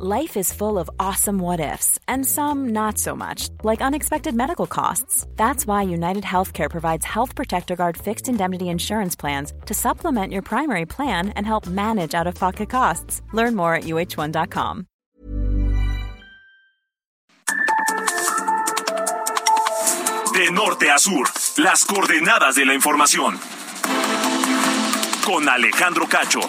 Life 0.00 0.36
is 0.36 0.52
full 0.52 0.78
of 0.78 0.88
awesome 1.00 1.40
what 1.40 1.58
ifs, 1.58 1.98
and 2.06 2.24
some 2.24 2.68
not 2.68 2.98
so 2.98 3.16
much, 3.16 3.48
like 3.64 3.82
unexpected 3.82 4.32
medical 4.32 4.68
costs. 4.68 5.26
That's 5.34 5.66
why 5.66 5.82
United 5.82 6.22
Healthcare 6.22 6.70
provides 6.70 7.04
Health 7.04 7.34
Protector 7.34 7.74
Guard 7.74 7.96
fixed 7.96 8.28
indemnity 8.28 8.68
insurance 8.68 9.16
plans 9.16 9.52
to 9.66 9.74
supplement 9.74 10.32
your 10.32 10.42
primary 10.42 10.86
plan 10.86 11.30
and 11.30 11.44
help 11.44 11.66
manage 11.66 12.14
out 12.14 12.28
of 12.28 12.36
pocket 12.36 12.70
costs. 12.70 13.22
Learn 13.32 13.56
more 13.56 13.74
at 13.74 13.84
uh1.com. 13.84 14.86
De 20.32 20.52
norte 20.52 20.90
a 20.90 20.98
sur, 21.00 21.26
las 21.56 21.84
coordenadas 21.84 22.54
de 22.54 22.64
la 22.64 22.74
información. 22.74 23.36
Con 25.24 25.48
Alejandro 25.48 26.06
Cacho. 26.06 26.42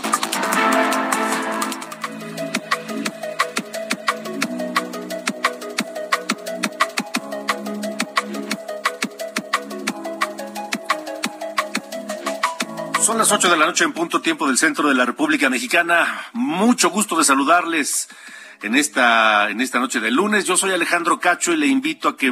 Son 13.09 13.17
las 13.17 13.31
8 13.31 13.49
de 13.49 13.57
la 13.57 13.65
noche 13.65 13.83
en 13.85 13.91
punto 13.91 14.21
tiempo 14.21 14.45
del 14.45 14.59
centro 14.59 14.87
de 14.87 14.93
la 14.93 15.03
República 15.03 15.49
Mexicana. 15.49 16.27
Mucho 16.33 16.91
gusto 16.91 17.17
de 17.17 17.23
saludarles 17.23 18.07
en 18.61 18.75
esta, 18.75 19.49
en 19.49 19.61
esta 19.61 19.79
noche 19.79 19.99
de 19.99 20.11
lunes. 20.11 20.45
Yo 20.45 20.55
soy 20.57 20.73
Alejandro 20.73 21.19
Cacho 21.19 21.51
y 21.51 21.57
le 21.57 21.65
invito 21.65 22.07
a 22.07 22.15
que 22.15 22.31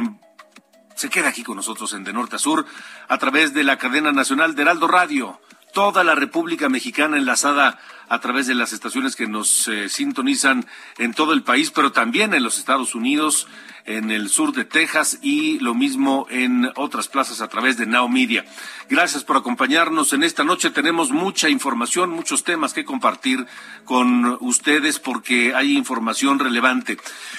se 0.94 1.10
quede 1.10 1.26
aquí 1.26 1.42
con 1.42 1.56
nosotros 1.56 1.94
en 1.94 2.04
De 2.04 2.12
Norte 2.12 2.36
a 2.36 2.38
Sur 2.38 2.64
a 3.08 3.18
través 3.18 3.54
de 3.54 3.64
la 3.64 3.76
cadena 3.76 4.12
nacional 4.12 4.54
de 4.54 4.62
Heraldo 4.62 4.86
Radio. 4.86 5.40
Toda 5.74 6.04
la 6.04 6.14
República 6.14 6.68
Mexicana 6.68 7.16
enlazada 7.16 7.80
a 8.08 8.20
través 8.20 8.46
de 8.46 8.54
las 8.54 8.72
estaciones 8.72 9.16
que 9.16 9.26
nos 9.26 9.68
eh, 9.68 9.88
sintonizan 9.88 10.66
en 10.98 11.14
todo 11.14 11.32
el 11.32 11.42
país, 11.42 11.70
pero 11.70 11.92
también 11.92 12.34
en 12.34 12.42
los 12.42 12.58
Estados 12.58 12.94
Unidos 12.94 13.46
en 13.88 14.10
el 14.10 14.28
sur 14.28 14.52
de 14.52 14.66
Texas 14.66 15.18
y 15.22 15.58
lo 15.60 15.74
mismo 15.74 16.26
en 16.30 16.70
otras 16.76 17.08
plazas 17.08 17.40
a 17.40 17.48
través 17.48 17.78
de 17.78 17.86
Now 17.86 18.08
Media. 18.08 18.44
Gracias 18.90 19.24
por 19.24 19.38
acompañarnos 19.38 20.12
en 20.12 20.22
esta 20.22 20.44
noche. 20.44 20.70
Tenemos 20.70 21.10
mucha 21.10 21.48
información, 21.48 22.10
muchos 22.10 22.44
temas 22.44 22.74
que 22.74 22.84
compartir 22.84 23.46
con 23.86 24.36
ustedes 24.40 24.98
porque 24.98 25.54
hay 25.54 25.76
información 25.76 26.38
relevante. 26.38 26.98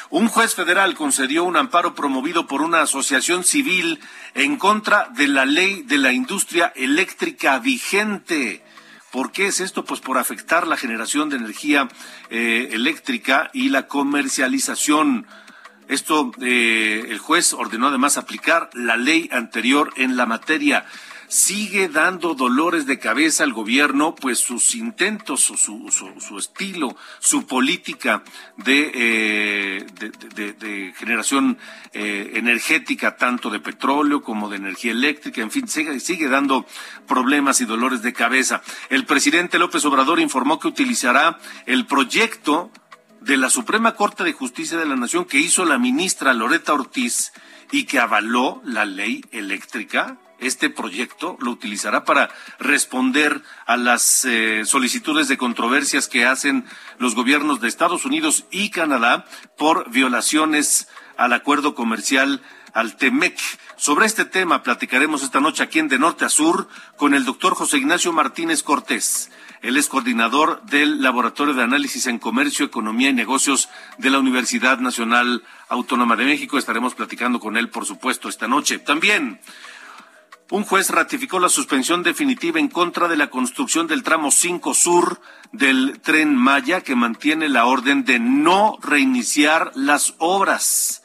Un 0.09 0.27
juez 0.27 0.55
federal 0.55 0.95
concedió 0.95 1.43
un 1.43 1.55
amparo 1.55 1.93
promovido 1.93 2.47
por 2.47 2.63
una 2.63 2.81
asociación 2.81 3.43
civil 3.43 3.99
en 4.33 4.57
contra 4.57 5.09
de 5.09 5.27
la 5.27 5.45
ley 5.45 5.83
de 5.83 5.99
la 5.99 6.13
industria 6.13 6.73
eléctrica 6.75 7.59
vigente. 7.59 8.63
¿Por 9.11 9.31
qué 9.31 9.47
es 9.47 9.59
esto? 9.59 9.85
Pues 9.85 10.01
por 10.01 10.17
afectar 10.17 10.67
la 10.67 10.77
generación 10.77 11.29
de 11.29 11.37
energía 11.37 11.87
eh, 12.29 12.69
eléctrica 12.71 13.49
y 13.53 13.69
la 13.69 13.87
comercialización 13.87 15.25
esto, 15.89 16.31
eh, 16.39 17.05
el 17.09 17.17
juez 17.17 17.51
ordenó 17.51 17.87
además 17.87 18.17
aplicar 18.17 18.69
la 18.73 18.95
ley 18.95 19.27
anterior 19.31 19.91
en 19.97 20.17
la 20.17 20.27
materia. 20.27 20.85
Sigue 21.29 21.89
dando 21.89 22.33
dolores 22.33 22.87
de 22.87 22.97
cabeza 22.97 23.43
al 23.43 23.53
gobierno, 23.53 24.15
pues 24.15 24.39
sus 24.39 24.73
intentos, 24.73 25.41
su, 25.41 25.57
su, 25.57 26.19
su 26.19 26.37
estilo, 26.39 26.97
su 27.19 27.45
política 27.45 28.23
de, 28.57 28.91
eh, 28.95 30.93
generación 30.97 31.59
eh, 31.93 32.31
energética, 32.33 33.15
tanto 33.15 33.51
de 33.51 33.59
petróleo 33.59 34.23
como 34.23 34.49
de 34.49 34.57
energía 34.57 34.91
eléctrica, 34.91 35.43
en 35.43 35.51
fin, 35.51 35.67
sigue, 35.67 35.99
sigue 35.99 36.29
dando 36.29 36.65
problemas 37.07 37.61
y 37.61 37.65
dolores 37.65 38.01
de 38.01 38.11
cabeza. 38.11 38.63
El 38.89 39.05
presidente 39.05 39.59
López 39.59 39.85
Obrador 39.85 40.19
informó 40.19 40.59
que 40.59 40.67
utilizará 40.67 41.37
el 41.67 41.85
proyecto 41.85 42.71
de 43.21 43.37
la 43.37 43.51
Suprema 43.51 43.93
Corte 43.93 44.23
de 44.23 44.33
Justicia 44.33 44.79
de 44.79 44.87
la 44.87 44.95
Nación 44.95 45.25
que 45.25 45.37
hizo 45.37 45.63
la 45.63 45.77
ministra 45.77 46.33
Loreta 46.33 46.73
Ortiz 46.73 47.33
y 47.71 47.83
que 47.83 47.99
avaló 47.99 48.63
la 48.65 48.85
ley 48.85 49.23
eléctrica, 49.31 50.17
este 50.39 50.69
proyecto 50.69 51.37
lo 51.39 51.51
utilizará 51.51 52.03
para 52.05 52.29
responder 52.59 53.41
a 53.65 53.77
las 53.77 54.25
eh, 54.25 54.63
solicitudes 54.65 55.27
de 55.27 55.37
controversias 55.37 56.07
que 56.07 56.25
hacen 56.25 56.65
los 56.97 57.15
gobiernos 57.15 57.61
de 57.61 57.67
Estados 57.67 58.05
Unidos 58.05 58.45
y 58.51 58.69
Canadá 58.71 59.25
por 59.57 59.89
violaciones 59.91 60.87
al 61.17 61.33
acuerdo 61.33 61.75
comercial 61.75 62.41
al 62.73 62.95
TEMEC. 62.97 63.39
Sobre 63.77 64.05
este 64.05 64.25
tema 64.25 64.63
platicaremos 64.63 65.23
esta 65.23 65.39
noche 65.39 65.63
aquí 65.63 65.79
en 65.79 65.87
De 65.87 65.99
Norte 65.99 66.25
a 66.25 66.29
Sur 66.29 66.67
con 66.97 67.13
el 67.13 67.25
doctor 67.25 67.55
José 67.55 67.77
Ignacio 67.77 68.11
Martínez 68.13 68.63
Cortés 68.63 69.29
él 69.61 69.75
es 69.75 69.89
coordinador 69.89 70.61
del 70.63 71.01
Laboratorio 71.01 71.53
de 71.53 71.63
Análisis 71.63 72.07
en 72.07 72.17
Comercio, 72.17 72.65
Economía 72.65 73.09
y 73.09 73.13
Negocios 73.13 73.67
de 73.97 74.09
la 74.09 74.19
Universidad 74.19 74.79
Nacional 74.79 75.43
Autónoma 75.67 76.15
de 76.15 76.23
México. 76.23 76.57
Estaremos 76.57 76.95
platicando 76.95 77.41
con 77.41 77.57
él, 77.57 77.69
por 77.69 77.85
supuesto, 77.85 78.29
esta 78.29 78.47
noche. 78.47 78.79
También, 78.79 79.41
un 80.51 80.63
juez 80.63 80.89
ratificó 80.89 81.39
la 81.39 81.49
suspensión 81.49 82.01
definitiva 82.01 82.59
en 82.59 82.69
contra 82.69 83.07
de 83.07 83.17
la 83.17 83.29
construcción 83.29 83.85
del 83.87 84.03
tramo 84.03 84.31
5 84.31 84.73
sur 84.73 85.21
del 85.51 85.99
tren 86.01 86.35
Maya, 86.35 86.81
que 86.81 86.95
mantiene 86.95 87.49
la 87.49 87.65
orden 87.65 88.03
de 88.03 88.19
no 88.19 88.77
reiniciar 88.81 89.71
las 89.75 90.15
obras. 90.17 91.03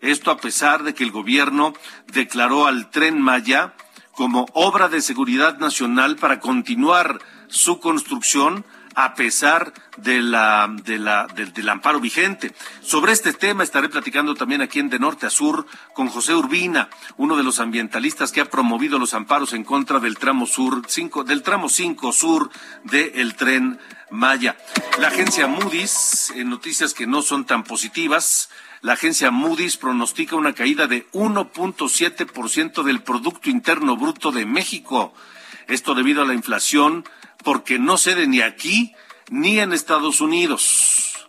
Esto 0.00 0.30
a 0.30 0.38
pesar 0.38 0.82
de 0.82 0.94
que 0.94 1.04
el 1.04 1.10
gobierno 1.10 1.74
declaró 2.06 2.66
al 2.66 2.90
tren 2.90 3.20
Maya 3.20 3.74
como 4.12 4.46
obra 4.54 4.88
de 4.88 5.02
seguridad 5.02 5.58
nacional 5.58 6.16
para 6.16 6.40
continuar 6.40 7.18
su 7.48 7.80
construcción 7.80 8.64
a 8.96 9.14
pesar 9.14 9.74
de 9.98 10.22
la, 10.22 10.74
de 10.84 10.98
la, 10.98 11.26
del 11.26 11.68
amparo 11.68 12.00
vigente. 12.00 12.54
Sobre 12.80 13.12
este 13.12 13.34
tema 13.34 13.62
estaré 13.62 13.90
platicando 13.90 14.34
también 14.34 14.62
aquí 14.62 14.80
en 14.80 14.88
De 14.88 14.98
Norte 14.98 15.26
a 15.26 15.30
Sur 15.30 15.66
con 15.92 16.08
José 16.08 16.34
Urbina, 16.34 16.88
uno 17.18 17.36
de 17.36 17.44
los 17.44 17.60
ambientalistas 17.60 18.32
que 18.32 18.40
ha 18.40 18.46
promovido 18.50 18.98
los 18.98 19.12
amparos 19.12 19.52
en 19.52 19.64
contra 19.64 20.00
del 20.00 20.16
tramo 20.16 20.46
sur, 20.46 20.82
cinco, 20.88 21.24
del 21.24 21.42
tramo 21.42 21.68
5 21.68 22.10
sur 22.10 22.50
del 22.84 23.36
tren 23.36 23.78
Maya. 24.10 24.56
La 24.98 25.08
agencia 25.08 25.46
Moody's, 25.46 26.32
en 26.34 26.48
noticias 26.48 26.94
que 26.94 27.06
no 27.06 27.20
son 27.20 27.44
tan 27.44 27.64
positivas, 27.64 28.48
la 28.80 28.94
agencia 28.94 29.30
Moody's 29.30 29.76
pronostica 29.76 30.36
una 30.36 30.54
caída 30.54 30.86
de 30.86 31.06
1.7% 31.10 32.82
del 32.82 33.02
Producto 33.02 33.50
Interno 33.50 33.96
Bruto 33.98 34.32
de 34.32 34.46
México. 34.46 35.12
Esto 35.66 35.94
debido 35.94 36.22
a 36.22 36.26
la 36.26 36.32
inflación 36.32 37.04
porque 37.42 37.78
no 37.78 37.98
cede 37.98 38.26
ni 38.26 38.40
aquí 38.40 38.94
ni 39.30 39.58
en 39.58 39.72
Estados 39.72 40.20
Unidos. 40.20 41.28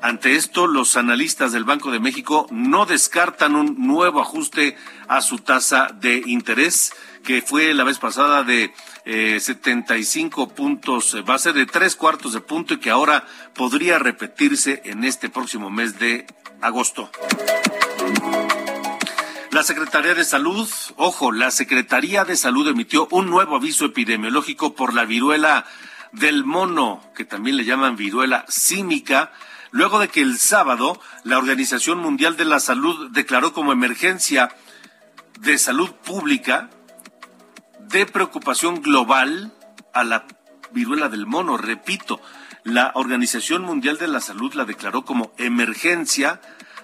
Ante 0.00 0.36
esto, 0.36 0.66
los 0.66 0.96
analistas 0.96 1.52
del 1.52 1.64
Banco 1.64 1.90
de 1.90 2.00
México 2.00 2.46
no 2.50 2.86
descartan 2.86 3.56
un 3.56 3.86
nuevo 3.86 4.20
ajuste 4.20 4.76
a 5.08 5.20
su 5.20 5.38
tasa 5.38 5.88
de 6.00 6.22
interés, 6.24 6.92
que 7.24 7.42
fue 7.42 7.74
la 7.74 7.84
vez 7.84 7.98
pasada 7.98 8.44
de 8.44 8.72
eh, 9.04 9.38
75 9.40 10.48
puntos 10.50 11.14
eh, 11.14 11.22
base 11.22 11.52
de 11.52 11.66
tres 11.66 11.96
cuartos 11.96 12.32
de 12.32 12.40
punto 12.40 12.74
y 12.74 12.78
que 12.78 12.90
ahora 12.90 13.26
podría 13.54 13.98
repetirse 13.98 14.82
en 14.84 15.04
este 15.04 15.28
próximo 15.30 15.68
mes 15.68 15.98
de 15.98 16.26
agosto. 16.60 17.10
La 19.58 19.64
Secretaría 19.64 20.14
de 20.14 20.24
Salud, 20.24 20.68
ojo, 20.94 21.32
la 21.32 21.50
Secretaría 21.50 22.24
de 22.24 22.36
Salud 22.36 22.68
emitió 22.68 23.08
un 23.10 23.28
nuevo 23.28 23.56
aviso 23.56 23.86
epidemiológico 23.86 24.76
por 24.76 24.94
la 24.94 25.04
viruela 25.04 25.66
del 26.12 26.44
mono, 26.44 27.02
que 27.16 27.24
también 27.24 27.56
le 27.56 27.64
llaman 27.64 27.96
viruela 27.96 28.44
símica, 28.46 29.32
luego 29.72 29.98
de 29.98 30.06
que 30.06 30.20
el 30.20 30.38
sábado 30.38 31.00
la 31.24 31.38
Organización 31.38 31.98
Mundial 31.98 32.36
de 32.36 32.44
la 32.44 32.60
Salud 32.60 33.10
declaró 33.10 33.52
como 33.52 33.72
emergencia 33.72 34.48
de 35.40 35.58
salud 35.58 35.90
pública 35.90 36.70
de 37.80 38.06
preocupación 38.06 38.80
global 38.80 39.52
a 39.92 40.04
la 40.04 40.24
viruela 40.70 41.08
del 41.08 41.26
mono. 41.26 41.56
Repito, 41.56 42.20
la 42.62 42.92
Organización 42.94 43.62
Mundial 43.62 43.98
de 43.98 44.06
la 44.06 44.20
Salud 44.20 44.54
la 44.54 44.64
declaró 44.64 45.04
como 45.04 45.32
emergencia 45.36 46.40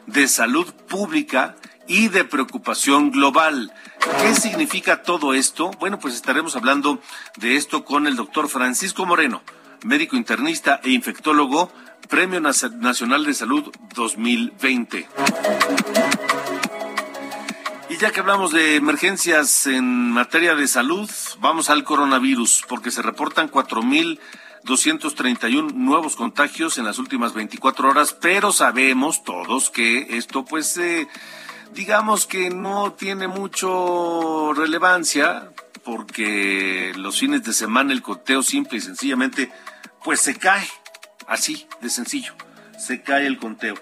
de 0.08 0.26
salud 0.26 0.74
pública 0.88 1.54
y 1.86 2.08
de 2.08 2.24
preocupación 2.24 3.10
global. 3.10 3.72
¿Qué 4.20 4.34
significa 4.34 5.02
todo 5.02 5.34
esto? 5.34 5.70
Bueno, 5.80 5.98
pues 5.98 6.14
estaremos 6.14 6.56
hablando 6.56 7.00
de 7.36 7.56
esto 7.56 7.84
con 7.84 8.06
el 8.06 8.16
doctor 8.16 8.48
Francisco 8.48 9.04
Moreno, 9.06 9.42
médico 9.84 10.16
internista 10.16 10.80
e 10.82 10.90
infectólogo, 10.90 11.70
Premio 12.08 12.40
Nacional 12.40 13.24
de 13.24 13.34
Salud 13.34 13.70
2020. 13.94 15.08
Y 17.88 17.96
ya 17.96 18.10
que 18.10 18.20
hablamos 18.20 18.52
de 18.52 18.76
emergencias 18.76 19.66
en 19.66 20.10
materia 20.10 20.54
de 20.54 20.66
salud, 20.66 21.08
vamos 21.38 21.70
al 21.70 21.84
coronavirus, 21.84 22.64
porque 22.68 22.90
se 22.90 23.00
reportan 23.02 23.50
4.231 23.50 25.72
nuevos 25.72 26.16
contagios 26.16 26.76
en 26.78 26.84
las 26.84 26.98
últimas 26.98 27.32
24 27.34 27.88
horas, 27.88 28.12
pero 28.12 28.52
sabemos 28.52 29.22
todos 29.22 29.70
que 29.70 30.16
esto 30.16 30.44
pues... 30.44 30.76
Eh, 30.76 31.06
digamos 31.74 32.26
que 32.26 32.50
no 32.50 32.92
tiene 32.92 33.28
mucho 33.28 34.52
relevancia 34.54 35.50
porque 35.84 36.92
los 36.96 37.18
fines 37.18 37.42
de 37.44 37.52
semana 37.52 37.92
el 37.92 38.02
conteo 38.02 38.42
simple 38.42 38.78
y 38.78 38.80
sencillamente 38.80 39.50
pues 40.02 40.20
se 40.20 40.36
cae. 40.36 40.66
Así, 41.26 41.66
de 41.80 41.90
sencillo. 41.90 42.34
Se 42.78 43.02
cae 43.02 43.26
el 43.26 43.38
conteo. 43.38 43.74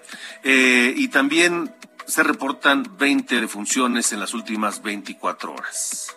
Eh, 0.43 0.93
y 0.95 1.09
también 1.09 1.73
se 2.05 2.23
reportan 2.23 2.97
20 2.97 3.41
defunciones 3.41 4.11
en 4.11 4.19
las 4.19 4.33
últimas 4.33 4.81
24 4.81 5.53
horas. 5.53 6.15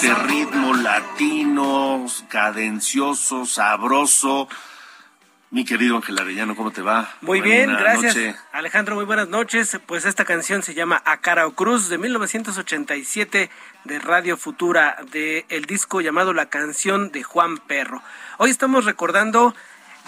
Este 0.00 0.14
ritmo 0.14 0.74
latino, 0.74 2.06
cadencioso, 2.28 3.44
sabroso. 3.44 4.48
Mi 5.50 5.64
querido 5.64 5.96
Ángel 5.96 6.20
Arellano, 6.20 6.54
¿cómo 6.54 6.70
te 6.70 6.82
va? 6.82 7.16
Muy 7.20 7.40
Buena 7.40 7.54
bien, 7.56 7.76
gracias. 7.76 8.14
noche. 8.14 8.36
Alejandro, 8.52 8.94
muy 8.94 9.04
buenas 9.04 9.28
noches. 9.28 9.80
Pues 9.86 10.04
esta 10.04 10.24
canción 10.24 10.62
se 10.62 10.74
llama 10.74 11.02
A 11.04 11.16
Cara 11.16 11.48
o 11.48 11.52
Cruz 11.52 11.88
de 11.88 11.98
1987 11.98 13.50
de 13.82 13.98
Radio 13.98 14.36
Futura, 14.36 14.98
de 15.10 15.46
el 15.48 15.64
disco 15.64 16.00
llamado 16.00 16.32
La 16.32 16.46
canción 16.46 17.10
de 17.10 17.24
Juan 17.24 17.58
Perro. 17.58 18.00
Hoy 18.36 18.50
estamos 18.50 18.84
recordando 18.84 19.52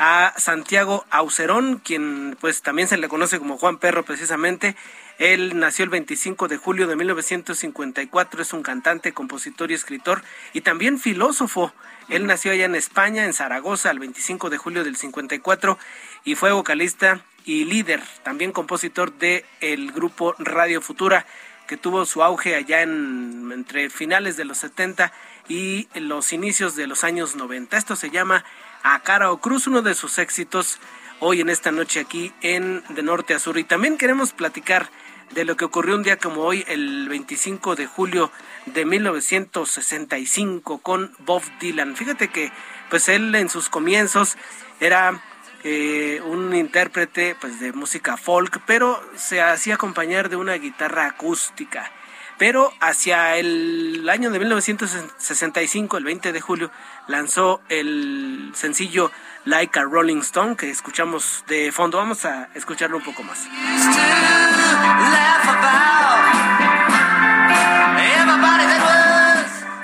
a 0.02 0.32
Santiago 0.38 1.04
Aucerón, 1.10 1.76
quien 1.76 2.34
pues 2.40 2.62
también 2.62 2.88
se 2.88 2.96
le 2.96 3.08
conoce 3.08 3.38
como 3.38 3.58
Juan 3.58 3.76
Perro 3.76 4.02
precisamente. 4.02 4.74
Él 5.18 5.58
nació 5.58 5.84
el 5.84 5.90
25 5.90 6.48
de 6.48 6.56
julio 6.56 6.86
de 6.86 6.96
1954, 6.96 8.40
es 8.40 8.54
un 8.54 8.62
cantante, 8.62 9.12
compositor 9.12 9.70
y 9.70 9.74
escritor 9.74 10.22
y 10.54 10.62
también 10.62 10.98
filósofo. 10.98 11.74
Él 12.08 12.26
nació 12.26 12.52
allá 12.52 12.64
en 12.64 12.76
España, 12.76 13.26
en 13.26 13.34
Zaragoza, 13.34 13.90
el 13.90 13.98
25 13.98 14.48
de 14.48 14.56
julio 14.56 14.84
del 14.84 14.96
54 14.96 15.78
y 16.24 16.34
fue 16.34 16.50
vocalista 16.50 17.20
y 17.44 17.66
líder, 17.66 18.02
también 18.22 18.52
compositor 18.52 19.12
de 19.12 19.44
el 19.60 19.92
grupo 19.92 20.34
Radio 20.38 20.80
Futura, 20.80 21.26
que 21.68 21.76
tuvo 21.76 22.06
su 22.06 22.22
auge 22.22 22.54
allá 22.54 22.80
en 22.80 23.52
entre 23.52 23.90
finales 23.90 24.38
de 24.38 24.46
los 24.46 24.56
70 24.56 25.12
y 25.46 25.88
los 25.94 26.32
inicios 26.32 26.74
de 26.74 26.86
los 26.86 27.04
años 27.04 27.36
90. 27.36 27.76
Esto 27.76 27.96
se 27.96 28.08
llama 28.08 28.46
A 28.82 29.00
Cara 29.00 29.30
o 29.30 29.40
Cruz, 29.40 29.66
uno 29.66 29.82
de 29.82 29.94
sus 29.94 30.18
éxitos 30.18 30.78
hoy 31.18 31.40
en 31.40 31.50
esta 31.50 31.70
noche 31.70 32.00
aquí 32.00 32.32
en 32.40 32.82
De 32.88 33.02
Norte 33.02 33.34
a 33.34 33.38
Sur. 33.38 33.58
Y 33.58 33.64
también 33.64 33.98
queremos 33.98 34.32
platicar 34.32 34.88
de 35.32 35.44
lo 35.44 35.56
que 35.56 35.64
ocurrió 35.66 35.94
un 35.94 36.02
día 36.02 36.16
como 36.16 36.40
hoy, 36.42 36.64
el 36.66 37.08
25 37.08 37.76
de 37.76 37.86
julio 37.86 38.32
de 38.66 38.84
1965 38.84 40.78
con 40.78 41.12
Bob 41.18 41.42
Dylan. 41.60 41.94
Fíjate 41.94 42.28
que 42.28 42.50
pues 42.88 43.08
él 43.08 43.34
en 43.34 43.48
sus 43.48 43.68
comienzos 43.68 44.36
era 44.80 45.22
eh, 45.62 46.20
un 46.24 46.54
intérprete 46.54 47.36
pues 47.40 47.60
de 47.60 47.72
música 47.72 48.16
folk, 48.16 48.62
pero 48.66 49.00
se 49.14 49.42
hacía 49.42 49.74
acompañar 49.74 50.30
de 50.30 50.36
una 50.36 50.54
guitarra 50.54 51.06
acústica. 51.06 51.92
Pero 52.40 52.72
hacia 52.80 53.36
el 53.36 54.08
año 54.08 54.30
de 54.30 54.38
1965, 54.38 55.98
el 55.98 56.04
20 56.04 56.32
de 56.32 56.40
julio, 56.40 56.70
lanzó 57.06 57.60
el 57.68 58.52
sencillo 58.54 59.12
Like 59.44 59.78
a 59.78 59.82
Rolling 59.82 60.20
Stone 60.20 60.56
que 60.56 60.70
escuchamos 60.70 61.44
de 61.48 61.70
fondo. 61.70 61.98
Vamos 61.98 62.24
a 62.24 62.48
escucharlo 62.54 62.96
un 62.96 63.02
poco 63.04 63.22
más. 63.24 63.46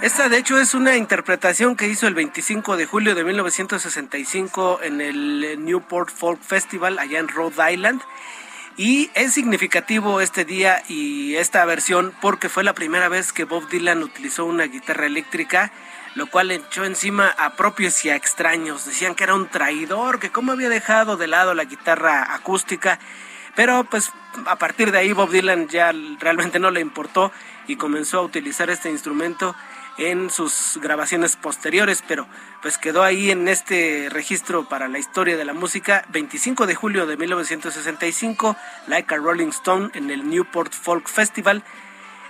Esta 0.01 0.31
de 0.31 0.39
hecho 0.39 0.59
es 0.59 0.73
una 0.73 0.97
interpretación 0.97 1.77
que 1.77 1.89
hizo 1.89 2.07
el 2.07 2.15
25 2.15 2.79
de 2.79 2.87
julio 2.87 3.15
de 3.15 3.23
1965 3.23 4.81
en 4.83 5.03
el 5.03 5.63
Newport 5.63 6.09
Folk 6.09 6.41
Festival 6.41 6.99
allá 6.99 7.19
en 7.19 7.29
Rhode 7.29 7.75
Island. 7.75 8.01
Y 8.79 9.11
es 9.15 9.33
significativo 9.33 10.21
este 10.21 10.45
día 10.45 10.83
y 10.87 11.37
esta 11.37 11.65
versión 11.65 12.13
porque 12.21 12.51
fue 12.51 12.63
la 12.63 12.75
primera 12.75 13.09
vez 13.09 13.33
que 13.33 13.45
Bob 13.45 13.67
Dylan 13.71 14.03
utilizó 14.03 14.45
una 14.45 14.65
guitarra 14.65 15.07
eléctrica, 15.07 15.73
lo 16.15 16.27
cual 16.27 16.51
echó 16.51 16.85
encima 16.85 17.31
a 17.39 17.57
propios 17.57 18.05
y 18.05 18.11
a 18.11 18.17
extraños. 18.17 18.85
Decían 18.85 19.15
que 19.15 19.25
era 19.25 19.35
un 19.35 19.49
traidor, 19.49 20.19
que 20.19 20.31
cómo 20.31 20.53
había 20.53 20.69
dejado 20.69 21.17
de 21.17 21.27
lado 21.27 21.55
la 21.55 21.65
guitarra 21.65 22.35
acústica. 22.35 22.99
Pero 23.55 23.85
pues 23.85 24.11
a 24.45 24.57
partir 24.57 24.93
de 24.93 24.99
ahí 24.99 25.13
Bob 25.15 25.31
Dylan 25.31 25.69
ya 25.69 25.91
realmente 26.21 26.59
no 26.59 26.71
le 26.71 26.81
importó 26.81 27.33
y 27.67 27.77
comenzó 27.77 28.19
a 28.19 28.25
utilizar 28.25 28.69
este 28.69 28.91
instrumento 28.91 29.57
en 29.99 30.31
sus 30.31 30.79
grabaciones 30.83 31.37
posteriores, 31.37 32.03
pero 32.07 32.27
pues 32.63 32.79
quedó 32.79 33.03
ahí 33.03 33.31
en 33.31 33.49
este 33.49 34.09
registro 34.11 34.69
para 34.69 34.89
la 34.89 34.99
historia 34.99 35.37
de 35.37 35.45
la 35.45 35.55
música 35.55 36.05
25 36.11 36.67
de 36.67 36.75
julio 36.75 37.07
de 37.07 37.17
1965, 37.17 38.57
Like 38.89 39.15
a 39.15 39.19
Rolling 39.19 39.49
Stone 39.49 39.91
en 39.95 40.11
el 40.11 40.29
Newport 40.29 40.73
Folk 40.73 41.09
Festival, 41.09 41.65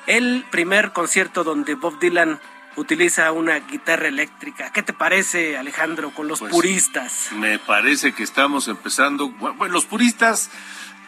el 0.06 0.44
primer 0.50 0.92
concierto 0.92 1.42
donde 1.42 1.74
Bob 1.74 1.98
Dylan 1.98 2.40
utiliza 2.76 3.32
una 3.32 3.58
guitarra 3.60 4.08
eléctrica. 4.08 4.70
¿Qué 4.70 4.82
te 4.82 4.92
parece, 4.92 5.56
Alejandro, 5.56 6.10
con 6.10 6.28
los 6.28 6.40
Pues, 6.40 6.52
puristas? 6.52 7.28
Me 7.32 7.58
parece 7.58 8.12
que 8.12 8.22
estamos 8.22 8.68
empezando. 8.68 9.30
Bueno, 9.30 9.68
los 9.68 9.86
puristas. 9.86 10.50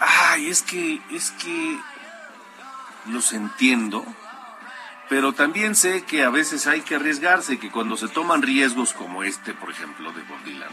Ay, 0.01 0.49
es 0.49 0.63
que, 0.63 1.01
es 1.11 1.31
que 1.33 1.79
los 3.07 3.33
entiendo, 3.33 4.05
pero 5.09 5.33
también 5.33 5.75
sé 5.75 6.03
que 6.05 6.23
a 6.23 6.31
veces 6.31 6.67
hay 6.67 6.81
que 6.83 6.97
arriesgarse, 6.97 7.59
que 7.59 7.71
cuando 7.71 7.97
se 7.97 8.09
toman 8.09 8.43
riesgos 8.43 8.93
como 8.93 9.23
este, 9.25 9.55
por 9.55 9.71
ejemplo, 9.71 10.13
de 10.13 10.23
Bob 10.23 10.43
Dylan, 10.45 10.69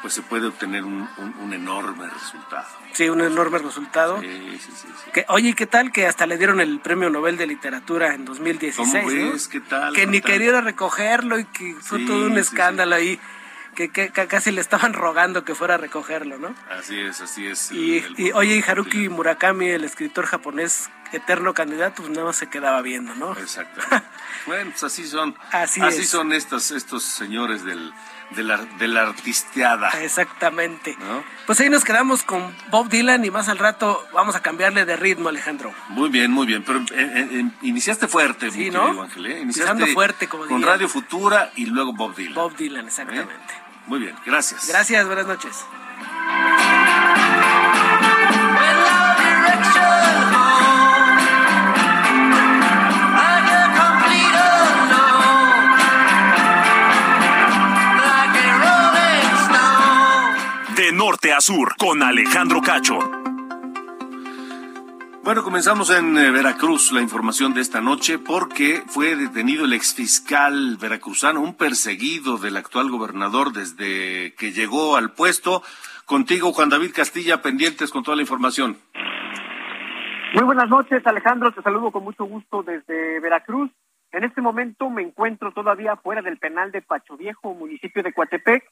pues 0.00 0.14
se 0.14 0.22
puede 0.22 0.46
obtener 0.48 0.82
un, 0.84 1.08
un- 1.16 1.34
un 1.40 1.52
enorme 1.52 2.08
resultado. 2.10 2.66
Sí, 2.92 3.08
un 3.08 3.20
enorme 3.20 3.58
resultado. 3.58 4.20
Sí, 4.20 4.28
sí, 4.60 4.72
sí, 4.74 4.88
sí. 5.04 5.10
Que, 5.12 5.24
oye, 5.28 5.50
¿y 5.50 5.54
¿qué 5.54 5.66
tal 5.66 5.92
que 5.92 6.06
hasta 6.06 6.26
le 6.26 6.38
dieron 6.38 6.60
el 6.60 6.80
Premio 6.80 7.08
Nobel 7.08 7.36
de 7.36 7.46
Literatura 7.46 8.12
en 8.14 8.24
2016? 8.24 8.76
¿Cómo 9.04 9.10
¿no? 9.10 9.32
ves? 9.32 9.46
¿Qué 9.48 9.60
tal? 9.60 9.94
Que 9.94 10.00
¿Qué 10.02 10.06
ni 10.08 10.20
quería 10.20 10.48
ir 10.48 10.54
a 10.56 10.60
recogerlo 10.60 11.38
y 11.38 11.44
que 11.44 11.76
fue 11.80 11.98
Sí, 12.00 12.06
todo 12.06 12.26
un 12.26 12.34
sí, 12.34 12.40
escándalo 12.40 12.94
ahí. 12.96 13.18
Que, 13.76 13.88
que- 13.90 14.10
que 14.10 14.26
casi 14.26 14.50
le 14.50 14.60
estaban 14.60 14.92
rogando 14.92 15.44
que 15.44 15.54
fuera 15.54 15.74
a 15.74 15.78
recogerlo, 15.78 16.36
¿no? 16.36 16.54
Así 16.70 16.98
es, 17.00 17.20
así 17.22 17.46
es. 17.46 17.70
Y, 17.72 17.98
el- 17.98 18.14
y, 18.18 18.26
el- 18.28 18.34
oye, 18.34 18.62
Haruki 18.66 19.08
Murakami, 19.08 19.68
el 19.70 19.84
escritor 19.84 20.26
japonés 20.26 20.90
eterno 21.12 21.54
candidato, 21.54 22.02
pues 22.02 22.10
nada 22.10 22.26
más 22.26 22.36
se 22.36 22.48
quedaba 22.48 22.80
viendo, 22.82 23.14
¿no? 23.14 23.32
Exacto. 23.38 23.80
bueno, 24.46 24.70
pues 24.70 24.84
así 24.84 25.06
son. 25.06 25.36
Así 25.52 25.80
es. 25.80 26.08
son 26.08 26.32
estos, 26.32 26.70
estos 26.70 27.02
señores 27.04 27.64
del, 27.64 27.92
de, 28.30 28.42
la, 28.42 28.58
de 28.78 28.88
la 28.88 29.02
artisteada. 29.02 29.90
Exactamente. 30.02 30.96
¿No? 30.98 31.24
Pues 31.46 31.60
ahí 31.60 31.68
nos 31.68 31.84
quedamos 31.84 32.22
con 32.22 32.54
Bob 32.70 32.88
Dylan 32.88 33.24
y 33.24 33.30
más 33.30 33.48
al 33.48 33.58
rato 33.58 34.06
vamos 34.12 34.36
a 34.36 34.40
cambiarle 34.40 34.84
de 34.84 34.96
ritmo, 34.96 35.28
Alejandro. 35.28 35.72
Muy 35.88 36.08
bien, 36.08 36.30
muy 36.30 36.46
bien. 36.46 36.62
Pero 36.64 36.80
eh, 36.80 36.84
eh, 36.92 37.28
eh, 37.32 37.50
iniciaste 37.62 38.08
fuerte, 38.08 38.50
Sí, 38.50 38.70
¿no? 38.70 39.02
Ángel. 39.02 39.26
¿eh? 39.26 39.40
Iniciaste 39.40 39.86
fuerte, 39.88 40.28
como 40.28 40.46
con 40.46 40.58
diría. 40.58 40.72
Radio 40.72 40.88
Futura 40.88 41.52
y 41.56 41.66
luego 41.66 41.92
Bob 41.92 42.14
Dylan. 42.14 42.34
Bob 42.34 42.56
Dylan, 42.56 42.86
exactamente. 42.86 43.54
Muy 43.86 43.98
bien, 43.98 44.14
gracias. 44.24 44.68
Gracias, 44.68 45.06
buenas 45.06 45.26
noches. 45.26 45.66
Norte 61.32 61.34
a 61.34 61.40
sur, 61.40 61.76
con 61.78 62.02
Alejandro 62.02 62.60
Cacho. 62.60 62.98
Bueno, 65.24 65.42
comenzamos 65.42 65.90
en 65.90 66.18
eh, 66.18 66.30
Veracruz 66.30 66.92
la 66.92 67.00
información 67.00 67.54
de 67.54 67.60
esta 67.60 67.80
noche 67.80 68.18
porque 68.18 68.82
fue 68.86 69.14
detenido 69.16 69.64
el 69.64 69.72
exfiscal 69.72 70.76
veracruzano, 70.78 71.40
un 71.40 71.56
perseguido 71.56 72.38
del 72.38 72.56
actual 72.56 72.90
gobernador 72.90 73.52
desde 73.52 74.34
que 74.34 74.52
llegó 74.52 74.96
al 74.96 75.12
puesto. 75.12 75.62
Contigo, 76.06 76.52
Juan 76.52 76.70
David 76.70 76.92
Castilla, 76.94 77.40
pendientes 77.40 77.90
con 77.90 78.02
toda 78.02 78.16
la 78.16 78.22
información. 78.22 78.76
Muy 80.34 80.44
buenas 80.44 80.68
noches, 80.68 81.06
Alejandro. 81.06 81.52
Te 81.52 81.62
saludo 81.62 81.92
con 81.92 82.04
mucho 82.04 82.24
gusto 82.24 82.62
desde 82.62 83.20
Veracruz. 83.20 83.70
En 84.10 84.24
este 84.24 84.42
momento 84.42 84.90
me 84.90 85.02
encuentro 85.02 85.52
todavía 85.52 85.96
fuera 85.96 86.20
del 86.20 86.36
penal 86.36 86.72
de 86.72 86.82
Pacho 86.82 87.16
Viejo, 87.16 87.54
municipio 87.54 88.02
de 88.02 88.12
Coatepec, 88.12 88.64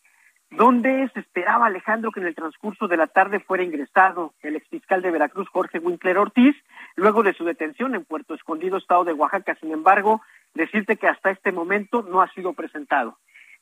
donde 0.51 1.09
se 1.15 1.21
esperaba, 1.21 1.67
Alejandro, 1.67 2.11
que 2.11 2.21
en 2.21 2.27
el 2.27 2.35
transcurso 2.35 2.89
de 2.89 2.97
la 2.97 3.07
tarde 3.07 3.41
fuera 3.41 3.63
ingresado 3.63 4.35
el 4.43 4.57
exfiscal 4.57 5.01
de 5.01 5.11
Veracruz, 5.11 5.49
Jorge 5.49 5.79
Winkler 5.79 6.19
Ortiz, 6.19 6.57
luego 6.97 7.23
de 7.23 7.35
su 7.35 7.45
detención 7.45 7.95
en 7.95 8.05
Puerto 8.05 8.35
Escondido, 8.35 8.77
estado 8.77 9.05
de 9.05 9.13
Oaxaca. 9.13 9.57
Sin 9.61 9.71
embargo, 9.73 10.21
decirte 10.55 10.97
que 10.97 11.07
hasta 11.07 11.31
este 11.31 11.53
momento 11.53 12.03
no 12.03 12.21
ha 12.21 12.29
sido 12.33 12.53
presentado. 12.53 13.19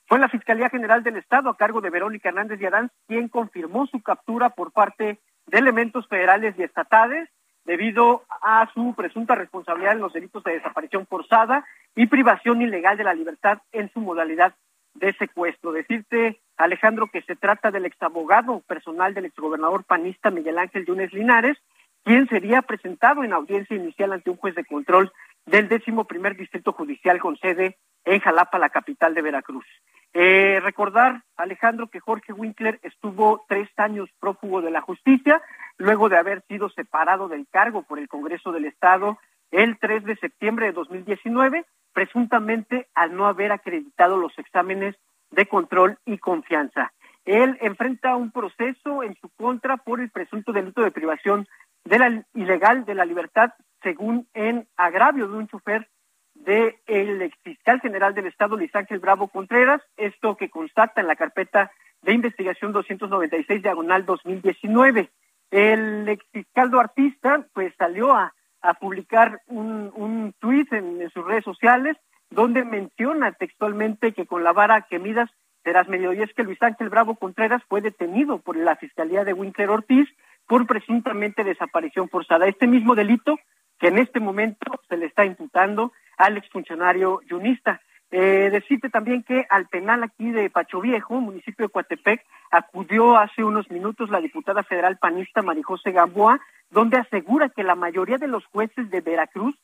Fue 0.07 0.19
la 0.19 0.31
Fiscalía 0.31 0.71
General 0.71 1.03
del 1.03 1.17
Estado, 1.17 1.51
a 1.51 1.57
cargo 1.59 1.83
de 1.83 1.91
Verónica 1.91 2.31
Hernández 2.31 2.59
de 2.59 2.67
Adán, 2.67 2.91
quien 3.07 3.29
confirmó 3.29 3.87
su 3.87 4.01
captura 4.03 4.51
por 4.51 4.73
parte 4.73 5.19
de 5.47 5.59
elementos 5.59 6.09
federales 6.09 6.55
y 6.59 6.63
estatales 6.63 7.29
debido 7.67 8.25
a 8.41 8.67
su 8.73 8.95
presunta 8.95 9.35
responsabilidad 9.35 9.93
en 9.93 10.01
los 10.01 10.15
delitos 10.15 10.43
de 10.43 10.53
desaparición 10.53 11.07
forzada 11.07 11.67
y 11.95 12.07
privación 12.07 12.63
ilegal 12.63 12.97
de 12.97 13.05
la 13.05 13.13
libertad 13.13 13.59
en 13.73 13.93
su 13.93 14.01
modalidad 14.01 14.55
de 14.95 15.13
secuestro. 15.15 15.73
Decirte, 15.73 16.41
Alejandro, 16.57 17.09
que 17.09 17.23
se 17.23 17.37
trata 17.37 17.71
del 17.71 17.87
exabogado 17.87 18.61
personal 18.61 19.15
del 19.15 19.27
exgobernador 19.27 19.85
panista 19.85 20.31
Miguel 20.31 20.59
Ángel 20.59 20.87
Yunes 20.87 21.13
Linares, 21.13 21.57
quien 22.05 22.29
sería 22.29 22.63
presentado 22.63 23.25
en 23.25 23.33
audiencia 23.33 23.77
inicial 23.77 24.13
ante 24.13 24.31
un 24.31 24.37
juez 24.37 24.55
de 24.55 24.65
control 24.65 25.13
del 25.47 25.69
décimo 25.69 26.05
primer 26.05 26.37
distrito 26.37 26.73
judicial 26.73 27.21
con 27.21 27.37
sede 27.37 27.77
en 28.05 28.21
Jalapa, 28.21 28.59
la 28.59 28.71
capital 28.71 29.15
de 29.15 29.23
Veracruz. 29.23 29.67
Eh, 30.15 30.61
recordar, 30.63 31.23
Alejandro, 31.37 31.89
que 31.89 32.01
Jorge 32.01 32.33
Winkler 32.33 32.81
estuvo 32.83 33.45
tres 33.49 33.69
años 33.77 34.09
prófugo 34.19 34.63
de 34.63 34.71
la 34.71 34.81
justicia, 34.81 35.43
luego 35.77 36.09
de 36.09 36.17
haber 36.17 36.43
sido 36.49 36.71
separado 36.71 37.29
del 37.29 37.47
cargo 37.51 37.83
por 37.83 37.99
el 37.99 38.09
Congreso 38.09 38.53
del 38.53 38.65
Estado 38.65 39.19
el 39.51 39.79
3 39.79 40.05
de 40.05 40.17
septiembre 40.17 40.67
de 40.67 40.73
2019 40.73 41.65
presuntamente 41.99 42.87
al 42.95 43.17
no 43.17 43.27
haber 43.27 43.51
acreditado 43.51 44.17
los 44.19 44.39
exámenes 44.39 44.95
de 45.33 45.47
control 45.47 45.99
y 46.07 46.19
confianza. 46.19 46.93
Él 47.25 47.59
enfrenta 47.61 48.15
un 48.15 48.31
proceso 48.31 49.03
en 49.03 49.17
su 49.17 49.29
contra 49.31 49.79
por 49.79 49.99
el 49.99 50.09
presunto 50.09 50.53
delito 50.53 50.81
de 50.81 50.93
privación 50.93 51.49
de 51.85 51.99
la 51.99 52.25
ilegal 52.35 52.85
de 52.85 52.95
la 52.95 53.05
libertad, 53.05 53.51
según 53.83 54.29
en 54.33 54.69
agravio 54.77 55.27
de 55.27 55.39
un 55.39 55.49
chofer 55.49 55.89
del 56.37 56.77
de 56.87 57.33
fiscal 57.43 57.81
general 57.81 58.15
del 58.15 58.27
Estado, 58.27 58.57
Luis 58.57 58.73
Ángel 58.77 59.01
Bravo 59.01 59.27
Contreras, 59.27 59.83
esto 59.97 60.37
que 60.37 60.51
constata 60.51 61.01
en 61.01 61.09
la 61.09 61.17
carpeta 61.17 61.73
de 62.03 62.13
investigación 62.13 62.71
296 62.71 63.61
diagonal 63.61 64.07
2019. 64.07 65.11
El 65.51 66.09
ex 66.09 66.25
fiscal 66.31 66.71
artista 66.79 67.45
pues 67.53 67.75
salió 67.77 68.15
a 68.15 68.33
a 68.63 68.75
publicar 68.75 69.41
un, 69.47 69.93
un 69.95 70.35
tuit 70.39 70.73
en, 70.73 71.09
sus 71.11 71.25
redes 71.25 71.45
sociales 71.45 71.97
donde 72.31 72.65
menciona 72.65 73.33
textualmente 73.33 74.13
que 74.13 74.27
con 74.27 74.45
la 74.45 74.53
vara 74.53 74.83
que 74.83 74.99
midas 74.99 75.31
serás 75.65 75.89
medio. 75.89 76.13
Y 76.13 76.23
es 76.23 76.33
que 76.35 76.43
Luis 76.43 76.63
Ángel 76.63 76.91
Bravo 76.91 77.15
Contreras 77.15 77.63
fue 77.69 77.81
detenido 77.81 78.39
por 78.39 78.57
la 78.57 78.77
Fiscalía 78.77 79.25
de 79.25 79.33
Winkler 79.33 79.71
Ortiz 79.71 80.09
por 80.47 80.67
presuntamente 80.67 81.45
desaparición 81.45 82.09
forzada. 82.09 82.47
Este 82.47 82.67
mismo 82.67 82.95
delito 82.95 83.39
que 83.79 83.89
en 83.89 83.99
este 83.99 84.21
momento 84.21 84.81
se 84.89 84.97
le 84.97 85.07
está 85.07 85.25
imputando 85.25 85.93
al 86.17 86.37
exfuncionario 86.37 87.21
yunista. 87.29 87.81
Eh, 88.11 88.49
decirte 88.51 88.89
también 88.89 89.23
que 89.23 89.47
al 89.51 89.67
penal 89.69 90.03
aquí 90.03 90.31
de 90.31 90.51
Pacho 90.51 90.81
Viejo, 90.81 91.21
municipio 91.21 91.67
de 91.67 91.71
Coatepec, 91.71 92.25
acudió 92.51 93.17
hace 93.17 93.45
unos 93.45 93.71
minutos 93.71 94.11
la 94.11 94.21
diputada 94.21 94.63
federal 94.63 94.99
panista 94.99 95.43
Marijose 95.43 95.93
Gamboa, 95.93 96.41
donde 96.71 96.99
asegura 96.99 97.49
que 97.49 97.63
la 97.63 97.75
mayoría 97.75 98.19
de 98.19 98.29
los 98.29 98.45
jueces 98.47 98.91
de 98.91 99.01
Veracruz 99.01 99.57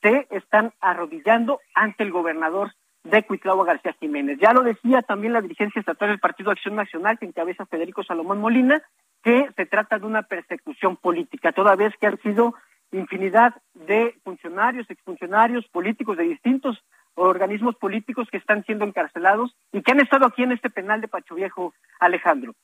se 0.00 0.26
están 0.30 0.72
arrodillando 0.80 1.60
ante 1.74 2.02
el 2.02 2.10
gobernador 2.10 2.72
de 3.04 3.24
Cuitlagua 3.24 3.64
García 3.64 3.96
Jiménez. 3.98 4.38
Ya 4.40 4.52
lo 4.52 4.62
decía 4.62 5.02
también 5.02 5.32
la 5.32 5.40
dirigencia 5.40 5.80
estatal 5.80 6.08
del 6.08 6.20
Partido 6.20 6.50
Acción 6.50 6.76
Nacional, 6.76 7.18
que 7.18 7.26
encabeza 7.26 7.66
Federico 7.66 8.02
Salomón 8.02 8.40
Molina, 8.40 8.82
que 9.22 9.48
se 9.56 9.66
trata 9.66 9.98
de 9.98 10.06
una 10.06 10.22
persecución 10.22 10.96
política, 10.96 11.52
toda 11.52 11.76
vez 11.76 11.92
que 12.00 12.06
han 12.06 12.20
sido 12.22 12.54
infinidad 12.92 13.54
de 13.74 14.14
funcionarios, 14.22 14.88
exfuncionarios, 14.90 15.66
políticos 15.68 16.16
de 16.16 16.24
distintos 16.24 16.82
organismos 17.14 17.76
políticos 17.76 18.28
que 18.30 18.38
están 18.38 18.64
siendo 18.64 18.84
encarcelados 18.84 19.54
y 19.72 19.82
que 19.82 19.92
han 19.92 20.00
estado 20.00 20.26
aquí 20.26 20.42
en 20.42 20.52
este 20.52 20.70
penal 20.70 21.00
de 21.00 21.08
Pacho 21.08 21.34
Viejo, 21.34 21.74
Alejandro. 22.00 22.54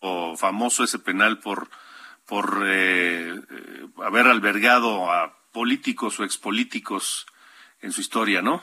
O 0.00 0.36
famoso 0.36 0.82
ese 0.82 0.98
penal 0.98 1.38
por, 1.38 1.68
por 2.26 2.62
eh, 2.66 3.34
eh, 3.34 3.86
haber 4.04 4.26
albergado 4.26 5.10
a 5.10 5.36
políticos 5.52 6.18
o 6.18 6.24
expolíticos 6.24 7.26
en 7.80 7.92
su 7.92 8.00
historia, 8.00 8.42
¿no? 8.42 8.62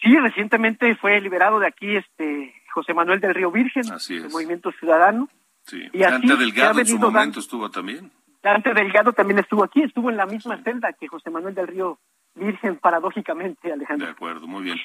Sí, 0.00 0.16
recientemente 0.18 0.94
fue 0.96 1.20
liberado 1.20 1.60
de 1.60 1.68
aquí 1.68 1.96
este 1.96 2.54
José 2.74 2.92
Manuel 2.92 3.20
del 3.20 3.34
Río 3.34 3.50
Virgen, 3.50 3.84
del 3.84 4.30
Movimiento 4.30 4.72
Ciudadano. 4.72 5.28
Sí. 5.64 5.80
Y 5.92 5.98
Dante 5.98 6.36
Delgado 6.36 6.80
en 6.80 6.86
su 6.86 6.98
momento 6.98 7.38
estuvo 7.38 7.70
también. 7.70 8.10
Dante 8.42 8.74
Delgado 8.74 9.12
también 9.12 9.38
estuvo 9.38 9.62
aquí, 9.62 9.82
estuvo 9.82 10.10
en 10.10 10.16
la 10.16 10.26
misma 10.26 10.60
celda 10.62 10.92
que 10.92 11.06
José 11.06 11.30
Manuel 11.30 11.54
del 11.54 11.68
Río 11.68 12.00
virgen 12.34 12.78
paradójicamente, 12.78 13.72
Alejandro. 13.72 14.06
De 14.06 14.12
acuerdo, 14.12 14.46
muy 14.46 14.62
bien. 14.62 14.78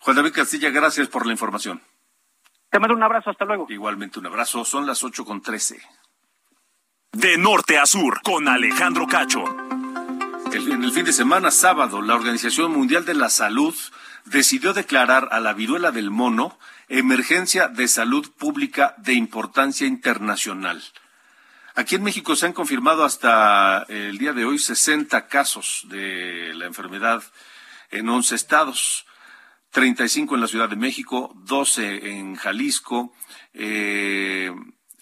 Juan 0.00 0.16
David 0.16 0.32
Castilla, 0.32 0.70
gracias 0.70 1.08
por 1.08 1.26
la 1.26 1.32
información. 1.32 1.80
Te 2.70 2.78
mando 2.78 2.94
un 2.94 3.02
abrazo, 3.02 3.30
hasta 3.30 3.44
luego. 3.44 3.66
Igualmente 3.68 4.18
un 4.18 4.26
abrazo, 4.26 4.64
son 4.64 4.86
las 4.86 5.02
ocho 5.02 5.24
con 5.24 5.40
trece. 5.40 5.80
De 7.12 7.38
norte 7.38 7.78
a 7.78 7.86
sur, 7.86 8.20
con 8.22 8.48
Alejandro 8.48 9.06
Cacho. 9.06 9.44
en 10.52 10.84
el 10.84 10.92
fin 10.92 11.04
de 11.04 11.12
semana, 11.12 11.50
sábado, 11.50 12.02
la 12.02 12.14
Organización 12.14 12.72
Mundial 12.72 13.04
de 13.04 13.14
la 13.14 13.30
Salud 13.30 13.74
decidió 14.26 14.74
declarar 14.74 15.28
a 15.32 15.40
la 15.40 15.54
viruela 15.54 15.90
del 15.90 16.10
mono 16.10 16.58
emergencia 16.88 17.68
de 17.68 17.88
salud 17.88 18.30
pública 18.38 18.94
de 18.98 19.14
importancia 19.14 19.86
internacional. 19.86 20.82
Aquí 21.78 21.94
en 21.94 22.02
México 22.02 22.34
se 22.34 22.44
han 22.44 22.52
confirmado 22.52 23.04
hasta 23.04 23.84
el 23.88 24.18
día 24.18 24.32
de 24.32 24.44
hoy 24.44 24.58
60 24.58 25.28
casos 25.28 25.82
de 25.84 26.52
la 26.54 26.66
enfermedad 26.66 27.22
en 27.92 28.08
11 28.08 28.34
estados. 28.34 29.06
35 29.70 30.34
en 30.34 30.40
la 30.40 30.48
Ciudad 30.48 30.68
de 30.68 30.74
México, 30.74 31.32
12 31.36 32.18
en 32.18 32.34
Jalisco, 32.34 33.12
eh, 33.54 34.50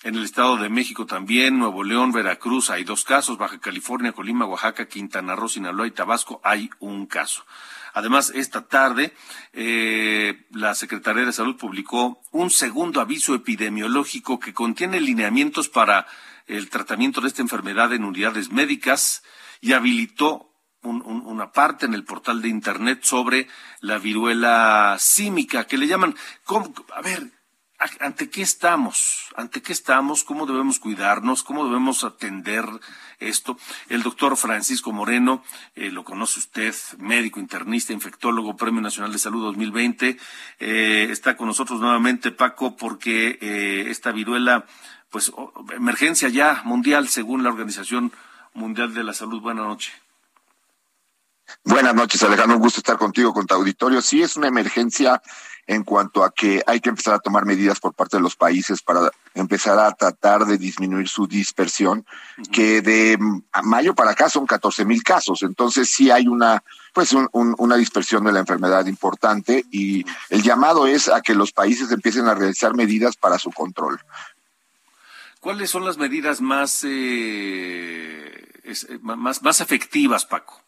en 0.02 0.14
el 0.16 0.22
Estado 0.22 0.58
de 0.58 0.68
México 0.68 1.06
también, 1.06 1.58
Nuevo 1.58 1.82
León, 1.82 2.12
Veracruz 2.12 2.68
hay 2.68 2.84
dos 2.84 3.04
casos, 3.04 3.38
Baja 3.38 3.58
California, 3.58 4.12
Colima, 4.12 4.44
Oaxaca, 4.44 4.86
Quintana 4.86 5.34
Roo, 5.34 5.48
Sinaloa 5.48 5.86
y 5.86 5.92
Tabasco 5.92 6.42
hay 6.44 6.68
un 6.80 7.06
caso. 7.06 7.46
Además, 7.94 8.30
esta 8.34 8.68
tarde 8.68 9.14
eh, 9.54 10.44
la 10.50 10.74
Secretaría 10.74 11.24
de 11.24 11.32
Salud 11.32 11.56
publicó 11.56 12.20
un 12.32 12.50
segundo 12.50 13.00
aviso 13.00 13.34
epidemiológico 13.34 14.38
que 14.38 14.52
contiene 14.52 15.00
lineamientos 15.00 15.70
para 15.70 16.06
el 16.46 16.70
tratamiento 16.70 17.20
de 17.20 17.28
esta 17.28 17.42
enfermedad 17.42 17.92
en 17.92 18.04
unidades 18.04 18.50
médicas 18.50 19.22
y 19.60 19.72
habilitó 19.72 20.52
una 20.82 21.50
parte 21.50 21.86
en 21.86 21.94
el 21.94 22.04
portal 22.04 22.40
de 22.40 22.48
Internet 22.48 23.00
sobre 23.02 23.48
la 23.80 23.98
viruela 23.98 24.96
símica, 25.00 25.66
que 25.66 25.78
le 25.78 25.88
llaman, 25.88 26.14
a 26.94 27.02
ver, 27.02 27.32
¿ante 28.00 28.30
qué 28.30 28.42
estamos? 28.42 29.28
¿Ante 29.36 29.62
qué 29.62 29.72
estamos? 29.72 30.24
¿Cómo 30.24 30.46
debemos 30.46 30.78
cuidarnos? 30.78 31.42
¿Cómo 31.42 31.64
debemos 31.64 32.04
atender 32.04 32.64
esto? 33.18 33.58
El 33.88 34.02
doctor 34.02 34.36
Francisco 34.36 34.92
Moreno, 34.92 35.42
eh, 35.74 35.90
lo 35.90 36.04
conoce 36.04 36.38
usted, 36.38 36.74
médico, 36.98 37.40
internista, 37.40 37.92
infectólogo, 37.92 38.56
Premio 38.56 38.80
Nacional 38.80 39.12
de 39.12 39.18
Salud 39.18 39.42
2020, 39.42 40.16
eh, 40.60 41.08
está 41.10 41.36
con 41.36 41.48
nosotros 41.48 41.80
nuevamente, 41.80 42.30
Paco, 42.30 42.76
porque 42.76 43.38
eh, 43.40 43.86
esta 43.90 44.12
viruela 44.12 44.66
pues 45.16 45.32
emergencia 45.74 46.28
ya 46.28 46.60
mundial 46.64 47.08
según 47.08 47.42
la 47.42 47.48
Organización 47.48 48.12
Mundial 48.52 48.92
de 48.92 49.02
la 49.02 49.14
Salud. 49.14 49.40
Buenas 49.40 49.64
noches. 49.64 49.94
Buenas 51.64 51.94
noches, 51.94 52.22
Alejandro. 52.22 52.56
Un 52.56 52.62
gusto 52.62 52.80
estar 52.80 52.98
contigo, 52.98 53.32
con 53.32 53.46
tu 53.46 53.54
auditorio. 53.54 54.02
Sí, 54.02 54.20
es 54.20 54.36
una 54.36 54.48
emergencia 54.48 55.22
en 55.66 55.84
cuanto 55.84 56.22
a 56.22 56.32
que 56.32 56.62
hay 56.66 56.80
que 56.80 56.90
empezar 56.90 57.14
a 57.14 57.18
tomar 57.18 57.46
medidas 57.46 57.80
por 57.80 57.94
parte 57.94 58.18
de 58.18 58.22
los 58.22 58.36
países 58.36 58.82
para 58.82 59.10
empezar 59.34 59.78
a 59.78 59.90
tratar 59.92 60.44
de 60.44 60.58
disminuir 60.58 61.08
su 61.08 61.26
dispersión, 61.26 62.04
que 62.52 62.82
de 62.82 63.18
mayo 63.64 63.94
para 63.94 64.10
acá 64.10 64.28
son 64.28 64.44
14 64.44 64.84
mil 64.84 65.02
casos. 65.02 65.42
Entonces 65.42 65.90
sí 65.90 66.10
hay 66.10 66.28
una, 66.28 66.62
pues 66.92 67.14
una 67.32 67.76
dispersión 67.76 68.22
de 68.24 68.32
la 68.32 68.40
enfermedad 68.40 68.84
importante 68.84 69.64
y 69.70 70.04
el 70.28 70.42
llamado 70.42 70.86
es 70.86 71.08
a 71.08 71.22
que 71.22 71.34
los 71.34 71.52
países 71.52 71.90
empiecen 71.90 72.26
a 72.26 72.34
realizar 72.34 72.74
medidas 72.74 73.16
para 73.16 73.38
su 73.38 73.50
control. 73.50 73.98
¿Cuáles 75.46 75.70
son 75.70 75.84
las 75.84 75.96
medidas 75.96 76.40
más, 76.40 76.80
eh, 76.82 78.48
más, 79.00 79.42
más 79.44 79.60
efectivas, 79.60 80.26
Paco? 80.26 80.60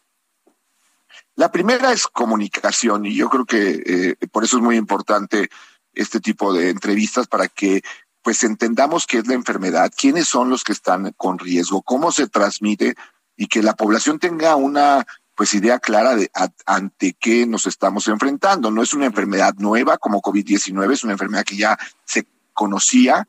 La 1.35 1.51
primera 1.51 1.91
es 1.91 2.07
comunicación 2.07 3.05
y 3.05 3.13
yo 3.13 3.29
creo 3.29 3.43
que 3.43 3.83
eh, 3.85 4.27
por 4.31 4.45
eso 4.45 4.55
es 4.55 4.63
muy 4.63 4.77
importante 4.77 5.49
este 5.93 6.21
tipo 6.21 6.53
de 6.53 6.69
entrevistas 6.69 7.27
para 7.27 7.49
que 7.49 7.81
pues 8.21 8.41
entendamos 8.45 9.05
qué 9.05 9.17
es 9.17 9.27
la 9.27 9.33
enfermedad, 9.33 9.91
quiénes 9.93 10.29
son 10.29 10.49
los 10.49 10.63
que 10.63 10.71
están 10.71 11.11
con 11.17 11.39
riesgo, 11.39 11.81
cómo 11.81 12.13
se 12.13 12.29
transmite 12.29 12.95
y 13.35 13.47
que 13.47 13.61
la 13.61 13.73
población 13.73 14.17
tenga 14.17 14.55
una 14.55 15.05
pues 15.35 15.53
idea 15.55 15.79
clara 15.79 16.15
de 16.15 16.31
ante 16.65 17.17
qué 17.19 17.45
nos 17.45 17.67
estamos 17.67 18.07
enfrentando. 18.07 18.71
No 18.71 18.81
es 18.81 18.93
una 18.93 19.07
enfermedad 19.07 19.55
nueva 19.57 19.97
como 19.97 20.21
COVID-19, 20.21 20.93
es 20.93 21.03
una 21.03 21.11
enfermedad 21.11 21.43
que 21.43 21.57
ya 21.57 21.77
se 22.05 22.25
conocía, 22.53 23.27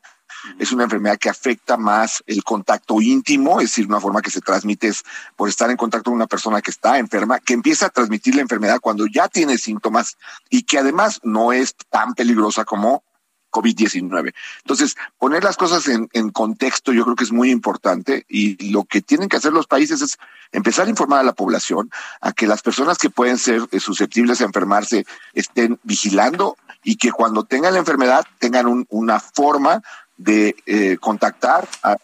es 0.59 0.71
una 0.71 0.83
enfermedad 0.83 1.17
que 1.17 1.29
afecta 1.29 1.77
más 1.77 2.23
el 2.25 2.43
contacto 2.43 3.01
íntimo, 3.01 3.59
es 3.59 3.69
decir, 3.69 3.87
una 3.87 3.99
forma 3.99 4.21
que 4.21 4.31
se 4.31 4.41
transmite 4.41 4.87
es 4.87 5.03
por 5.35 5.49
estar 5.49 5.69
en 5.69 5.77
contacto 5.77 6.11
con 6.11 6.15
una 6.15 6.27
persona 6.27 6.61
que 6.61 6.71
está 6.71 6.97
enferma, 6.97 7.39
que 7.39 7.53
empieza 7.53 7.87
a 7.87 7.89
transmitir 7.89 8.35
la 8.35 8.41
enfermedad 8.41 8.79
cuando 8.79 9.05
ya 9.07 9.27
tiene 9.27 9.57
síntomas 9.57 10.17
y 10.49 10.63
que 10.63 10.79
además 10.79 11.19
no 11.23 11.53
es 11.53 11.75
tan 11.89 12.13
peligrosa 12.13 12.65
como 12.65 13.03
COVID-19. 13.51 14.33
Entonces, 14.63 14.95
poner 15.19 15.43
las 15.43 15.57
cosas 15.57 15.87
en, 15.87 16.29
contexto 16.31 16.93
yo 16.93 17.03
creo 17.03 17.15
que 17.15 17.25
es 17.25 17.31
muy 17.31 17.51
importante 17.51 18.25
y 18.29 18.71
lo 18.71 18.85
que 18.85 19.01
tienen 19.01 19.29
que 19.29 19.37
hacer 19.37 19.51
los 19.51 19.67
países 19.67 20.01
es 20.01 20.17
empezar 20.51 20.87
a 20.87 20.89
informar 20.89 21.19
a 21.19 21.23
la 21.23 21.33
población 21.33 21.91
a 22.21 22.31
que 22.31 22.47
las 22.47 22.61
personas 22.61 22.97
que 22.97 23.09
pueden 23.09 23.37
ser 23.37 23.67
eh, 23.71 23.79
susceptibles 23.79 24.41
a 24.41 24.45
enfermarse 24.45 25.05
estén 25.33 25.79
vigilando 25.83 26.55
y 26.83 26.95
que 26.95 27.11
cuando 27.11 27.43
tengan 27.43 27.73
la 27.73 27.79
enfermedad 27.79 28.25
tengan 28.39 28.85
una 28.89 29.19
forma 29.19 29.83
de 30.23 30.55
eh, 30.65 30.97
contactar 30.99 31.67
a 31.83 31.97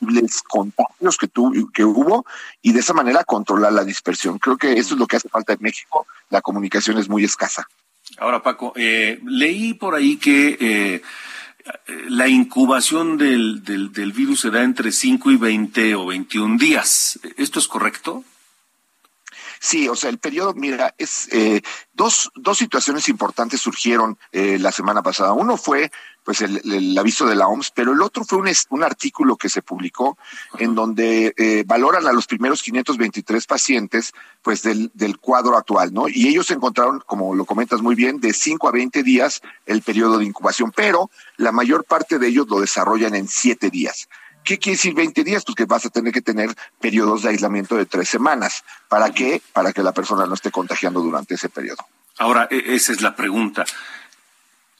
los 0.00 0.42
contagios 0.42 1.16
que, 1.16 1.28
que 1.72 1.84
hubo 1.84 2.26
y 2.62 2.72
de 2.72 2.80
esa 2.80 2.92
manera 2.92 3.24
controlar 3.24 3.72
la 3.72 3.84
dispersión. 3.84 4.38
Creo 4.38 4.56
que 4.56 4.72
eso 4.74 4.94
es 4.94 5.00
lo 5.00 5.06
que 5.06 5.16
hace 5.16 5.28
falta 5.28 5.52
en 5.52 5.58
México. 5.62 6.06
La 6.30 6.42
comunicación 6.42 6.98
es 6.98 7.08
muy 7.08 7.24
escasa. 7.24 7.66
Ahora, 8.18 8.42
Paco, 8.42 8.72
eh, 8.76 9.20
leí 9.24 9.74
por 9.74 9.94
ahí 9.94 10.16
que 10.16 10.56
eh, 10.60 11.02
la 12.08 12.28
incubación 12.28 13.16
del, 13.16 13.64
del, 13.64 13.92
del, 13.92 14.12
virus 14.12 14.40
se 14.40 14.50
da 14.50 14.62
entre 14.62 14.92
5 14.92 15.30
y 15.32 15.36
20 15.36 15.94
o 15.96 16.06
21 16.06 16.58
días. 16.58 17.18
¿Esto 17.36 17.58
es 17.58 17.66
correcto? 17.66 18.24
Sí, 19.60 19.88
o 19.88 19.96
sea, 19.96 20.10
el 20.10 20.18
periodo, 20.18 20.54
mira, 20.54 20.94
es 20.98 21.28
eh, 21.32 21.62
dos, 21.92 22.30
dos 22.34 22.58
situaciones 22.58 23.08
importantes 23.08 23.60
surgieron 23.60 24.18
eh, 24.32 24.58
la 24.60 24.72
semana 24.72 25.02
pasada. 25.02 25.32
Uno 25.32 25.56
fue 25.56 25.90
pues 26.26 26.40
el, 26.40 26.98
aviso 26.98 27.24
de 27.24 27.36
la 27.36 27.46
OMS, 27.46 27.70
pero 27.70 27.92
el 27.92 28.02
otro 28.02 28.24
fue 28.24 28.38
un, 28.38 28.50
un 28.70 28.82
artículo 28.82 29.36
que 29.36 29.48
se 29.48 29.62
publicó 29.62 30.18
en 30.58 30.74
donde 30.74 31.32
eh, 31.36 31.62
valoran 31.64 32.04
a 32.08 32.12
los 32.12 32.26
primeros 32.26 32.64
523 32.64 33.46
pacientes 33.46 34.12
pues 34.42 34.64
del, 34.64 34.90
del 34.92 35.18
cuadro 35.18 35.56
actual, 35.56 35.94
¿no? 35.94 36.08
Y 36.08 36.26
ellos 36.26 36.50
encontraron, 36.50 37.00
como 37.06 37.36
lo 37.36 37.44
comentas 37.44 37.80
muy 37.80 37.94
bien, 37.94 38.18
de 38.18 38.32
5 38.32 38.66
a 38.66 38.72
20 38.72 39.04
días 39.04 39.40
el 39.66 39.82
periodo 39.82 40.18
de 40.18 40.24
incubación, 40.24 40.72
pero 40.74 41.12
la 41.36 41.52
mayor 41.52 41.84
parte 41.84 42.18
de 42.18 42.26
ellos 42.26 42.48
lo 42.48 42.58
desarrollan 42.58 43.14
en 43.14 43.28
7 43.28 43.70
días. 43.70 44.08
¿Qué 44.42 44.58
quiere 44.58 44.76
decir 44.76 44.94
20 44.94 45.22
días? 45.22 45.44
Pues 45.44 45.54
que 45.54 45.64
vas 45.64 45.86
a 45.86 45.90
tener 45.90 46.12
que 46.12 46.22
tener 46.22 46.52
periodos 46.80 47.22
de 47.22 47.28
aislamiento 47.28 47.76
de 47.76 47.86
tres 47.86 48.08
semanas. 48.08 48.64
¿Para 48.88 49.10
qué? 49.10 49.40
Para 49.52 49.72
que 49.72 49.84
la 49.84 49.92
persona 49.92 50.26
no 50.26 50.34
esté 50.34 50.50
contagiando 50.50 51.00
durante 51.00 51.34
ese 51.36 51.48
periodo. 51.48 51.86
Ahora, 52.18 52.48
e, 52.50 52.74
esa 52.74 52.92
es 52.92 53.00
la 53.00 53.14
pregunta. 53.14 53.64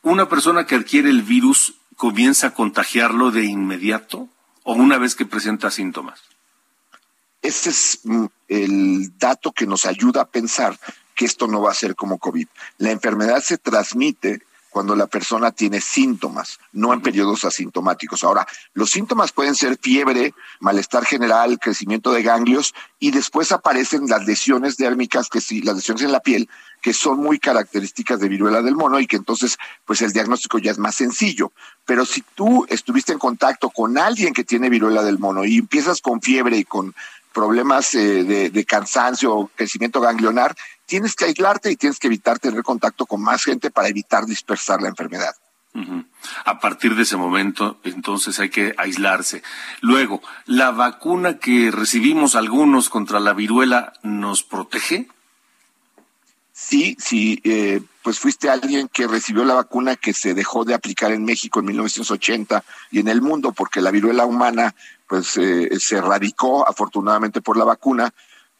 ¿Una 0.07 0.29
persona 0.29 0.67
que 0.67 0.77
adquiere 0.77 1.11
el 1.11 1.23
virus 1.23 1.75
comienza 1.97 2.47
a 2.47 2.55
contagiarlo 2.55 3.33
de 3.33 3.45
inmediato 3.45 4.29
o 4.63 4.75
una 4.75 4.99
vez 4.99 5.17
que 5.17 5.27
presenta 5.27 5.69
síntomas? 5.69 6.21
Ese 7.43 7.71
es 7.71 8.01
mm, 8.05 8.27
el 8.47 9.19
dato 9.19 9.51
que 9.51 9.67
nos 9.67 9.85
ayuda 9.85 10.21
a 10.21 10.29
pensar 10.29 10.79
que 11.17 11.25
esto 11.25 11.49
no 11.49 11.61
va 11.61 11.73
a 11.73 11.75
ser 11.75 11.97
como 11.97 12.19
COVID. 12.19 12.47
La 12.79 12.93
enfermedad 12.93 13.43
se 13.43 13.59
transmite 13.59 14.43
cuando 14.71 14.95
la 14.95 15.09
persona 15.09 15.51
tiene 15.51 15.81
síntomas, 15.81 16.61
no 16.71 16.93
en 16.93 17.01
periodos 17.01 17.45
asintomáticos. 17.45 18.23
Ahora, 18.23 18.47
los 18.75 18.90
síntomas 18.90 19.33
pueden 19.33 19.57
ser 19.57 19.77
fiebre, 19.77 20.35
malestar 20.61 21.05
general, 21.05 21.59
crecimiento 21.59 22.12
de 22.12 22.23
ganglios 22.23 22.75
y 23.01 23.11
después 23.11 23.51
aparecen 23.51 24.07
las 24.07 24.25
lesiones 24.25 24.77
dérmicas, 24.77 25.31
que 25.31 25.40
sí, 25.40 25.62
las 25.62 25.77
lesiones 25.77 26.05
en 26.05 26.12
la 26.12 26.21
piel, 26.21 26.49
que 26.87 26.92
son 26.92 27.18
muy 27.18 27.40
características 27.40 28.20
de 28.20 28.29
viruela 28.29 28.62
del 28.62 28.77
mono 28.77 29.01
y 29.01 29.09
que 29.09 29.16
entonces, 29.16 29.59
pues 29.85 30.03
el 30.03 30.12
diagnóstico 30.12 30.59
ya 30.59 30.70
es 30.70 30.79
más 30.79 30.94
sencillo. 30.94 31.51
Pero 31.85 32.07
si 32.07 32.22
tú 32.37 32.64
estuviste 32.68 33.12
en 33.12 33.18
contacto 33.18 33.70
con 33.70 33.99
alguien 33.99 34.33
que 34.33 34.44
tiene 34.44 34.70
viruela 34.70 35.03
del 35.03 35.18
mono 35.18 35.44
y 35.44 35.59
empiezas 35.59 36.01
con 36.01 36.22
fiebre 36.22 36.59
y 36.59 36.64
con 36.64 36.94
problemas 37.33 37.92
eh, 37.96 38.22
de, 38.22 38.51
de 38.51 38.64
cansancio 38.64 39.35
o 39.35 39.49
crecimiento 39.49 40.01
ganglionar, 40.01 40.55
tienes 40.87 41.16
que 41.16 41.25
aislarte 41.25 41.72
y 41.72 41.77
tienes 41.77 41.99
que 41.99 42.07
evitar 42.07 42.38
tener 42.38 42.62
contacto 42.62 43.05
con 43.05 43.20
más 43.20 43.42
gente 43.42 43.72
para 43.72 43.88
evitar 43.88 44.25
dispersar 44.25 44.81
la 44.81 44.88
enfermedad. 44.88 45.35
A 46.44 46.61
partir 46.61 46.94
de 46.94 47.03
ese 47.03 47.16
momento, 47.16 47.81
entonces 47.83 48.38
hay 48.38 48.51
que 48.51 48.77
aislarse. 48.79 49.42
Luego, 49.81 50.22
¿la 50.44 50.70
vacuna 50.70 51.38
que 51.38 51.72
recibimos 51.72 52.37
algunos 52.37 52.90
contra 52.90 53.18
la 53.18 53.33
viruela 53.33 53.92
nos 54.05 54.44
protege? 54.44 55.09
Sí, 56.59 56.97
sí, 56.99 57.38
eh, 57.45 57.83
pues 58.03 58.19
fuiste 58.19 58.49
alguien 58.49 58.88
que 58.88 59.07
recibió 59.07 59.45
la 59.45 59.53
vacuna 59.53 59.95
que 59.95 60.14
se 60.14 60.33
dejó 60.33 60.64
de 60.64 60.73
aplicar 60.73 61.12
en 61.12 61.23
México 61.23 61.61
en 61.61 61.66
1980 61.66 62.64
y 62.92 63.01
en 63.01 63.09
el 63.09 63.21
mundo 63.21 63.53
porque 63.53 63.83
la 63.83 63.90
viruela 63.90 64.25
humana 64.25 64.75
pues 65.07 65.37
eh, 65.37 65.69
se 65.79 65.99
erradicó 65.99 66.66
afortunadamente 66.66 67.42
por 67.42 67.59
la 67.59 67.64
vacuna 67.64 68.11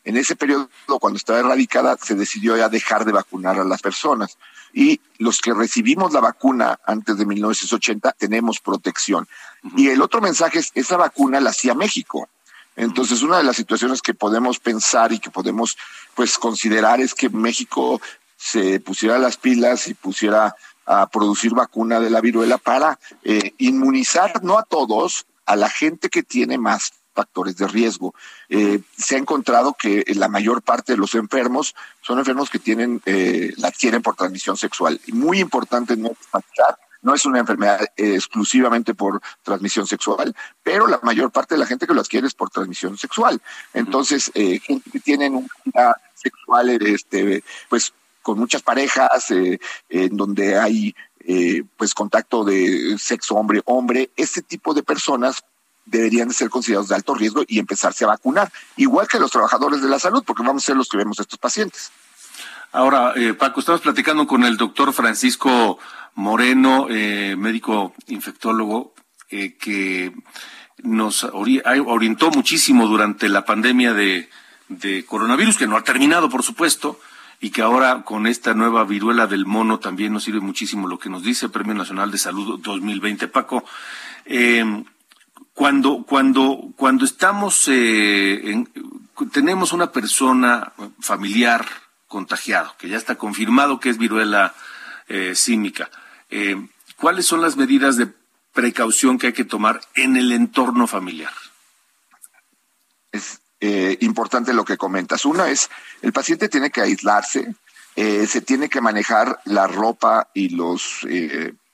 en 0.05 0.19
ese 0.19 0.37
periodo, 0.37 0.69
cuando 1.01 1.17
estaba 1.17 1.41
erradicada, 1.41 1.97
se 1.97 2.15
decidió 2.15 2.55
ya 2.57 2.69
dejar 2.69 3.07
de 3.07 3.13
vacunar 3.13 3.59
a 3.59 3.65
las 3.65 3.81
personas. 3.81 4.37
Y 4.75 5.01
los 5.19 5.41
que 5.41 5.55
recibimos 5.55 6.13
la 6.13 6.21
vacuna 6.21 6.79
antes 6.85 7.17
de 7.17 7.25
1980 7.25 8.13
tenemos 8.13 8.61
protección. 8.61 9.27
Y 9.75 9.89
el 9.89 10.03
otro 10.03 10.21
mensaje 10.21 10.59
es, 10.61 10.71
esa 10.75 10.99
vacuna 10.99 11.41
la 11.41 11.51
hacía 11.51 11.75
México. 11.75 12.29
Entonces, 12.77 13.23
una 13.23 13.39
de 13.39 13.45
las 13.45 13.57
situaciones 13.57 14.03
que 14.03 14.15
podemos 14.15 14.59
pensar 14.59 15.13
y 15.13 15.19
que 15.19 15.31
podemos 15.31 15.77
pues 16.15 16.39
considerar 16.39 17.01
es 17.01 17.15
que 17.15 17.31
México 17.31 18.01
se 18.37 18.81
pusiera 18.81 19.19
las 19.19 19.39
pilas 19.39 19.89
y 19.89 19.95
pusiera 19.95 20.55
a 20.85 21.09
producir 21.09 21.53
vacuna 21.53 21.99
de 22.01 22.11
la 22.11 22.21
viruela 22.21 22.59
para 22.59 22.99
eh, 23.25 23.55
inmunizar, 23.59 24.45
no 24.45 24.59
a 24.59 24.63
todos, 24.63 25.27
a 25.45 25.57
la 25.57 25.69
gente 25.69 26.09
que 26.09 26.23
tiene 26.23 26.59
más 26.59 26.93
factores 27.13 27.57
de 27.57 27.67
riesgo. 27.67 28.15
Eh, 28.49 28.81
se 28.97 29.17
ha 29.17 29.19
encontrado 29.19 29.75
que 29.75 30.05
la 30.15 30.29
mayor 30.29 30.63
parte 30.63 30.93
de 30.93 30.99
los 30.99 31.15
enfermos 31.15 31.75
son 32.03 32.19
enfermos 32.19 32.51
que 32.51 32.59
tienen, 32.59 33.01
eh, 33.07 33.53
la 33.57 33.69
adquieren 33.69 34.03
por 34.03 34.15
transmisión 34.15 34.57
sexual. 34.57 35.01
Muy 35.09 35.41
importante 35.41 35.97
no 35.97 36.11
no 37.07 37.15
es 37.15 37.25
una 37.25 37.39
enfermedad 37.39 37.81
eh, 37.97 38.17
exclusivamente 38.17 38.93
por 38.93 39.23
transmisión 39.45 39.87
sexual, 39.87 40.35
pero 40.65 40.89
la 40.89 40.99
mayor 41.05 41.31
parte 41.31 41.55
de 41.55 41.61
la 41.61 41.67
gente 41.67 41.87
que 41.87 41.95
lo 41.95 42.01
adquiere 42.01 42.27
es 42.27 42.35
por 42.35 42.51
transmisión 42.51 42.99
sexual. 42.99 43.41
Entonces, 43.73 44.33
eh, 44.35 44.59
gente 44.59 44.91
que 44.91 44.99
tienen 44.99 45.37
una 45.37 45.49
vida 45.65 46.01
sexual, 46.15 46.69
este, 46.71 47.45
pues 47.69 47.93
con 48.23 48.41
muchas 48.41 48.63
parejas, 48.63 49.31
en 49.31 50.17
donde 50.17 50.59
hay 50.59 50.97
pues 51.77 51.95
contacto 51.95 52.45
de 52.45 52.97
sexo 52.99 53.37
hombre-hombre, 53.37 54.11
ese 54.17 54.43
tipo 54.43 54.75
de 54.75 54.83
personas 54.83 55.45
deberían 55.85 56.27
de 56.27 56.35
ser 56.35 56.51
considerados 56.51 56.89
de 56.89 56.97
alto 56.97 57.15
riesgo 57.15 57.45
y 57.47 57.61
empezarse 57.61 58.03
a 58.03 58.09
vacunar, 58.09 58.51
igual 58.77 59.07
que 59.07 59.21
los 59.21 59.31
trabajadores 59.31 59.81
de 59.81 59.89
la 59.89 60.01
salud, 60.01 60.25
porque 60.27 60.43
vamos 60.43 60.65
a 60.65 60.67
ser 60.67 60.77
los 60.77 60.89
que 60.89 60.97
vemos 60.97 61.21
a 61.21 61.23
estos 61.23 61.39
pacientes. 61.39 61.93
Ahora, 62.73 63.13
eh, 63.17 63.33
Paco, 63.33 63.61
estamos 63.61 63.81
platicando 63.81 64.27
con 64.27 64.45
el 64.45 64.57
doctor 64.57 64.93
Francisco 64.93 65.79
Moreno, 66.17 66.87
eh, 66.89 67.37
médico 67.37 67.95
infectólogo, 68.09 68.95
eh, 69.31 69.57
que 69.59 70.13
nos 70.83 71.25
orientó 71.25 72.31
muchísimo 72.31 72.87
durante 72.87 73.29
la 73.29 73.45
pandemia 73.45 73.93
de, 73.93 74.29
coronavirus, 75.07 75.59
que 75.59 75.67
no 75.67 75.77
ha 75.77 75.85
terminado, 75.85 76.29
por 76.31 76.43
supuesto, 76.43 76.99
y 77.41 77.51
que 77.51 77.61
ahora 77.61 78.03
con 78.03 78.27
esta 78.27 78.55
nueva 78.55 78.85
viruela 78.85 79.27
del 79.27 79.45
mono 79.45 79.79
también 79.79 80.13
nos 80.15 80.25
sirve 80.25 80.41
muchísimo 80.41 80.89
lo 80.89 80.99
que 80.99 81.11
nos 81.11 81.23
dice 81.23 81.47
el 81.47 81.53
Premio 81.53 81.75
Nacional 81.75 82.11
de 82.11 82.19
Salud 82.19 82.61
2020. 82.61 83.29
Paco, 83.29 83.65
eh, 84.25 84.65
cuando, 85.53 86.05
cuando, 86.05 86.73
cuando 86.77 87.05
estamos, 87.05 87.69
eh, 87.69 88.65
tenemos 89.33 89.73
una 89.73 89.93
persona 89.93 90.73
familiar 91.01 91.67
contagiado, 92.09 92.75
que 92.79 92.89
ya 92.89 92.97
está 92.97 93.17
confirmado 93.17 93.81
que 93.81 93.91
es 93.91 93.99
viruela 93.99 94.55
símica, 95.35 95.89
eh, 96.31 96.57
¿cuáles 96.97 97.27
son 97.27 97.43
las 97.43 97.57
medidas 97.57 97.97
de 97.97 98.09
precaución 98.53 99.19
que 99.19 99.29
hay 99.29 99.33
que 99.33 99.45
tomar 99.45 99.81
en 99.95 100.17
el 100.17 100.33
entorno 100.33 100.87
familiar? 100.87 101.33
Es 103.13 103.41
importante 104.01 104.53
lo 104.53 104.65
que 104.65 104.77
comentas. 104.77 105.25
Una 105.25 105.49
es, 105.49 105.71
el 106.03 106.13
paciente 106.13 106.49
tiene 106.49 106.71
que 106.71 106.83
aislarse, 106.83 107.55
se 107.97 108.41
tiene 108.43 108.69
que 108.69 108.83
manejar 108.83 109.41
la 109.45 109.67
ropa 109.67 110.29
y 110.35 110.51
los 110.51 111.05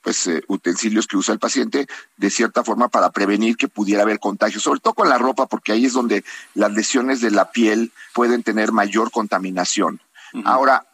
pues 0.02 0.26
eh, 0.26 0.42
utensilios 0.48 1.06
que 1.06 1.16
usa 1.16 1.32
el 1.32 1.38
paciente 1.38 1.86
de 2.16 2.30
cierta 2.30 2.64
forma 2.64 2.88
para 2.88 3.10
prevenir 3.10 3.56
que 3.56 3.68
pudiera 3.68 4.02
haber 4.02 4.18
contagio, 4.18 4.60
sobre 4.60 4.80
todo 4.80 4.94
con 4.94 5.08
la 5.08 5.16
ropa, 5.16 5.46
porque 5.46 5.72
ahí 5.72 5.86
es 5.86 5.92
donde 5.92 6.24
las 6.54 6.72
lesiones 6.72 7.20
de 7.20 7.30
la 7.30 7.50
piel 7.52 7.92
pueden 8.12 8.42
tener 8.42 8.72
mayor 8.72 9.10
contaminación. 9.10 10.00
Ahora, 10.44 10.86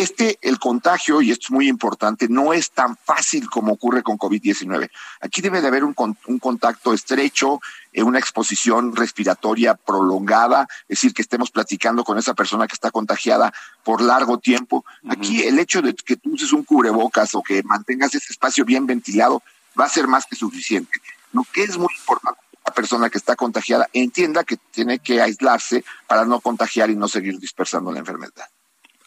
este, 0.00 0.38
el 0.42 0.58
contagio, 0.58 1.20
y 1.20 1.30
esto 1.30 1.46
es 1.46 1.50
muy 1.50 1.68
importante, 1.68 2.28
no 2.28 2.52
es 2.52 2.70
tan 2.70 2.96
fácil 2.96 3.48
como 3.50 3.72
ocurre 3.72 4.02
con 4.02 4.18
COVID-19. 4.18 4.90
Aquí 5.20 5.40
debe 5.40 5.60
de 5.60 5.68
haber 5.68 5.84
un, 5.84 5.94
un 6.26 6.38
contacto 6.38 6.92
estrecho, 6.92 7.60
eh, 7.92 8.02
una 8.02 8.18
exposición 8.18 8.94
respiratoria 8.94 9.74
prolongada, 9.74 10.68
es 10.82 10.98
decir, 10.98 11.14
que 11.14 11.22
estemos 11.22 11.50
platicando 11.50 12.04
con 12.04 12.18
esa 12.18 12.34
persona 12.34 12.66
que 12.66 12.74
está 12.74 12.90
contagiada 12.90 13.52
por 13.82 14.00
largo 14.00 14.38
tiempo. 14.38 14.84
Aquí 15.08 15.42
el 15.42 15.58
hecho 15.58 15.82
de 15.82 15.94
que 15.94 16.16
tú 16.16 16.34
uses 16.34 16.52
un 16.52 16.64
cubrebocas 16.64 17.34
o 17.34 17.42
que 17.42 17.62
mantengas 17.62 18.14
ese 18.14 18.32
espacio 18.32 18.64
bien 18.64 18.86
ventilado 18.86 19.42
va 19.78 19.86
a 19.86 19.88
ser 19.88 20.06
más 20.06 20.26
que 20.26 20.36
suficiente. 20.36 21.00
Lo 21.32 21.44
que 21.52 21.62
es 21.62 21.76
muy 21.76 21.92
importante 21.98 22.40
la 22.68 22.74
persona 22.74 23.08
que 23.08 23.16
está 23.16 23.34
contagiada 23.34 23.88
entienda 23.94 24.44
que 24.44 24.58
tiene 24.58 24.98
que 24.98 25.22
aislarse 25.22 25.84
para 26.06 26.26
no 26.26 26.40
contagiar 26.40 26.90
y 26.90 26.96
no 26.96 27.08
seguir 27.08 27.38
dispersando 27.38 27.90
la 27.90 28.00
enfermedad. 28.00 28.48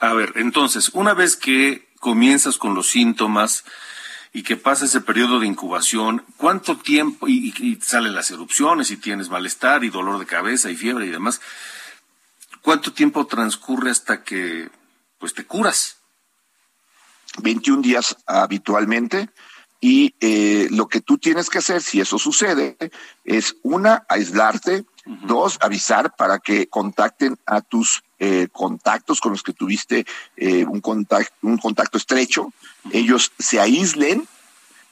A 0.02 0.14
ver, 0.14 0.34
entonces, 0.38 0.90
una 0.94 1.14
vez 1.14 1.36
que 1.36 1.88
comienzas 2.00 2.58
con 2.58 2.74
los 2.74 2.90
síntomas 2.90 3.64
y 4.34 4.42
que 4.42 4.58
pasa 4.58 4.86
ese 4.86 5.00
periodo 5.00 5.40
de 5.40 5.46
incubación, 5.46 6.26
¿cuánto 6.38 6.76
tiempo, 6.78 7.28
y, 7.28 7.78
salen 7.84 8.16
las 8.16 8.32
erupciones 8.32 8.90
y 8.90 8.98
tienes 8.98 9.30
malestar 9.30 9.84
y 9.84 9.92
dolor 9.92 10.18
de 10.18 10.26
cabeza 10.26 10.72
y 10.72 10.76
fiebre 10.76 11.06
y 11.06 11.12
demás, 11.12 11.40
cuánto 12.64 12.94
tiempo 12.94 13.28
transcurre 13.28 13.92
hasta 13.92 14.24
que 14.24 14.72
pues 15.20 15.36
te 15.36 15.46
curas? 15.46 15.98
21 17.44 17.84
días 17.84 18.18
habitualmente 18.26 19.30
y 19.80 20.16
eh, 20.20 20.68
lo 20.72 20.88
que 20.88 21.02
tú 21.02 21.20
tienes 21.20 21.48
que 21.48 21.60
hacer 21.60 21.80
si 21.84 22.02
eso 22.02 22.18
sucede 22.18 22.76
es 23.24 23.56
una, 23.62 24.04
aislarte, 24.10 24.84
dos, 25.06 25.60
avisar 25.62 26.16
para 26.16 26.40
que 26.40 26.68
contacten 26.70 27.38
a 27.46 27.62
tus 27.62 28.04
eh, 28.24 28.50
contactos 28.52 29.20
con 29.20 29.32
los 29.32 29.42
que 29.42 29.52
tuviste 29.52 30.06
eh, 30.38 30.64
un, 30.64 30.80
contacto, 30.80 31.34
un 31.42 31.58
contacto 31.58 31.98
estrecho, 31.98 32.54
ellos 32.92 33.32
se 33.40 33.60
aíslen 33.60 34.28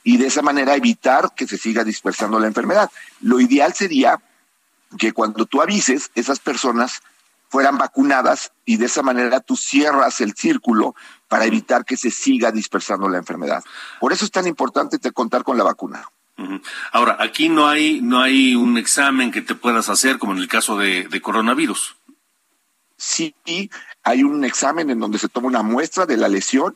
y 0.03 0.17
de 0.17 0.25
esa 0.25 0.41
manera 0.41 0.73
evitar 0.73 1.35
que 1.35 1.47
se 1.47 1.59
siga 1.59 1.83
dispersando 1.83 2.39
la 2.39 2.47
enfermedad. 2.47 2.89
Lo 3.21 3.39
ideal 3.39 3.75
sería 3.75 4.19
que 4.97 5.11
cuando 5.11 5.45
tú 5.45 5.61
avises, 5.61 6.09
esas 6.15 6.39
personas 6.39 7.03
fueran 7.49 7.77
vacunadas 7.77 8.51
y 8.65 8.77
de 8.77 8.87
esa 8.87 9.03
manera 9.03 9.41
tú 9.41 9.55
cierras 9.55 10.21
el 10.21 10.33
círculo 10.33 10.95
para 11.27 11.45
evitar 11.45 11.85
que 11.85 11.97
se 11.97 12.09
siga 12.09 12.51
dispersando 12.51 13.07
la 13.09 13.19
enfermedad. 13.19 13.63
Por 13.99 14.11
eso 14.11 14.25
es 14.25 14.31
tan 14.31 14.47
importante 14.47 14.97
te 14.97 15.11
contar 15.11 15.43
con 15.43 15.55
la 15.55 15.63
vacuna. 15.63 16.09
Ahora, 16.91 17.17
aquí 17.19 17.47
no 17.47 17.67
hay, 17.67 18.01
no 18.01 18.21
hay 18.21 18.55
un 18.55 18.79
examen 18.79 19.29
que 19.29 19.43
te 19.43 19.53
puedas 19.53 19.87
hacer 19.87 20.17
como 20.17 20.33
en 20.33 20.39
el 20.39 20.47
caso 20.47 20.79
de 20.79 21.21
coronavirus 21.21 21.98
sí 22.99 23.33
hay 24.03 24.23
un 24.23 24.43
examen 24.45 24.89
en 24.89 24.99
donde 24.99 25.17
se 25.17 25.29
toma 25.29 25.47
una 25.47 25.63
muestra 25.63 26.05
de 26.05 26.17
la 26.17 26.27
lesión, 26.27 26.75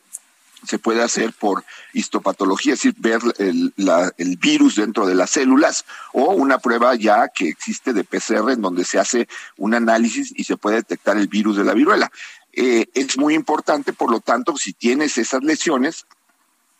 se 0.65 0.79
puede 0.79 1.03
hacer 1.03 1.33
por 1.33 1.63
histopatología, 1.93 2.73
es 2.73 2.79
decir, 2.79 2.95
ver 2.97 3.19
el, 3.37 4.37
virus 4.37 4.77
dentro 4.77 5.05
de 5.05 5.15
las 5.15 5.31
células, 5.31 5.85
o 6.13 6.33
una 6.33 6.57
prueba 6.57 6.95
ya 6.95 7.27
que 7.27 7.49
existe 7.49 7.93
de 7.93 8.03
PCR 8.03 8.51
en 8.51 8.61
donde 8.61 8.85
se 8.85 8.99
hace 8.99 9.27
un 9.57 9.73
análisis 9.73 10.33
y 10.35 10.45
se 10.45 10.57
puede 10.57 10.77
detectar 10.77 11.17
el 11.17 11.27
virus 11.27 11.57
de 11.57 11.65
la 11.65 11.73
viruela. 11.73 12.11
Eh, 12.53 12.85
es 12.93 13.17
muy 13.17 13.33
importante, 13.33 13.93
por 13.93 14.09
lo 14.09 14.21
tanto, 14.21 14.55
si 14.55 14.73
tienes 14.73 15.17
esas 15.17 15.43
lesiones, 15.43 16.05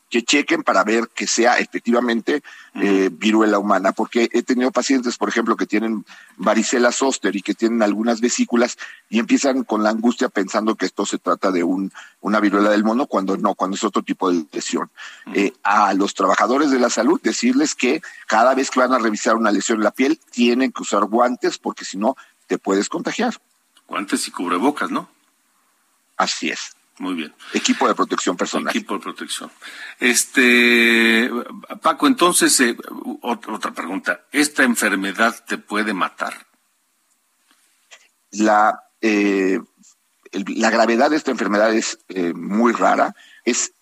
que 0.10 0.24
chequen 0.24 0.62
para 0.62 0.84
ver 0.84 1.10
que 1.10 1.26
sea 1.26 1.58
efectivamente 1.58 2.44
eh, 2.76 3.10
viruela 3.12 3.58
humana, 3.58 3.94
porque 3.94 4.30
he 4.32 4.44
tenido 4.44 4.72
pacientes, 4.72 5.18
por 5.18 5.28
ejemplo, 5.28 5.56
que 5.56 5.66
tienen 5.66 6.06
varicela 6.38 6.92
zoster 6.92 7.36
y 7.36 7.42
que 7.42 7.56
tienen 7.56 7.82
algunas 7.82 8.22
vesículas 8.22 8.78
y 9.10 9.18
empiezan 9.18 9.64
con 9.64 9.82
la 9.82 9.90
angustia 9.90 10.30
pensando 10.30 10.76
que 10.76 10.86
esto 10.86 11.06
se 11.08 11.18
trata 11.18 11.52
de 11.52 11.64
un, 11.64 11.92
una 12.22 12.40
viruela 12.40 12.70
del 12.70 12.84
mono, 12.84 13.08
cuando 13.08 13.38
no, 13.38 13.56
cuando 13.56 13.76
es 13.76 13.84
otro 13.84 14.04
tipo 14.04 14.32
de 14.32 14.46
lesión. 14.52 14.92
Eh, 15.34 15.54
a 15.64 15.94
los 15.96 16.14
trabajadores 16.14 16.70
de 16.70 16.80
la 16.80 16.92
salud 16.92 17.20
decirles 17.22 17.74
que 17.74 18.02
cada 18.28 18.54
vez 18.54 18.70
que 18.70 18.82
van 18.82 18.94
a 18.94 19.00
revisar 19.00 19.36
una 19.36 19.52
lesión 19.52 19.80
en 19.80 19.86
la 19.86 19.92
piel 19.92 20.20
tienen 20.32 20.72
que 20.72 20.84
usar 20.84 21.06
guantes 21.06 21.58
porque 21.58 21.86
si 21.86 21.98
no 21.98 22.16
te 22.48 22.60
puedes 22.60 22.88
contagiar. 22.88 23.34
Guantes 23.88 24.28
y 24.28 24.32
cubrebocas, 24.32 24.92
¿no? 24.92 25.10
Así 26.18 26.50
es. 26.50 26.76
Muy 27.00 27.16
bien. 27.16 27.34
Equipo 27.54 27.88
de 27.88 27.96
protección 27.96 28.38
personal. 28.38 28.70
Equipo 28.70 28.94
de 28.94 29.00
protección. 29.00 29.52
Este, 30.00 31.30
Paco, 31.82 32.06
entonces, 32.06 32.60
eh, 32.60 32.78
otra 33.22 33.72
pregunta. 33.72 34.26
¿Esta 34.32 34.64
enfermedad 34.64 35.44
te 35.48 35.58
puede 35.58 35.94
matar? 35.94 36.48
La, 38.32 38.80
eh, 39.02 39.60
la 40.32 40.70
gravedad 40.70 41.10
de 41.10 41.18
esta 41.18 41.32
enfermedad 41.32 41.74
es 41.74 41.98
eh, 42.10 42.34
muy 42.34 42.74
rara. 42.74 43.16
Es, 43.44 43.74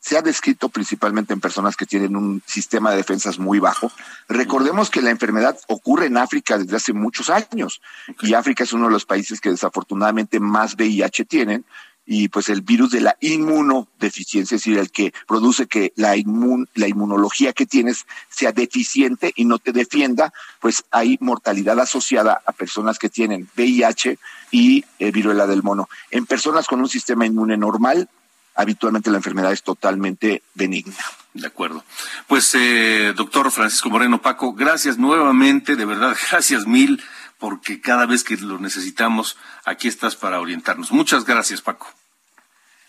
se 0.00 0.16
ha 0.16 0.22
descrito 0.22 0.70
principalmente 0.70 1.34
en 1.34 1.40
personas 1.40 1.76
que 1.76 1.84
tienen 1.84 2.16
un 2.16 2.42
sistema 2.46 2.90
de 2.90 2.96
defensas 2.96 3.38
muy 3.38 3.58
bajo. 3.58 3.92
Recordemos 4.28 4.88
que 4.88 5.02
la 5.02 5.10
enfermedad 5.10 5.58
ocurre 5.68 6.06
en 6.06 6.16
África 6.16 6.56
desde 6.56 6.76
hace 6.76 6.92
muchos 6.94 7.28
años 7.28 7.82
y 8.22 8.32
África 8.32 8.64
es 8.64 8.72
uno 8.72 8.86
de 8.86 8.92
los 8.92 9.04
países 9.04 9.40
que 9.40 9.50
desafortunadamente 9.50 10.40
más 10.40 10.74
VIH 10.74 11.26
tienen 11.26 11.66
y 12.06 12.28
pues 12.28 12.48
el 12.48 12.62
virus 12.62 12.90
de 12.90 13.00
la 13.00 13.16
inmunodeficiencia, 13.20 14.56
es 14.56 14.62
decir, 14.62 14.78
el 14.78 14.90
que 14.90 15.12
produce 15.28 15.66
que 15.66 15.92
la, 15.96 16.16
inmun, 16.16 16.68
la 16.74 16.88
inmunología 16.88 17.52
que 17.52 17.66
tienes 17.66 18.06
sea 18.28 18.52
deficiente 18.52 19.32
y 19.36 19.44
no 19.44 19.58
te 19.58 19.72
defienda, 19.72 20.32
pues 20.60 20.84
hay 20.90 21.18
mortalidad 21.20 21.78
asociada 21.78 22.40
a 22.44 22.52
personas 22.52 22.98
que 22.98 23.10
tienen 23.10 23.48
VIH 23.56 24.18
y 24.50 24.84
eh, 24.98 25.10
viruela 25.12 25.46
del 25.46 25.62
mono. 25.62 25.88
En 26.10 26.26
personas 26.26 26.66
con 26.66 26.80
un 26.80 26.88
sistema 26.88 27.26
inmune 27.26 27.56
normal, 27.56 28.08
habitualmente 28.54 29.10
la 29.10 29.18
enfermedad 29.18 29.52
es 29.52 29.62
totalmente 29.62 30.42
benigna. 30.54 30.96
De 31.32 31.46
acuerdo. 31.46 31.84
Pues, 32.26 32.52
eh, 32.54 33.12
doctor 33.16 33.50
Francisco 33.52 33.88
Moreno 33.88 34.20
Paco, 34.20 34.52
gracias 34.52 34.98
nuevamente, 34.98 35.76
de 35.76 35.84
verdad, 35.84 36.16
gracias 36.30 36.66
mil, 36.66 37.00
porque 37.40 37.80
cada 37.80 38.06
vez 38.06 38.22
que 38.22 38.36
lo 38.36 38.58
necesitamos, 38.58 39.36
aquí 39.64 39.88
estás 39.88 40.14
para 40.14 40.40
orientarnos. 40.40 40.92
Muchas 40.92 41.24
gracias, 41.24 41.62
Paco. 41.62 41.88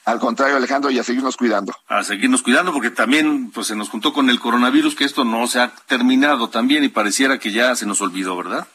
Al 0.03 0.19
contrario, 0.19 0.57
Alejandro, 0.57 0.91
y 0.91 0.99
a 0.99 1.03
seguirnos 1.03 1.37
cuidando. 1.37 1.73
A 1.87 2.03
seguirnos 2.03 2.41
cuidando, 2.43 2.73
porque 2.73 2.89
también 2.89 3.51
pues, 3.51 3.67
se 3.67 3.75
nos 3.75 3.89
juntó 3.89 4.13
con 4.13 4.29
el 4.29 4.39
coronavirus, 4.39 4.95
que 4.95 5.05
esto 5.05 5.23
no 5.23 5.47
se 5.47 5.61
ha 5.61 5.73
terminado 5.87 6.49
también 6.49 6.83
y 6.83 6.89
pareciera 6.89 7.39
que 7.39 7.51
ya 7.51 7.75
se 7.75 7.85
nos 7.85 8.01
olvidó, 8.01 8.35
¿verdad? 8.35 8.67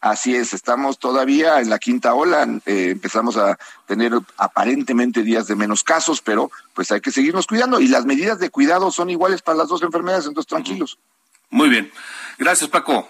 Así 0.00 0.36
es, 0.36 0.52
estamos 0.52 1.00
todavía 1.00 1.60
en 1.60 1.70
la 1.70 1.80
quinta 1.80 2.14
ola, 2.14 2.46
eh, 2.66 2.90
empezamos 2.90 3.36
a 3.36 3.58
tener 3.86 4.12
aparentemente 4.36 5.24
días 5.24 5.48
de 5.48 5.56
menos 5.56 5.82
casos, 5.82 6.20
pero 6.20 6.52
pues 6.72 6.92
hay 6.92 7.00
que 7.00 7.10
seguirnos 7.10 7.48
cuidando 7.48 7.80
y 7.80 7.88
las 7.88 8.06
medidas 8.06 8.38
de 8.38 8.50
cuidado 8.50 8.92
son 8.92 9.10
iguales 9.10 9.42
para 9.42 9.58
las 9.58 9.66
dos 9.66 9.82
enfermedades, 9.82 10.26
entonces 10.26 10.48
tranquilos. 10.48 10.98
Muy 11.50 11.68
bien, 11.68 11.90
gracias 12.38 12.70
Paco. 12.70 13.08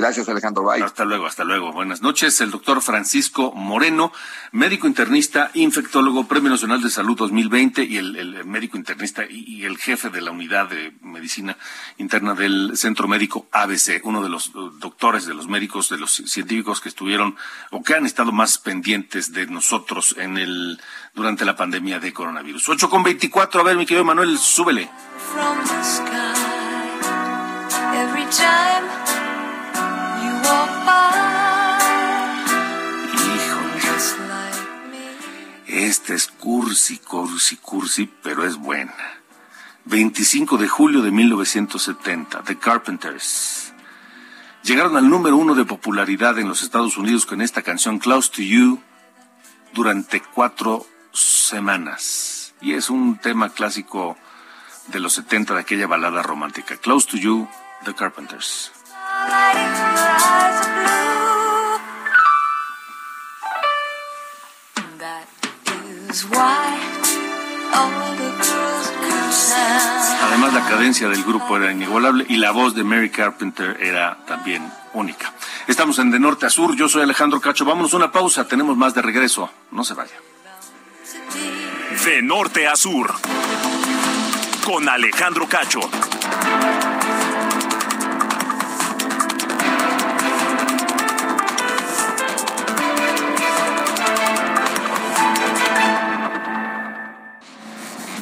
Gracias, 0.00 0.30
Alejandro. 0.30 0.64
Bye. 0.64 0.82
Hasta 0.82 1.04
luego, 1.04 1.26
hasta 1.26 1.44
luego. 1.44 1.72
Buenas 1.72 2.00
noches. 2.00 2.40
El 2.40 2.50
doctor 2.50 2.80
Francisco 2.80 3.52
Moreno, 3.52 4.14
médico 4.50 4.86
internista, 4.86 5.50
infectólogo, 5.52 6.26
Premio 6.26 6.48
Nacional 6.48 6.80
de 6.80 6.88
Salud 6.88 7.18
2020 7.18 7.84
y 7.84 7.98
el, 7.98 8.46
médico 8.46 8.78
internista 8.78 9.24
y, 9.28 9.62
el 9.66 9.76
jefe 9.76 10.08
de 10.08 10.22
la 10.22 10.30
unidad 10.30 10.70
de 10.70 10.94
medicina 11.02 11.54
interna 11.98 12.32
del 12.32 12.78
Centro 12.78 13.08
Médico 13.08 13.46
ABC, 13.52 14.00
uno 14.04 14.22
de 14.22 14.30
los 14.30 14.46
eh, 14.46 14.52
doctores, 14.78 15.26
de 15.26 15.34
los 15.34 15.48
médicos, 15.48 15.90
de 15.90 15.98
los 15.98 16.10
científicos 16.12 16.80
que 16.80 16.88
estuvieron 16.88 17.36
o 17.70 17.82
que 17.82 17.94
han 17.94 18.06
estado 18.06 18.32
más 18.32 18.56
pendientes 18.56 19.34
de 19.34 19.48
nosotros 19.48 20.16
en 20.16 20.38
el 20.38 20.80
durante 21.14 21.44
la 21.44 21.56
pandemia 21.56 22.00
de 22.00 22.14
coronavirus. 22.14 22.70
8 22.70 22.88
con 22.88 23.02
24. 23.02 23.60
A 23.60 23.64
ver, 23.64 23.76
mi 23.76 23.84
querido 23.84 24.06
Manuel, 24.06 24.38
súbele. 24.38 24.88
Esta 35.66 36.14
es 36.14 36.28
cursi, 36.28 36.98
cursi, 36.98 37.56
cursi, 37.56 38.08
pero 38.22 38.44
es 38.44 38.56
buena. 38.56 38.94
25 39.86 40.56
de 40.56 40.68
julio 40.68 41.02
de 41.02 41.10
1970, 41.10 42.42
The 42.42 42.58
Carpenters. 42.58 43.72
Llegaron 44.62 44.96
al 44.96 45.08
número 45.08 45.36
uno 45.36 45.54
de 45.54 45.64
popularidad 45.64 46.38
en 46.38 46.48
los 46.48 46.62
Estados 46.62 46.96
Unidos 46.96 47.26
con 47.26 47.40
esta 47.40 47.62
canción 47.62 47.98
Close 47.98 48.30
to 48.30 48.42
You 48.42 48.80
durante 49.72 50.20
cuatro 50.20 50.86
semanas. 51.12 52.54
Y 52.60 52.74
es 52.74 52.90
un 52.90 53.18
tema 53.18 53.48
clásico 53.48 54.16
de 54.88 55.00
los 55.00 55.14
70 55.14 55.54
de 55.54 55.60
aquella 55.60 55.86
balada 55.86 56.22
romántica. 56.22 56.76
Close 56.76 57.08
to 57.08 57.16
You, 57.16 57.48
The 57.84 57.94
Carpenters. 57.94 58.70
Además, 70.22 70.54
la 70.54 70.68
cadencia 70.68 71.08
del 71.08 71.24
grupo 71.24 71.56
era 71.56 71.72
inigualable 71.72 72.24
y 72.28 72.36
la 72.36 72.50
voz 72.50 72.74
de 72.74 72.84
Mary 72.84 73.10
Carpenter 73.10 73.76
era 73.80 74.18
también 74.26 74.70
única. 74.94 75.32
Estamos 75.66 75.98
en 75.98 76.10
De 76.10 76.18
Norte 76.18 76.46
a 76.46 76.50
Sur. 76.50 76.76
Yo 76.76 76.88
soy 76.88 77.02
Alejandro 77.02 77.40
Cacho. 77.40 77.64
Vámonos 77.64 77.94
una 77.94 78.10
pausa. 78.10 78.46
Tenemos 78.48 78.76
más 78.76 78.94
de 78.94 79.02
regreso. 79.02 79.50
No 79.70 79.84
se 79.84 79.94
vaya. 79.94 80.14
De 82.04 82.22
Norte 82.22 82.66
a 82.66 82.76
Sur. 82.76 83.14
Con 84.64 84.88
Alejandro 84.88 85.48
Cacho. 85.48 85.80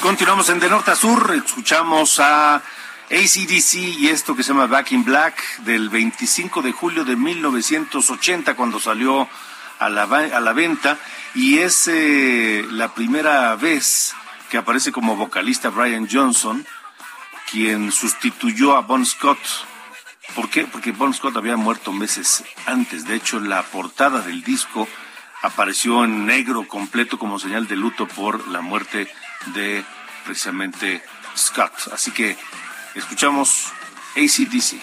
Continuamos 0.00 0.48
en 0.48 0.58
De 0.58 0.70
Norte 0.70 0.92
a 0.92 0.96
Sur, 0.96 1.34
escuchamos 1.34 2.18
a 2.18 2.62
ACDC 3.10 3.74
y 3.74 4.08
esto 4.08 4.34
que 4.34 4.42
se 4.42 4.54
llama 4.54 4.66
Back 4.66 4.92
in 4.92 5.04
Black 5.04 5.58
del 5.58 5.90
25 5.90 6.62
de 6.62 6.72
julio 6.72 7.04
de 7.04 7.14
1980 7.14 8.54
cuando 8.54 8.80
salió 8.80 9.28
a 9.78 9.88
la, 9.90 10.04
a 10.04 10.40
la 10.40 10.52
venta 10.54 10.96
y 11.34 11.58
es 11.58 11.88
eh, 11.88 12.64
la 12.70 12.94
primera 12.94 13.54
vez 13.56 14.14
que 14.48 14.56
aparece 14.56 14.92
como 14.92 15.14
vocalista 15.14 15.68
Brian 15.68 16.08
Johnson, 16.10 16.64
quien 17.50 17.92
sustituyó 17.92 18.76
a 18.76 18.80
Bon 18.80 19.04
Scott. 19.04 19.38
¿Por 20.34 20.48
qué? 20.48 20.64
Porque 20.64 20.92
Bon 20.92 21.12
Scott 21.12 21.36
había 21.36 21.58
muerto 21.58 21.92
meses 21.92 22.44
antes. 22.64 23.04
De 23.04 23.14
hecho, 23.14 23.40
la 23.40 23.62
portada 23.62 24.22
del 24.22 24.42
disco 24.42 24.88
apareció 25.42 26.02
en 26.02 26.24
negro 26.24 26.66
completo 26.66 27.18
como 27.18 27.38
señal 27.38 27.68
de 27.68 27.76
luto 27.76 28.08
por 28.08 28.48
la 28.48 28.62
muerte 28.62 28.98
de 28.98 29.25
precisamente 30.24 31.02
Scott. 31.36 31.72
Así 31.92 32.10
que 32.10 32.36
escuchamos 32.94 33.72
ACDC. 34.16 34.80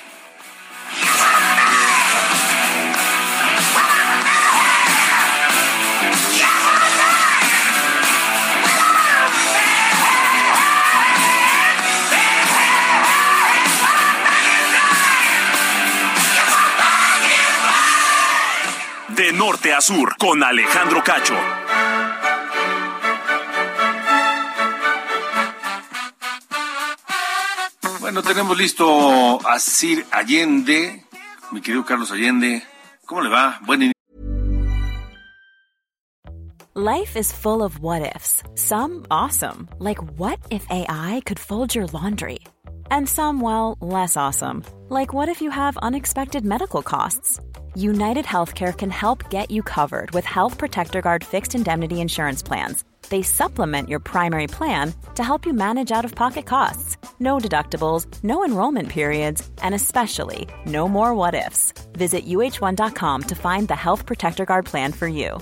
De 19.10 19.32
norte 19.32 19.74
a 19.74 19.82
sur, 19.82 20.18
con 20.18 20.44
Alejandro 20.44 21.04
Cacho. 21.04 21.38
Bueno, 28.04 28.22
tenemos 28.22 28.58
listo 28.58 29.40
a 29.48 29.58
Sir 29.60 30.06
Allende, 30.12 31.06
mi 31.54 31.62
querido 31.62 31.86
Carlos 31.86 32.12
Allende. 32.12 32.62
¿Cómo 33.06 33.22
le 33.22 33.30
va? 33.30 33.62
Buen 33.66 33.94
Life 36.76 37.16
is 37.16 37.32
full 37.32 37.64
of 37.64 37.80
what 37.80 38.02
ifs. 38.14 38.44
Some 38.56 39.06
awesome, 39.10 39.70
like 39.80 40.04
what 40.20 40.38
if 40.52 40.68
AI 40.70 41.22
could 41.26 41.40
fold 41.40 41.74
your 41.74 41.88
laundry? 41.94 42.40
And 42.92 43.08
some, 43.08 43.40
well, 43.40 43.78
less 43.80 44.18
awesome, 44.18 44.66
like 44.90 45.14
what 45.14 45.30
if 45.30 45.42
you 45.42 45.50
have 45.50 45.78
unexpected 45.78 46.44
medical 46.44 46.82
costs? 46.82 47.40
United 47.74 48.26
Healthcare 48.26 48.78
can 48.78 48.92
help 48.92 49.30
get 49.30 49.50
you 49.50 49.64
covered 49.64 50.12
with 50.12 50.26
Health 50.26 50.58
Protector 50.58 51.02
Guard 51.02 51.24
fixed 51.24 51.56
indemnity 51.56 52.02
insurance 52.02 52.44
plans 52.44 52.84
they 53.10 53.22
supplement 53.22 53.90
your 53.90 54.00
primary 54.00 54.48
plan 54.48 54.94
to 55.16 55.24
help 55.24 55.46
you 55.46 55.54
manage 55.54 55.92
out 55.92 56.06
of 56.06 56.16
pocket 56.16 56.46
costs. 56.46 56.98
No 57.24 57.38
deductibles, 57.38 58.06
no 58.22 58.44
enrollment 58.44 58.90
periods, 58.90 59.50
and 59.62 59.74
especially 59.74 60.46
no 60.66 60.90
more 60.90 61.16
what 61.16 61.34
ifs. 61.34 61.72
Visit 61.94 62.26
uh1.com 62.26 63.22
to 63.24 63.36
find 63.36 63.68
the 63.70 63.76
Health 63.76 64.06
Protector 64.06 64.46
Guard 64.46 64.66
plan 64.66 64.92
for 64.92 65.08
you. 65.08 65.40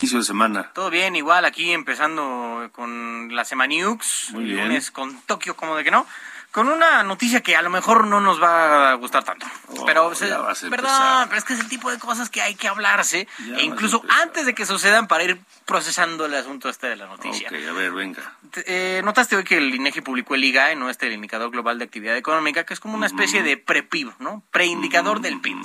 Inicio 0.00 0.18
de 0.18 0.24
semana. 0.24 0.70
Todo 0.74 0.90
bien, 0.90 1.14
igual 1.14 1.44
aquí 1.44 1.72
empezando 1.72 2.70
con 2.72 3.34
la 3.34 3.44
Semaniux. 3.44 4.30
Muy 4.32 4.44
bien. 4.44 4.68
Lunes 4.68 4.90
con 4.90 5.20
Tokio, 5.26 5.54
como 5.56 5.76
de 5.76 5.84
que 5.84 5.90
no. 5.90 6.06
Con 6.54 6.68
una 6.68 7.02
noticia 7.02 7.40
que 7.40 7.56
a 7.56 7.62
lo 7.62 7.68
mejor 7.68 8.06
no 8.06 8.20
nos 8.20 8.40
va 8.40 8.92
a 8.92 8.94
gustar 8.94 9.24
tanto. 9.24 9.44
Oh, 9.70 9.84
pero, 9.84 10.12
perdón, 10.12 11.26
pero 11.28 11.36
es 11.36 11.42
que 11.42 11.54
es 11.54 11.58
el 11.58 11.68
tipo 11.68 11.90
de 11.90 11.98
cosas 11.98 12.30
que 12.30 12.42
hay 12.42 12.54
que 12.54 12.68
hablarse, 12.68 13.26
Ya 13.44 13.56
e 13.56 13.64
incluso 13.64 14.04
antes 14.22 14.46
de 14.46 14.54
que 14.54 14.64
sucedan 14.64 15.08
para 15.08 15.24
ir 15.24 15.40
procesando 15.64 16.26
el 16.26 16.34
asunto 16.34 16.68
este 16.68 16.86
de 16.86 16.94
la 16.94 17.06
noticia. 17.06 17.48
Ok, 17.48 17.56
a 17.68 17.72
ver, 17.72 17.90
venga. 17.90 18.36
Eh, 18.66 19.02
Notaste 19.04 19.34
hoy 19.34 19.42
que 19.42 19.56
el 19.56 19.74
INEGI 19.74 20.02
publicó 20.02 20.36
el 20.36 20.44
IGAE, 20.44 20.76
¿no? 20.76 20.90
Este 20.90 21.08
el 21.08 21.14
indicador 21.14 21.50
global 21.50 21.80
de 21.80 21.86
actividad 21.86 22.16
económica, 22.16 22.62
que 22.62 22.74
es 22.74 22.78
como 22.78 22.94
una 22.96 23.06
especie 23.06 23.42
de 23.42 23.56
pre-PIB, 23.56 24.12
¿no? 24.20 24.44
Preindicador 24.52 25.20
del 25.22 25.40
PIB. 25.40 25.58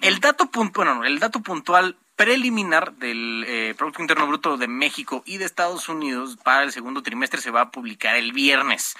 El 0.00 0.20
dato 0.20 0.48
bueno, 0.52 1.02
el 1.02 1.18
dato 1.18 1.40
puntual 1.40 1.96
preliminar 2.14 2.92
del 2.92 3.44
eh, 3.48 3.74
Producto 3.76 4.00
Interno 4.00 4.28
Bruto 4.28 4.56
de 4.56 4.68
México 4.68 5.24
y 5.26 5.38
de 5.38 5.44
Estados 5.44 5.88
Unidos 5.88 6.38
para 6.42 6.62
el 6.62 6.70
segundo 6.70 7.02
trimestre 7.02 7.40
se 7.40 7.50
va 7.50 7.62
a 7.62 7.70
publicar 7.72 8.14
el 8.14 8.32
viernes. 8.32 8.94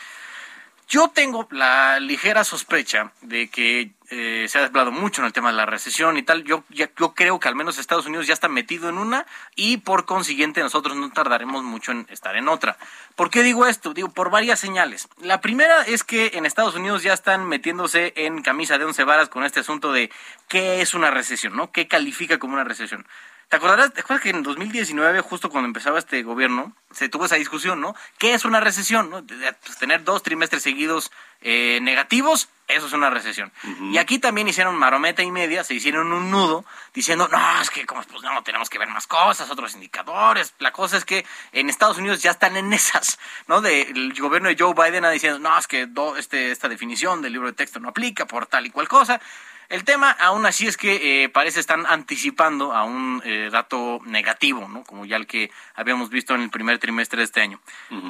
Yo 0.88 1.08
tengo 1.08 1.48
la 1.50 1.98
ligera 1.98 2.44
sospecha 2.44 3.10
de 3.22 3.48
que 3.48 3.90
eh, 4.10 4.46
se 4.48 4.58
ha 4.60 4.66
hablado 4.66 4.92
mucho 4.92 5.20
en 5.20 5.26
el 5.26 5.32
tema 5.32 5.50
de 5.50 5.56
la 5.56 5.66
recesión 5.66 6.16
y 6.16 6.22
tal. 6.22 6.44
Yo, 6.44 6.62
ya- 6.68 6.90
yo 6.96 7.12
creo 7.12 7.40
que 7.40 7.48
al 7.48 7.56
menos 7.56 7.78
Estados 7.78 8.06
Unidos 8.06 8.28
ya 8.28 8.34
está 8.34 8.46
metido 8.48 8.88
en 8.88 8.98
una 8.98 9.26
y 9.56 9.78
por 9.78 10.04
consiguiente 10.04 10.60
nosotros 10.60 10.96
no 10.96 11.10
tardaremos 11.10 11.64
mucho 11.64 11.90
en 11.90 12.06
estar 12.08 12.36
en 12.36 12.46
otra. 12.46 12.76
¿Por 13.16 13.30
qué 13.30 13.42
digo 13.42 13.66
esto? 13.66 13.94
Digo, 13.94 14.10
por 14.10 14.30
varias 14.30 14.60
señales. 14.60 15.08
La 15.20 15.40
primera 15.40 15.82
es 15.82 16.04
que 16.04 16.30
en 16.34 16.46
Estados 16.46 16.76
Unidos 16.76 17.02
ya 17.02 17.14
están 17.14 17.48
metiéndose 17.48 18.12
en 18.14 18.42
camisa 18.42 18.78
de 18.78 18.84
once 18.84 19.02
varas 19.02 19.28
con 19.28 19.42
este 19.42 19.58
asunto 19.60 19.90
de 19.92 20.12
qué 20.46 20.82
es 20.82 20.94
una 20.94 21.10
recesión, 21.10 21.56
¿no? 21.56 21.72
¿Qué 21.72 21.88
califica 21.88 22.38
como 22.38 22.54
una 22.54 22.62
recesión? 22.64 23.04
¿Te 23.48 23.56
acordarás? 23.58 23.92
¿Te 23.92 24.00
acuerdas 24.00 24.24
que 24.24 24.30
en 24.30 24.42
2019, 24.42 25.20
justo 25.20 25.50
cuando 25.50 25.68
empezaba 25.68 26.00
este 26.00 26.22
gobierno, 26.24 26.74
se 26.90 27.08
tuvo 27.08 27.26
esa 27.26 27.36
discusión, 27.36 27.80
¿no? 27.80 27.94
¿Qué 28.18 28.34
es 28.34 28.44
una 28.44 28.58
recesión? 28.58 29.08
¿no? 29.08 29.24
Pues, 29.24 29.78
tener 29.78 30.02
dos 30.02 30.24
trimestres 30.24 30.64
seguidos 30.64 31.12
eh, 31.42 31.78
negativos, 31.80 32.48
eso 32.66 32.86
es 32.88 32.92
una 32.92 33.08
recesión. 33.08 33.52
Y 33.92 33.98
aquí 33.98 34.18
también 34.18 34.48
hicieron 34.48 34.74
marometa 34.74 35.22
y 35.22 35.30
media, 35.30 35.62
se 35.62 35.74
hicieron 35.74 36.12
un 36.12 36.28
nudo 36.32 36.64
diciendo, 36.92 37.28
no, 37.30 37.60
es 37.60 37.70
que 37.70 37.86
como, 37.86 38.02
pues 38.02 38.20
no, 38.24 38.42
tenemos 38.42 38.68
que 38.68 38.78
ver 38.80 38.88
más 38.88 39.06
cosas, 39.06 39.48
otros 39.48 39.74
indicadores. 39.74 40.52
La 40.58 40.72
cosa 40.72 40.96
es 40.96 41.04
que 41.04 41.24
en 41.52 41.70
Estados 41.70 41.98
Unidos 41.98 42.20
ya 42.22 42.32
están 42.32 42.56
en 42.56 42.72
esas, 42.72 43.16
¿no? 43.46 43.60
De, 43.60 43.82
el 43.82 44.12
gobierno 44.20 44.48
de 44.48 44.56
Joe 44.58 44.74
Biden 44.74 45.04
ha 45.04 45.10
diciendo, 45.10 45.38
no, 45.38 45.56
es 45.56 45.68
que 45.68 45.86
do- 45.86 46.16
este, 46.16 46.50
esta 46.50 46.68
definición 46.68 47.22
del 47.22 47.34
libro 47.34 47.46
de 47.46 47.54
texto 47.54 47.78
no 47.78 47.90
aplica 47.90 48.26
por 48.26 48.46
tal 48.46 48.66
y 48.66 48.70
cual 48.70 48.88
cosa. 48.88 49.20
El 49.68 49.84
tema 49.84 50.10
aún 50.10 50.46
así 50.46 50.66
es 50.66 50.76
que 50.76 51.24
eh, 51.24 51.28
parece 51.28 51.60
están 51.60 51.86
anticipando 51.86 52.72
a 52.74 52.84
un 52.84 53.20
eh, 53.24 53.48
dato 53.50 54.00
negativo, 54.04 54.68
¿no? 54.68 54.84
Como 54.84 55.04
ya 55.06 55.16
el 55.16 55.26
que 55.26 55.50
habíamos 55.74 56.08
visto 56.10 56.34
en 56.34 56.42
el 56.42 56.50
primer 56.50 56.78
trimestre 56.78 57.18
de 57.18 57.24
este 57.24 57.40
año. 57.40 57.60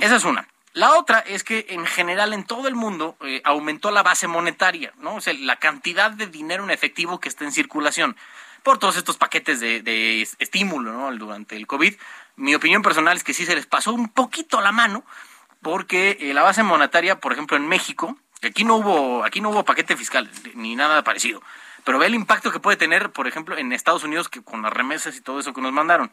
Esa 0.00 0.16
es 0.16 0.24
una. 0.24 0.46
La 0.74 0.92
otra 0.98 1.20
es 1.20 1.42
que 1.42 1.64
en 1.70 1.86
general 1.86 2.34
en 2.34 2.44
todo 2.44 2.68
el 2.68 2.74
mundo 2.74 3.16
eh, 3.22 3.40
aumentó 3.44 3.90
la 3.90 4.02
base 4.02 4.28
monetaria, 4.28 4.92
¿no? 4.98 5.14
O 5.14 5.20
sea, 5.22 5.32
la 5.32 5.56
cantidad 5.56 6.10
de 6.10 6.26
dinero 6.26 6.64
en 6.64 6.70
efectivo 6.70 7.18
que 7.20 7.30
está 7.30 7.44
en 7.44 7.52
circulación 7.52 8.14
por 8.62 8.78
todos 8.78 8.96
estos 8.98 9.16
paquetes 9.16 9.58
de, 9.60 9.80
de 9.80 10.20
es- 10.20 10.36
estímulo, 10.38 10.92
¿no? 10.92 11.10
Durante 11.16 11.56
el 11.56 11.66
COVID. 11.66 11.94
Mi 12.36 12.54
opinión 12.54 12.82
personal 12.82 13.16
es 13.16 13.24
que 13.24 13.32
sí 13.32 13.46
se 13.46 13.54
les 13.54 13.64
pasó 13.64 13.94
un 13.94 14.10
poquito 14.10 14.60
la 14.60 14.72
mano 14.72 15.02
porque 15.62 16.18
eh, 16.20 16.34
la 16.34 16.42
base 16.42 16.62
monetaria, 16.62 17.20
por 17.20 17.32
ejemplo, 17.32 17.56
en 17.56 17.66
México, 17.66 18.18
aquí 18.42 18.64
no 18.64 18.76
hubo, 18.76 19.24
aquí 19.24 19.40
no 19.40 19.50
hubo 19.50 19.64
paquete 19.64 19.96
fiscal 19.96 20.30
ni 20.54 20.76
nada 20.76 21.02
parecido, 21.04 21.42
pero 21.84 21.98
ve 21.98 22.06
el 22.06 22.14
impacto 22.14 22.50
que 22.50 22.60
puede 22.60 22.76
tener, 22.76 23.10
por 23.10 23.26
ejemplo, 23.26 23.56
en 23.56 23.72
Estados 23.72 24.04
Unidos 24.04 24.28
que 24.28 24.42
con 24.42 24.62
las 24.62 24.72
remesas 24.72 25.16
y 25.16 25.20
todo 25.20 25.40
eso 25.40 25.52
que 25.52 25.60
nos 25.60 25.72
mandaron. 25.72 26.12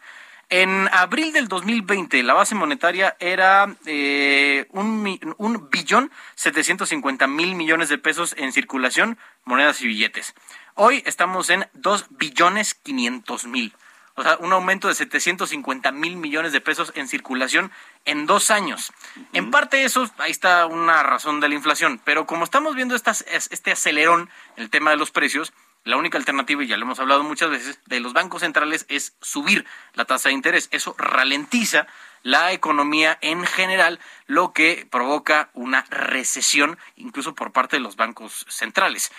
En 0.49 0.89
abril 0.91 1.31
del 1.31 1.47
2020, 1.47 2.21
la 2.21 2.33
base 2.33 2.53
monetaria 2.53 3.15
era 3.19 3.73
eh, 3.85 4.67
un, 4.71 5.35
un 5.37 5.69
billón 5.69 6.11
750 6.35 7.27
mil 7.27 7.55
millones 7.55 7.89
de 7.89 7.97
pesos 7.97 8.35
en 8.37 8.51
circulación, 8.51 9.17
monedas 9.45 9.81
y 9.81 9.87
billetes. 9.87 10.35
Hoy 10.75 11.01
estamos 11.05 11.49
en 11.49 11.65
2 11.73 12.07
billones 12.11 12.73
500 12.75 13.45
mil. 13.45 13.73
O 14.15 14.21
sea, 14.21 14.37
un 14.39 14.53
aumento 14.53 14.87
de 14.87 14.93
750 14.93 15.91
mil 15.91 16.17
millones 16.17 16.51
de 16.51 16.61
pesos 16.61 16.91
en 16.95 17.07
circulación 17.07 17.71
en 18.05 18.27
dos 18.27 18.51
años. 18.51 18.93
En 19.33 19.49
parte 19.49 19.83
eso, 19.85 20.09
ahí 20.19 20.29
está 20.29 20.67
una 20.67 21.01
razón 21.01 21.39
de 21.39 21.49
la 21.49 21.55
inflación, 21.55 21.99
pero 22.03 22.27
como 22.27 22.43
estamos 22.43 22.75
viendo 22.75 22.95
estas, 22.95 23.25
este 23.27 23.71
acelerón 23.71 24.29
en 24.55 24.63
el 24.63 24.69
tema 24.69 24.91
de 24.91 24.97
los 24.97 25.09
precios, 25.09 25.51
la 25.83 25.97
única 25.97 26.17
alternativa, 26.17 26.63
y 26.63 26.67
ya 26.67 26.77
lo 26.77 26.83
hemos 26.83 26.99
hablado 26.99 27.23
muchas 27.23 27.49
veces, 27.49 27.79
de 27.87 27.99
los 27.99 28.13
bancos 28.13 28.41
centrales 28.41 28.85
es 28.87 29.15
subir 29.21 29.65
la 29.95 30.05
tasa 30.05 30.29
de 30.29 30.35
interés. 30.35 30.69
Eso 30.71 30.95
ralentiza 30.97 31.87
la 32.21 32.53
economía 32.53 33.17
en 33.21 33.45
general, 33.45 33.99
lo 34.27 34.53
que 34.53 34.87
provoca 34.89 35.49
una 35.53 35.85
recesión 35.89 36.77
incluso 36.95 37.35
por 37.35 37.51
parte 37.51 37.75
de 37.75 37.81
los 37.81 37.97
bancos 37.97 38.45
centrales 38.47 39.11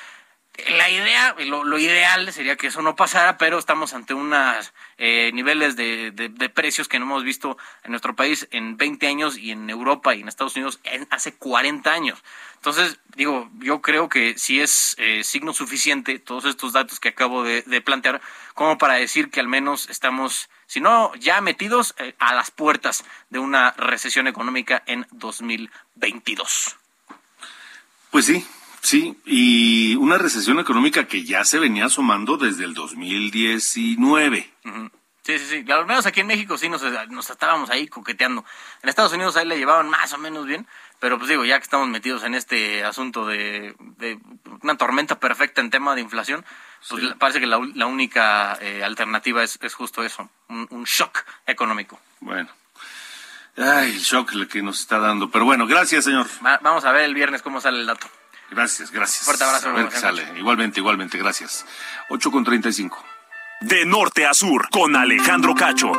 la 0.77 0.89
idea, 0.89 1.35
lo, 1.47 1.79
ideal 1.79 2.33
sería 2.33 2.57
que 2.57 2.69
eso 2.69 2.81
no 2.81 2.95
pasara, 2.95 3.39
pero 3.39 3.59
estamos 3.59 3.93
ante 3.93 4.15
unos 4.15 4.73
eh, 4.99 5.31
niveles 5.35 5.75
de, 5.75 6.13
de, 6.13 6.49
precios 6.49 6.87
que 6.87 7.01
no 7.01 7.07
hemos 7.07 7.25
visto 7.25 7.59
en 7.83 7.91
nuestro 7.91 8.15
país 8.15 8.47
en 8.53 8.77
20 8.77 9.07
años 9.09 9.37
y 9.37 9.51
en 9.51 9.69
Europa 9.69 10.15
y 10.15 10.21
en 10.21 10.29
Estados 10.29 10.55
Unidos 10.55 10.79
en, 10.85 11.09
hace 11.11 11.35
40 11.35 11.93
años. 11.93 12.23
Entonces, 12.65 12.99
digo, 13.17 13.51
yo 13.59 13.83
creo 13.83 14.09
que 14.09 14.39
sí 14.39 14.61
es 14.61 14.95
eh, 14.99 15.23
signo 15.25 15.53
suficiente 15.53 16.19
todos 16.19 16.45
estos 16.45 16.73
datos 16.73 17.01
que 17.01 17.11
acabo 17.11 17.43
de, 17.43 17.63
plantear 17.83 18.23
como 18.55 18.79
para 18.79 18.95
decir 18.95 19.31
que 19.31 19.41
al 19.41 19.49
menos 19.49 19.91
estamos, 19.91 20.49
si 20.67 20.81
no 20.81 21.15
ya 21.17 21.41
metidos 21.41 21.95
eh, 21.99 22.15
a 22.19 22.33
las 22.35 22.51
puertas 22.51 23.05
de 23.29 23.41
una 23.41 23.73
recesión 23.73 24.29
económica 24.29 24.83
en 24.87 25.07
2022. 25.11 26.77
Pues 28.11 28.27
sí, 28.27 28.47
Sí, 28.85 29.19
y 29.25 29.97
una 29.97 30.19
recesión 30.19 30.59
económica 30.61 31.09
que 31.09 31.25
ya 31.25 31.43
se 31.47 31.59
venía 31.59 31.87
asomando 31.87 32.37
desde 32.37 32.65
el 32.65 32.75
2019. 32.75 34.53
Sí, 35.23 35.39
sí, 35.39 35.39
sí. 35.39 35.73
Al 35.73 35.87
menos 35.87 36.05
aquí 36.05 36.21
en 36.21 36.27
México 36.27 36.59
sí 36.59 36.69
nos, 36.69 36.83
estábamos 36.83 37.71
ahí 37.71 37.89
coqueteando. 37.89 38.45
En 38.83 38.89
Estados 38.91 39.15
Unidos 39.15 39.39
ahí 39.39 39.47
le 39.47 39.57
llevaban 39.57 39.89
más 39.89 40.13
o 40.13 40.19
menos 40.19 40.45
bien, 40.45 40.67
pero 41.01 41.17
pues 41.17 41.31
digo, 41.31 41.47
ya 41.47 41.59
que 41.59 41.65
estamos 41.65 41.89
metidos 41.89 42.25
en 42.25 42.35
este 42.35 42.85
asunto 42.85 43.27
de, 43.27 43.75
una 44.61 44.77
tormenta 44.77 45.19
perfecta 45.19 45.63
en 45.63 45.71
tema 45.71 45.95
de 45.95 46.03
inflación, 46.03 46.45
pues 46.87 47.15
parece 47.19 47.41
que 47.41 47.47
la, 47.47 47.57
única 47.57 48.59
eh, 48.61 48.85
alternativa 48.85 49.43
es, 49.43 49.59
justo 49.73 50.05
eso, 50.05 50.29
un, 50.51 50.85
shock 50.85 51.25
económico. 51.47 51.99
Bueno. 52.21 52.51
Ay, 53.57 53.93
el 53.93 54.01
shock 54.01 54.47
que 54.47 54.61
nos 54.61 54.79
está 54.79 54.99
dando. 54.99 55.31
Pero 55.31 55.47
bueno, 55.47 55.67
gracias, 55.67 56.05
señor. 56.05 56.27
vamos 56.61 56.85
a 56.85 56.93
ver 56.93 57.05
el 57.05 57.15
viernes 57.15 57.41
cómo 57.41 57.63
sale 57.63 57.81
el 57.81 57.87
dato. 57.87 58.09
Gracias, 58.55 58.93
gracias. 58.93 59.25
Fuerte 59.25 59.43
abrazo. 59.43 59.69
Igualmente, 60.37 60.79
igualmente, 60.79 61.19
gracias. 61.19 61.67
8 62.09 62.31
con 62.31 62.45
35. 62.45 63.05
De 63.63 63.85
norte 63.85 64.27
a 64.27 64.33
sur, 64.33 64.69
con 64.71 64.95
Alejandro 64.95 65.57
Cacho. 65.57 65.91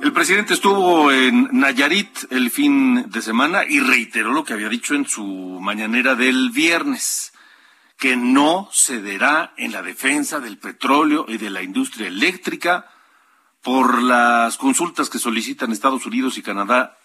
El 0.00 0.12
presidente 0.12 0.54
estuvo 0.54 1.10
en 1.10 1.48
Nayarit 1.52 2.30
el 2.30 2.52
fin 2.52 3.10
de 3.10 3.20
semana 3.20 3.64
y 3.68 3.80
reiteró 3.80 4.32
lo 4.32 4.44
que 4.44 4.52
había 4.52 4.68
dicho 4.68 4.94
en 4.94 5.08
su 5.08 5.24
mañanera 5.60 6.14
del 6.14 6.50
viernes, 6.50 7.32
que 7.98 8.16
no 8.16 8.68
cederá 8.72 9.54
en 9.56 9.72
la 9.72 9.82
defensa 9.82 10.38
del 10.38 10.58
petróleo 10.58 11.24
y 11.26 11.36
de 11.36 11.50
la 11.50 11.62
industria 11.62 12.06
eléctrica 12.06 12.88
por 13.60 14.02
las 14.02 14.56
consultas 14.56 15.10
que 15.10 15.18
solicitan 15.18 15.72
Estados 15.72 16.06
Unidos 16.06 16.38
y 16.38 16.42
Canadá 16.42 16.96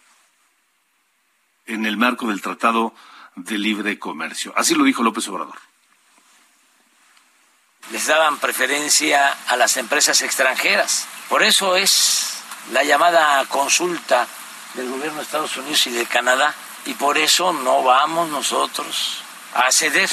en 1.65 1.85
el 1.87 1.97
marco 1.97 2.27
del 2.27 2.41
Tratado 2.41 2.89
de 2.89 3.16
libre 3.45 3.99
comercio. 3.99 4.53
Así 4.55 4.75
lo 4.75 4.83
dijo 4.83 5.03
López 5.03 5.27
Obrador. 5.27 5.57
Les 7.91 8.07
daban 8.07 8.37
preferencia 8.37 9.37
a 9.47 9.55
las 9.55 9.77
empresas 9.77 10.21
extranjeras. 10.21 11.07
Por 11.29 11.43
eso 11.43 11.75
es 11.75 12.39
la 12.73 12.83
llamada 12.83 13.45
consulta 13.45 14.27
del 14.73 14.89
gobierno 14.89 15.17
de 15.17 15.23
Estados 15.23 15.55
Unidos 15.57 15.87
y 15.87 15.91
de 15.91 16.05
Canadá. 16.05 16.53
Y 16.85 16.93
por 16.93 17.17
eso 17.17 17.53
no 17.53 17.83
vamos 17.83 18.29
nosotros 18.29 19.21
a 19.53 19.71
ceder, 19.71 20.09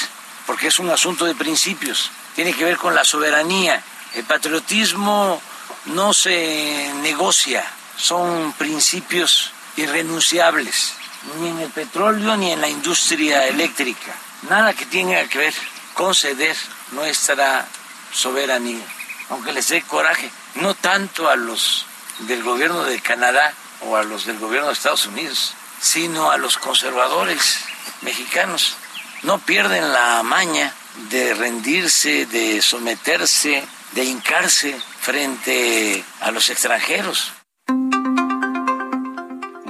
porque 0.46 0.68
es 0.68 0.78
un 0.78 0.90
asunto 0.90 1.24
de 1.24 1.34
principios. 1.34 2.10
Tiene 2.34 2.52
que 2.52 2.64
ver 2.64 2.76
con 2.76 2.94
la 2.94 3.04
soberanía. 3.04 3.82
El 4.14 4.24
patriotismo 4.24 5.40
no 5.86 6.12
se 6.12 6.92
negocia, 7.02 7.64
son 7.96 8.52
principios 8.56 9.52
irrenunciables 9.76 10.94
ni 11.38 11.48
en 11.48 11.60
el 11.60 11.70
petróleo 11.70 12.36
ni 12.36 12.52
en 12.52 12.60
la 12.60 12.68
industria 12.68 13.46
eléctrica. 13.46 14.14
Nada 14.48 14.74
que 14.74 14.86
tenga 14.86 15.26
que 15.28 15.38
ver 15.38 15.54
con 15.94 16.14
ceder 16.14 16.56
nuestra 16.92 17.66
soberanía, 18.12 18.84
aunque 19.30 19.52
les 19.52 19.68
dé 19.68 19.82
coraje, 19.82 20.30
no 20.56 20.74
tanto 20.74 21.28
a 21.28 21.36
los 21.36 21.86
del 22.20 22.42
gobierno 22.42 22.84
de 22.84 23.00
Canadá 23.00 23.54
o 23.80 23.96
a 23.96 24.04
los 24.04 24.26
del 24.26 24.38
gobierno 24.38 24.68
de 24.68 24.74
Estados 24.74 25.06
Unidos, 25.06 25.54
sino 25.80 26.30
a 26.30 26.36
los 26.36 26.58
conservadores 26.58 27.60
mexicanos. 28.02 28.76
No 29.22 29.38
pierden 29.38 29.92
la 29.92 30.22
maña 30.22 30.72
de 31.10 31.34
rendirse, 31.34 32.26
de 32.26 32.62
someterse, 32.62 33.64
de 33.92 34.04
hincarse 34.04 34.78
frente 35.00 36.04
a 36.20 36.30
los 36.30 36.50
extranjeros. 36.50 37.32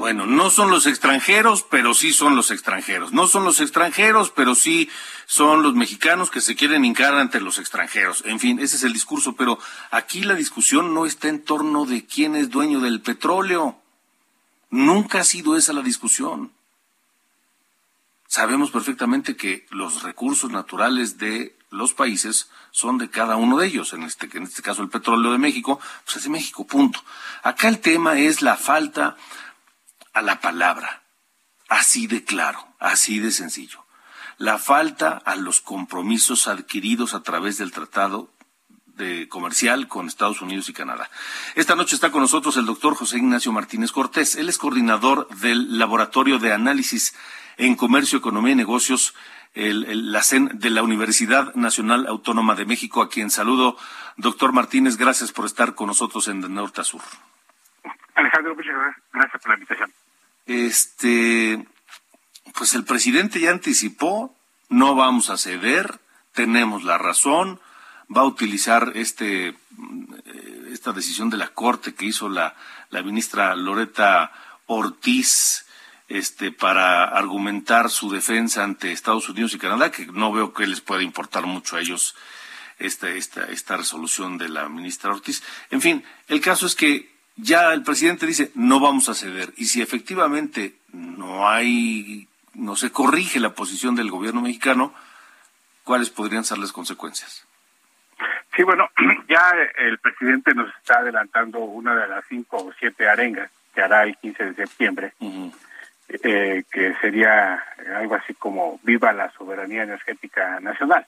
Bueno, 0.05 0.27
no 0.27 0.51
son 0.51 0.71
los 0.71 0.85
extranjeros, 0.87 1.63
pero 1.63 1.95
sí 1.95 2.13
son 2.13 2.37
los 2.37 2.51
extranjeros. 2.51 3.15
No 3.15 3.27
son 3.27 3.43
los 3.43 3.59
extranjeros, 3.61 4.31
pero 4.31 4.55
sí 4.55 4.91
son 5.25 5.63
los 5.63 5.75
mexicanos 5.75 6.31
que 6.31 6.43
se 6.43 6.55
quieren 6.55 6.85
hincar 6.85 7.15
ante 7.15 7.41
los 7.41 7.59
extranjeros. 7.59 8.23
En 8.27 8.39
fin, 8.39 8.59
ese 8.59 8.77
es 8.77 8.83
el 8.83 8.93
discurso, 8.93 9.35
pero 9.35 9.59
aquí 9.91 10.23
la 10.23 10.35
discusión 10.35 10.93
no 10.93 11.07
está 11.07 11.29
en 11.29 11.43
torno 11.43 11.87
de 11.87 12.05
quién 12.05 12.37
es 12.37 12.51
dueño 12.51 12.81
del 12.81 13.01
petróleo. 13.01 13.79
Nunca 14.69 15.21
ha 15.21 15.25
sido 15.25 15.57
esa 15.57 15.73
la 15.73 15.81
discusión. 15.81 16.53
Sabemos 18.29 18.71
perfectamente 18.71 19.37
que 19.37 19.67
los 19.71 20.03
recursos 20.03 20.51
naturales 20.51 21.17
de 21.17 21.57
los 21.71 21.95
países 21.95 22.51
son 22.73 22.99
de 22.99 23.09
cada 23.09 23.37
uno 23.37 23.57
de 23.57 23.69
ellos. 23.69 23.95
En 23.95 24.03
este, 24.03 24.29
en 24.37 24.43
este 24.43 24.61
caso, 24.61 24.83
el 24.83 24.91
petróleo 24.91 25.33
de 25.33 25.39
México, 25.39 25.81
pues 26.05 26.19
es 26.19 26.25
de 26.25 26.29
México, 26.29 26.67
punto. 26.67 27.03
Acá 27.43 27.69
el 27.69 27.79
tema 27.79 28.19
es 28.19 28.43
la 28.43 28.57
falta 28.57 29.17
a 30.15 30.23
la 30.23 30.41
palabra. 30.41 31.03
Así 31.69 32.07
de 32.07 32.25
claro, 32.25 32.67
así 32.79 33.19
de 33.19 33.31
sencillo. 33.31 33.85
La 34.39 34.59
falta 34.59 35.21
a 35.25 35.37
los 35.37 35.61
compromisos 35.61 36.49
adquiridos 36.49 37.15
a 37.15 37.23
través 37.23 37.59
del 37.59 37.73
tratado 37.73 38.31
de 38.97 39.29
comercial 39.29 39.89
con 39.89 40.07
Estados 40.07 40.41
Unidos 40.41 40.69
y 40.69 40.73
Canadá. 40.73 41.11
Esta 41.55 41.75
noche 41.75 41.95
está 41.95 42.11
con 42.11 42.23
nosotros 42.23 42.57
el 42.57 42.67
doctor 42.67 42.95
José 42.95 43.19
Ignacio 43.19 43.53
Martínez 43.53 43.93
Cortés. 43.93 44.37
Él 44.37 44.49
es 44.49 44.59
coordinador 44.59 45.29
del 45.37 45.79
Laboratorio 45.79 46.39
de 46.39 46.53
Análisis 46.53 47.15
en 47.57 47.75
Comercio, 47.77 48.19
Economía 48.19 48.53
y 48.53 48.57
Negocios, 48.57 49.15
el, 49.55 50.13
la 50.13 50.23
CEN 50.23 50.51
de 50.55 50.71
la 50.71 50.83
Universidad 50.83 51.55
Nacional 51.55 52.07
Autónoma 52.07 52.55
de 52.55 52.67
México, 52.67 53.03
a 53.03 53.09
quien 53.09 53.31
saludo. 53.31 53.77
Doctor 54.17 54.53
Martínez, 54.53 54.97
gracias 54.97 55.33
por 55.33 55.47
estar 55.47 55.75
con 55.75 55.89
nosotros 55.89 56.29
en 56.29 56.41
Norte 56.55 56.81
a 56.81 56.85
Sur. 56.85 57.03
Alejandro, 58.15 58.55
muchas 58.55 58.75
gracias 59.13 59.43
por 59.43 59.51
la 59.51 59.55
invitación. 59.55 60.04
Este, 60.47 61.67
pues 62.57 62.75
el 62.75 62.85
presidente 62.85 63.41
ya 63.41 63.51
anticipó, 63.51 64.35
no 64.69 64.95
vamos 64.95 65.31
a 65.31 65.39
ceder, 65.39 66.01
tenemos 66.33 66.85
la 66.85 66.99
razón, 66.99 67.61
va 68.15 68.23
a 68.23 68.27
utilizar 68.27 68.93
este 68.95 69.49
eh, 69.49 70.69
esta 70.73 70.93
decisión 70.93 71.31
de 71.31 71.37
la 71.37 71.49
corte 71.49 71.95
que 71.95 72.07
hizo 72.07 72.29
la, 72.29 72.55
la 72.91 73.03
ministra 73.03 73.55
Loreta 73.55 74.33
Ortiz 74.67 75.65
este 76.09 76.53
para 76.53 77.05
argumentar 77.05 77.91
su 77.91 78.11
defensa 78.11 78.63
ante 78.63 78.93
Estados 78.93 79.29
Unidos 79.29 79.55
y 79.55 79.59
Canadá, 79.59 79.91
que 79.91 80.07
no 80.07 80.33
veo 80.33 80.53
que 80.53 80.67
les 80.67 80.81
pueda 80.81 81.03
importar 81.03 81.47
mucho 81.47 81.77
a 81.77 81.81
ellos 81.81 82.15
esta, 82.79 83.09
esta, 83.11 83.45
esta 83.45 83.77
resolución 83.77 84.37
de 84.37 84.49
la 84.49 84.69
ministra 84.69 85.13
Ortiz. 85.13 85.43
En 85.71 85.81
fin, 85.81 86.05
el 86.29 86.41
caso 86.41 86.67
es 86.67 86.75
que 86.75 87.14
ya 87.37 87.73
el 87.73 87.83
presidente 87.83 88.27
dice 88.27 88.51
no 88.55 88.81
vamos 88.81 89.09
a 89.09 89.15
ceder 89.15 89.53
y 89.57 89.67
si 89.67 89.83
efectivamente 89.83 90.75
no 90.93 91.49
hay 91.49 92.29
no 92.55 92.77
se 92.77 92.93
corrige 92.93 93.41
la 93.41 93.55
posición 93.55 93.97
del 93.97 94.11
gobierno 94.11 94.41
mexicano 94.41 94.95
cuáles 95.83 96.11
podrían 96.11 96.45
ser 96.45 96.59
las 96.59 96.73
consecuencias 96.73 97.47
sí 98.57 98.63
bueno 98.63 98.89
ya 99.29 99.53
el 99.79 99.99
presidente 99.99 100.55
nos 100.55 100.75
está 100.77 100.99
adelantando 100.99 101.59
una 101.59 101.95
de 101.95 102.09
las 102.09 102.25
cinco 102.29 102.59
o 102.59 102.73
siete 102.79 103.09
arengas 103.09 103.51
que 103.75 103.83
hará 103.83 104.05
el 104.05 104.17
15 104.17 104.45
de 104.45 104.55
septiembre 104.55 105.13
eh, 106.09 106.65
que 106.71 106.95
sería 107.01 107.65
algo 107.97 108.15
así 108.15 108.35
como 108.35 108.79
viva 108.83 109.13
la 109.13 109.31
soberanía 109.33 109.85
energética 109.85 110.61
nacional. 110.61 111.07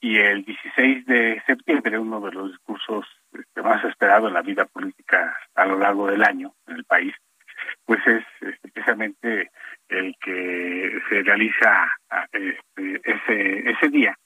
Y 0.00 0.18
el 0.18 0.44
16 0.44 1.06
de 1.06 1.42
septiembre, 1.46 1.98
uno 1.98 2.20
de 2.20 2.32
los 2.32 2.50
discursos 2.50 3.06
este, 3.32 3.62
más 3.62 3.84
esperados 3.84 4.28
en 4.28 4.34
la 4.34 4.42
vida 4.42 4.64
política 4.66 5.36
a 5.54 5.66
lo 5.66 5.78
largo 5.78 6.06
del 6.06 6.24
año 6.24 6.54
en 6.66 6.76
el 6.76 6.84
país, 6.84 7.14
pues 7.84 8.00
es 8.06 8.24
precisamente 8.60 9.50
el 9.88 10.14
que 10.20 11.00
se 11.08 11.22
realiza 11.22 11.90
este, 12.32 13.00
ese, 13.04 13.70
ese 13.70 13.88
día 13.88 14.16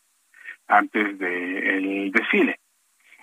antes 0.68 1.18
del 1.18 2.10
desfile. 2.12 2.58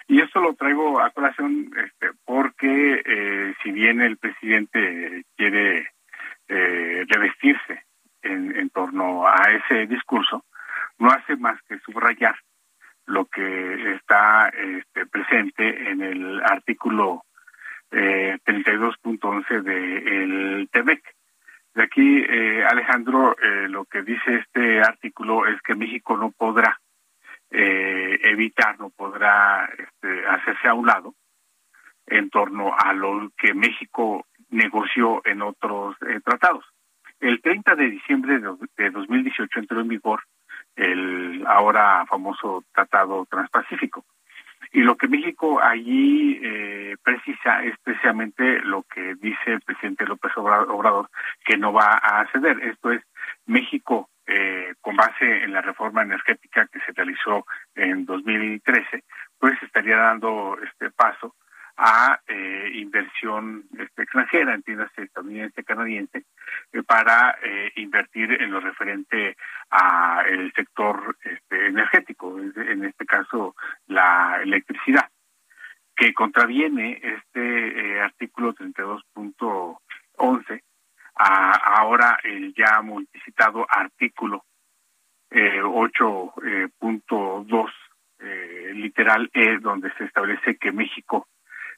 Y 0.07 0.21
esto 0.21 0.41
lo 0.41 0.53
traigo 0.53 0.99
a 0.99 1.11
colación 1.11 1.71
este, 1.77 2.11
porque 2.25 3.01
eh, 3.05 3.53
si 3.63 3.71
bien 3.71 4.01
el 4.01 4.17
presidente 4.17 5.23
quiere 5.37 5.89
eh, 6.49 7.05
revestirse 7.07 7.85
en, 8.21 8.55
en 8.55 8.69
torno 8.69 9.25
a 9.25 9.43
ese 9.51 9.87
discurso, 9.87 10.45
no 10.97 11.09
hace 11.09 11.35
más 11.37 11.61
que 11.63 11.79
subrayar 11.79 12.35
lo 13.05 13.25
que 13.25 13.93
está 13.93 14.49
este, 14.49 15.05
presente 15.05 15.89
en 15.89 16.01
el 16.01 16.41
artículo 16.43 17.23
eh, 17.91 18.37
32.11 18.45 19.61
del 19.61 20.69
TEMEC. 20.71 21.03
De 21.75 21.83
aquí, 21.83 22.23
eh, 22.27 22.63
Alejandro, 22.65 23.35
eh, 23.41 23.67
lo 23.67 23.85
que 23.85 24.03
dice 24.03 24.35
este 24.35 24.81
artículo 24.81 25.47
es 25.47 25.61
que 25.61 25.75
México 25.75 26.15
no 26.17 26.31
podrá 26.31 26.79
eh, 27.49 28.19
evitar, 28.23 28.79
no 28.79 28.89
podrá 28.89 29.65
este, 29.77 30.25
hacerse 30.27 30.67
a 30.67 30.73
un 30.73 30.87
lado 30.87 31.13
en 32.07 32.29
torno 32.29 32.75
a 32.77 32.93
lo 32.93 33.31
que 33.37 33.53
México 33.53 34.25
negoció 34.49 35.21
en 35.25 35.41
otros 35.41 35.95
eh, 36.01 36.19
tratados. 36.23 36.65
El 37.19 37.41
30 37.41 37.75
de 37.75 37.89
diciembre 37.89 38.39
de 38.77 38.89
2018 38.89 39.59
entró 39.59 39.81
en 39.81 39.87
vigor 39.87 40.21
el 40.75 41.43
ahora 41.47 42.05
famoso 42.07 42.63
Tratado 42.73 43.25
Transpacífico. 43.29 44.05
Y 44.71 44.81
lo 44.81 44.97
que 44.97 45.07
México 45.07 45.61
allí 45.61 46.39
eh, 46.41 46.95
precisa 47.03 47.63
es 47.63 47.77
precisamente 47.83 48.59
lo 48.61 48.83
que 48.83 49.15
dice 49.15 49.53
el 49.53 49.61
presidente 49.61 50.05
López 50.05 50.31
Obrador, 50.35 51.09
que 51.45 51.57
no 51.57 51.71
va 51.73 51.93
a 51.93 52.25
ceder. 52.31 52.59
Esto 52.63 52.91
es, 52.91 53.03
México, 53.45 54.09
eh, 54.25 54.73
con 54.81 54.95
base 54.95 55.43
en 55.43 55.53
la 55.53 55.61
reforma 55.61 56.01
energética 56.01 56.67
que 56.67 56.79
se 56.79 56.91
realizó 56.93 57.45
en 57.75 58.05
2013, 58.05 59.03
pues 59.37 59.61
estaría 59.61 59.97
dando 59.97 60.57
este 60.63 60.89
paso 60.89 61.35
a 61.77 62.19
eh, 62.27 62.71
inversión 62.75 63.63
este, 63.77 64.03
extranjera, 64.03 64.53
entiéndase 64.53 65.03
estadounidense, 65.03 65.63
canadiense, 65.63 66.25
eh, 66.71 66.83
para 66.83 67.35
eh, 67.41 67.71
invertir 67.77 68.31
en 68.31 68.51
lo 68.51 68.59
referente 68.59 69.35
a 69.71 70.23
el 70.29 70.53
sector 70.53 71.17
este, 71.23 71.65
energético, 71.67 72.39
en 72.39 72.85
este 72.85 73.05
caso 73.05 73.55
la 73.87 74.39
electricidad, 74.43 75.09
que 75.95 76.13
contraviene 76.13 77.01
este 77.01 78.01
artículo 78.01 78.53
32.11 78.53 80.61
a 81.15 81.51
ahora 81.79 82.19
el 82.23 82.53
ya 82.55 82.81
multicitado 82.81 83.67
artículo 83.69 84.43
8.2 85.29 87.71
literal 88.73 89.29
E, 89.33 89.59
donde 89.59 89.93
se 89.93 90.05
establece 90.05 90.57
que 90.57 90.71
México 90.71 91.27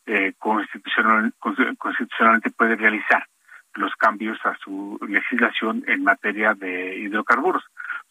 eh, 0.06 0.34
constitucional, 0.38 1.34
constitucionalmente 1.78 2.52
puede 2.52 2.76
realizar 2.76 3.26
los 3.76 3.94
cambios 3.96 4.38
a 4.46 4.56
su 4.58 5.00
legislación 5.08 5.84
en 5.88 6.04
materia 6.04 6.54
de 6.54 6.98
hidrocarburos. 6.98 7.64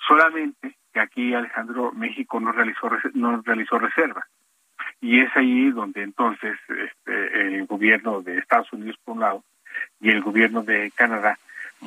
Solamente 0.06 0.76
que 0.92 1.00
aquí 1.00 1.34
Alejandro 1.34 1.92
México 1.92 2.38
no 2.40 2.52
realizó 2.52 2.90
no 3.14 3.42
realizó 3.42 3.78
reserva 3.78 4.26
y 5.00 5.20
es 5.20 5.36
ahí 5.36 5.70
donde 5.70 6.02
entonces 6.02 6.56
este, 6.68 7.56
el 7.56 7.66
gobierno 7.66 8.22
de 8.22 8.38
Estados 8.38 8.72
Unidos 8.72 8.96
por 9.04 9.14
un 9.14 9.20
lado 9.20 9.44
y 10.00 10.10
el 10.10 10.22
gobierno 10.22 10.62
de 10.62 10.92
Canadá 10.94 11.38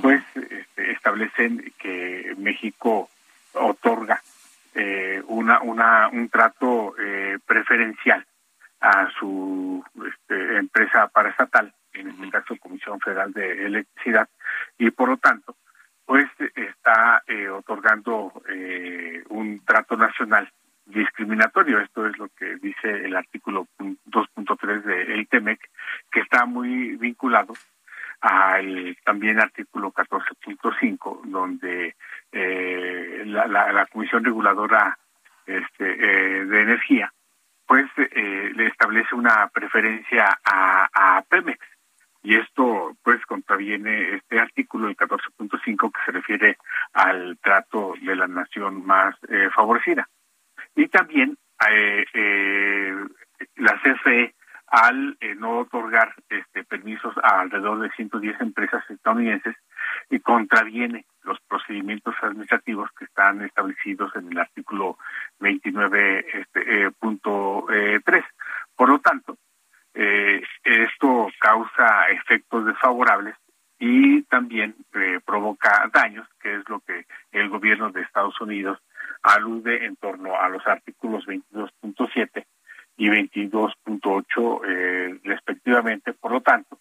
pues 0.01 0.23
este, 0.35 0.91
establecen 0.91 1.73
que 1.79 2.35
México 2.37 3.09
otorga 3.53 4.21
eh, 4.75 5.23
una 5.27 5.61
una 5.61 6.09
un 6.09 6.29
trato 6.29 6.95
eh, 6.99 7.39
preferencial 7.45 8.25
a 8.87 9.09
su 9.19 9.83
este, 10.07 10.57
empresa 10.57 11.09
paraestatal, 11.09 11.73
en 11.93 12.07
este 12.07 12.29
caso 12.29 12.55
Comisión 12.57 13.01
Federal 13.01 13.33
de 13.33 13.65
Electricidad, 13.65 14.29
y 14.77 14.91
por 14.91 15.09
lo 15.09 15.17
tanto, 15.17 15.57
pues 16.05 16.25
está 16.55 17.21
eh, 17.27 17.49
otorgando 17.49 18.31
eh, 18.47 19.23
un 19.27 19.59
trato 19.65 19.97
nacional 19.97 20.49
discriminatorio. 20.85 21.81
Esto 21.81 22.07
es 22.07 22.17
lo 22.17 22.29
que 22.29 22.55
dice 22.61 22.89
el 22.89 23.13
artículo 23.17 23.67
2.3 23.77 24.81
de 24.83 25.13
el 25.15 25.27
TEMEC, 25.27 25.59
que 26.09 26.21
está 26.21 26.45
muy 26.45 26.95
vinculado 26.95 27.55
al 28.21 28.97
también 29.03 29.41
artículo 29.41 29.91
14.5, 29.91 31.25
donde 31.25 31.97
eh, 32.31 33.23
la, 33.25 33.47
la, 33.47 33.73
la, 33.73 33.85
Comisión 33.87 34.23
Reguladora 34.23 34.97
este, 35.45 35.83
de 35.83 36.61
Energía 36.61 37.11
pues 37.67 37.85
eh, 37.97 38.51
le 38.55 38.67
establece 38.67 39.13
una 39.13 39.49
preferencia 39.49 40.39
a, 40.43 40.87
a 40.93 41.21
Pemex. 41.23 41.59
Y 42.23 42.35
esto 42.35 42.95
pues 43.03 43.23
contraviene 43.25 44.15
este 44.15 44.39
artículo, 44.39 44.87
el 44.87 44.97
14.5, 44.97 45.91
que 45.91 45.99
se 46.05 46.11
refiere 46.11 46.57
al 46.93 47.37
trato 47.41 47.93
de 48.01 48.15
la 48.15 48.27
nación 48.27 48.85
más 48.85 49.15
eh, 49.29 49.49
favorecida. 49.53 50.07
Y 50.75 50.87
también 50.87 51.37
eh, 51.69 52.05
eh, 52.13 52.95
la 53.57 53.79
CFE, 53.81 54.33
al 54.67 55.17
eh, 55.21 55.35
no 55.35 55.59
otorgar 55.59 56.13
este, 56.29 56.63
permisos 56.63 57.15
a 57.23 57.41
alrededor 57.41 57.79
de 57.79 57.91
110 57.91 58.41
empresas 58.41 58.83
estadounidenses, 58.89 59.55
y 60.09 60.19
contraviene 60.19 61.05
los 61.23 61.39
procedimientos 61.41 62.15
administrativos 62.21 62.89
que 62.97 63.05
están 63.05 63.41
establecidos 63.41 64.15
en 64.15 64.31
el 64.31 64.39
artículo 64.39 64.97
29 65.39 66.25
este, 66.33 66.85
eh, 66.85 66.91
punto 66.91 67.65
eh, 67.71 67.99
3. 68.03 68.23
Por 68.75 68.89
lo 68.89 68.99
tanto, 68.99 69.37
eh, 69.93 70.41
esto 70.63 71.27
causa 71.39 72.09
efectos 72.09 72.65
desfavorables 72.65 73.35
y 73.79 74.23
también 74.23 74.75
eh, 74.93 75.19
provoca 75.25 75.89
daños, 75.93 76.27
que 76.39 76.55
es 76.55 76.69
lo 76.69 76.79
que 76.81 77.05
el 77.31 77.49
gobierno 77.49 77.91
de 77.91 78.01
Estados 78.01 78.39
Unidos 78.41 78.79
alude 79.23 79.85
en 79.85 79.95
torno 79.95 80.39
a 80.39 80.49
los 80.49 80.65
artículos 80.67 81.25
22.7 81.25 82.45
y 82.97 83.09
22.8 83.09 84.61
eh, 84.67 85.19
respectivamente. 85.23 86.13
Por 86.13 86.31
lo 86.31 86.41
tanto, 86.41 86.79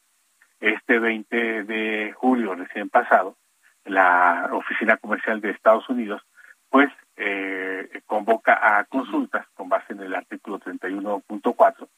este 0.70 0.98
20 0.98 1.64
de 1.64 2.12
julio 2.16 2.54
recién 2.54 2.88
pasado, 2.88 3.36
la 3.84 4.50
Oficina 4.52 4.96
Comercial 4.96 5.40
de 5.40 5.50
Estados 5.50 5.88
Unidos, 5.88 6.22
pues 6.68 6.90
eh, 7.16 8.02
convoca 8.06 8.78
a 8.78 8.84
consultas 8.84 9.46
con 9.54 9.68
base 9.68 9.92
en 9.92 10.00
el 10.00 10.14
artículo 10.14 10.58
31.4 10.58 11.88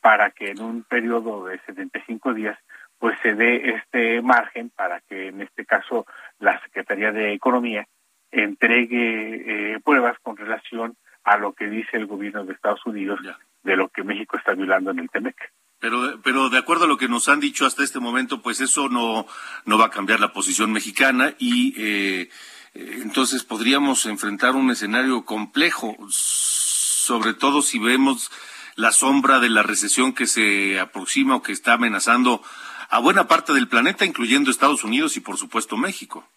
para 0.00 0.30
que 0.30 0.50
en 0.50 0.62
un 0.62 0.82
periodo 0.84 1.46
de 1.46 1.58
75 1.60 2.34
días 2.34 2.58
pues 2.98 3.18
se 3.22 3.34
dé 3.34 3.70
este 3.70 4.20
margen 4.20 4.70
para 4.70 5.00
que 5.00 5.28
en 5.28 5.40
este 5.40 5.64
caso 5.64 6.06
la 6.38 6.60
Secretaría 6.62 7.12
de 7.12 7.32
Economía 7.32 7.86
entregue 8.30 9.74
eh, 9.74 9.80
pruebas 9.82 10.18
con 10.22 10.36
relación 10.36 10.96
a 11.24 11.36
lo 11.38 11.52
que 11.54 11.68
dice 11.68 11.96
el 11.96 12.06
gobierno 12.06 12.44
de 12.44 12.52
Estados 12.52 12.84
Unidos 12.86 13.20
de 13.62 13.76
lo 13.76 13.88
que 13.88 14.04
México 14.04 14.36
está 14.36 14.54
violando 14.54 14.90
en 14.90 15.00
el 15.00 15.10
TEMEC. 15.10 15.52
Pero, 15.80 16.20
pero 16.22 16.50
de 16.50 16.58
acuerdo 16.58 16.84
a 16.84 16.88
lo 16.88 16.98
que 16.98 17.08
nos 17.08 17.28
han 17.28 17.40
dicho 17.40 17.64
hasta 17.66 17.82
este 17.82 18.00
momento, 18.00 18.42
pues 18.42 18.60
eso 18.60 18.88
no, 18.88 19.26
no 19.64 19.78
va 19.78 19.86
a 19.86 19.90
cambiar 19.90 20.20
la 20.20 20.32
posición 20.32 20.72
mexicana 20.72 21.34
y 21.38 21.74
eh, 21.78 22.28
entonces 22.74 23.44
podríamos 23.44 24.04
enfrentar 24.06 24.54
un 24.54 24.70
escenario 24.70 25.24
complejo, 25.24 25.96
sobre 26.08 27.34
todo 27.34 27.62
si 27.62 27.78
vemos 27.78 28.30
la 28.76 28.92
sombra 28.92 29.40
de 29.40 29.48
la 29.48 29.62
recesión 29.62 30.12
que 30.12 30.26
se 30.26 30.78
aproxima 30.78 31.36
o 31.36 31.42
que 31.42 31.52
está 31.52 31.74
amenazando 31.74 32.42
a 32.90 32.98
buena 32.98 33.26
parte 33.26 33.52
del 33.52 33.68
planeta, 33.68 34.04
incluyendo 34.04 34.50
Estados 34.50 34.84
Unidos 34.84 35.16
y 35.16 35.20
por 35.20 35.36
supuesto 35.36 35.76
México. 35.76 36.28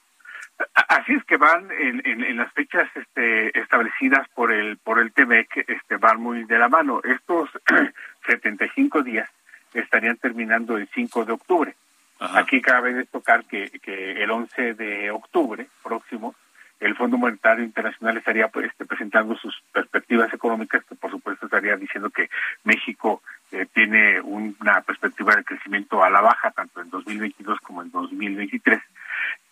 Así 0.88 1.14
es 1.14 1.24
que 1.26 1.38
van 1.38 1.70
en, 1.72 2.06
en, 2.06 2.38
las 2.38 2.52
fechas 2.54 2.88
este, 2.96 3.60
establecidas 3.60 4.28
por 4.30 4.52
el 4.52 4.78
por 4.78 5.00
el 5.00 5.12
TEMEC, 5.12 5.66
este, 5.68 5.98
van 5.98 6.22
muy 6.22 6.46
de 6.46 6.60
la 6.60 6.70
mano. 6.70 7.02
Estos 7.04 7.50
75 8.26 9.04
días 9.04 9.30
estarían 9.74 10.18
terminando 10.18 10.78
el 10.78 10.88
5 10.94 11.26
de 11.26 11.34
octubre. 11.34 11.76
Ajá. 12.20 12.40
Aquí 12.40 12.62
cabe 12.62 12.94
destacar 12.94 13.46
que, 13.46 13.70
que 13.82 14.24
el 14.24 14.32
11 14.32 14.76
de 14.76 15.12
octubre 15.12 15.68
próximo 15.84 16.36
el 16.84 16.96
Fondo 16.96 17.18
Monetario 17.18 17.64
Internacional 17.64 18.18
estaría 18.18 18.50
pues, 18.50 18.68
este, 18.68 18.86
presentando 18.86 19.36
sus 19.38 19.56
perspectivas 19.72 20.34
económicas, 20.34 20.84
que 20.84 20.96
por 20.96 21.12
supuesto 21.12 21.46
estaría 21.46 21.78
diciendo 21.78 22.10
que 22.10 22.30
México 22.66 23.22
eh, 23.52 23.66
tiene 23.74 24.20
una 24.20 24.82
perspectiva 24.82 25.36
de 25.36 25.46
crecimiento 25.46 26.04
a 26.04 26.10
la 26.10 26.22
baja, 26.22 26.52
tanto 26.52 26.82
en 26.82 26.90
2022 26.90 27.60
como 27.62 27.82
en 27.82 27.92
2023. 27.92 28.82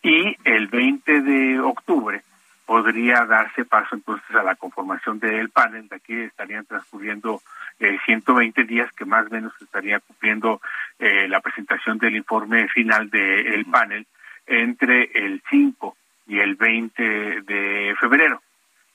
y 0.04 0.36
el 0.44 0.68
20 0.68 1.22
de 1.22 1.60
octubre 1.60 2.24
podría 2.72 3.26
darse 3.26 3.66
paso 3.66 3.96
entonces 3.96 4.34
a 4.34 4.44
la 4.44 4.56
conformación 4.56 5.20
del 5.20 5.50
panel. 5.50 5.90
De 5.90 5.98
aquí 5.98 6.14
estarían 6.14 6.66
transcurriendo 6.66 7.42
eh, 7.82 7.98
120 8.06 8.64
días 8.64 8.90
que 8.94 9.04
más 9.04 9.28
o 9.28 9.30
menos 9.30 9.52
estaría 9.62 10.00
cumpliendo 10.00 10.62
eh, 10.98 11.28
la 11.28 11.42
presentación 11.42 11.98
del 11.98 12.16
informe 12.16 12.70
final 12.70 13.10
del 13.10 13.66
panel 13.66 14.08
entre 14.48 15.12
el 15.14 15.44
5 15.50 15.98
y 16.28 16.40
el 16.40 16.56
20 16.56 17.42
de 17.42 17.94
febrero. 18.00 18.42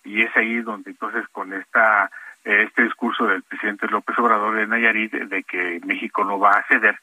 Y 0.04 0.22
es 0.22 0.34
ahí 0.38 0.62
donde 0.62 0.92
entonces 0.92 1.28
con 1.28 1.52
esta 1.52 2.10
este 2.44 2.82
discurso 2.82 3.26
del 3.26 3.42
presidente 3.42 3.88
López 3.88 4.18
Obrador 4.18 4.56
de 4.56 4.66
Nayarit 4.66 5.12
de 5.12 5.42
que 5.42 5.80
México 5.84 6.24
no 6.24 6.38
va 6.38 6.52
a 6.52 6.66
ceder, 6.66 6.98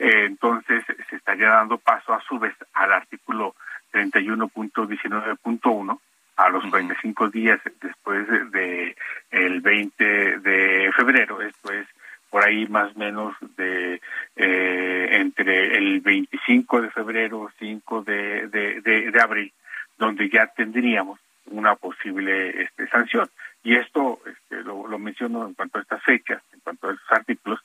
eh, 0.00 0.24
entonces 0.24 0.82
se 1.08 1.14
estaría 1.14 1.50
dando 1.50 1.78
paso 1.78 2.12
a 2.12 2.20
su 2.22 2.40
vez 2.40 2.56
al 2.72 2.92
artículo 2.92 3.54
31.19.1 3.92 6.00
a 6.36 6.48
los 6.48 6.64
45 6.66 7.28
días 7.28 7.60
después 7.80 8.26
de, 8.50 8.96
el 9.30 9.60
20 9.60 10.38
de 10.38 10.90
febrero, 10.96 11.40
esto 11.42 11.72
es 11.72 11.86
por 12.30 12.44
ahí 12.44 12.66
más 12.66 12.96
o 12.96 12.98
menos 12.98 13.36
de 13.56 14.00
eh, 14.36 15.08
entre 15.12 15.76
el 15.76 16.00
25 16.00 16.80
de 16.80 16.90
febrero, 16.90 17.50
5 17.58 18.02
de, 18.02 18.48
de, 18.48 19.10
de 19.10 19.20
abril, 19.20 19.52
donde 19.98 20.30
ya 20.30 20.46
tendríamos 20.46 21.20
una 21.46 21.76
posible 21.76 22.62
este, 22.62 22.88
sanción. 22.88 23.28
Y 23.62 23.74
esto 23.74 24.20
este, 24.26 24.62
lo, 24.62 24.88
lo, 24.88 24.98
menciono 24.98 25.46
en 25.46 25.54
cuanto 25.54 25.78
a 25.78 25.82
estas 25.82 26.02
fechas, 26.02 26.42
en 26.52 26.60
cuanto 26.60 26.88
a 26.88 26.94
esos 26.94 27.12
artículos, 27.12 27.60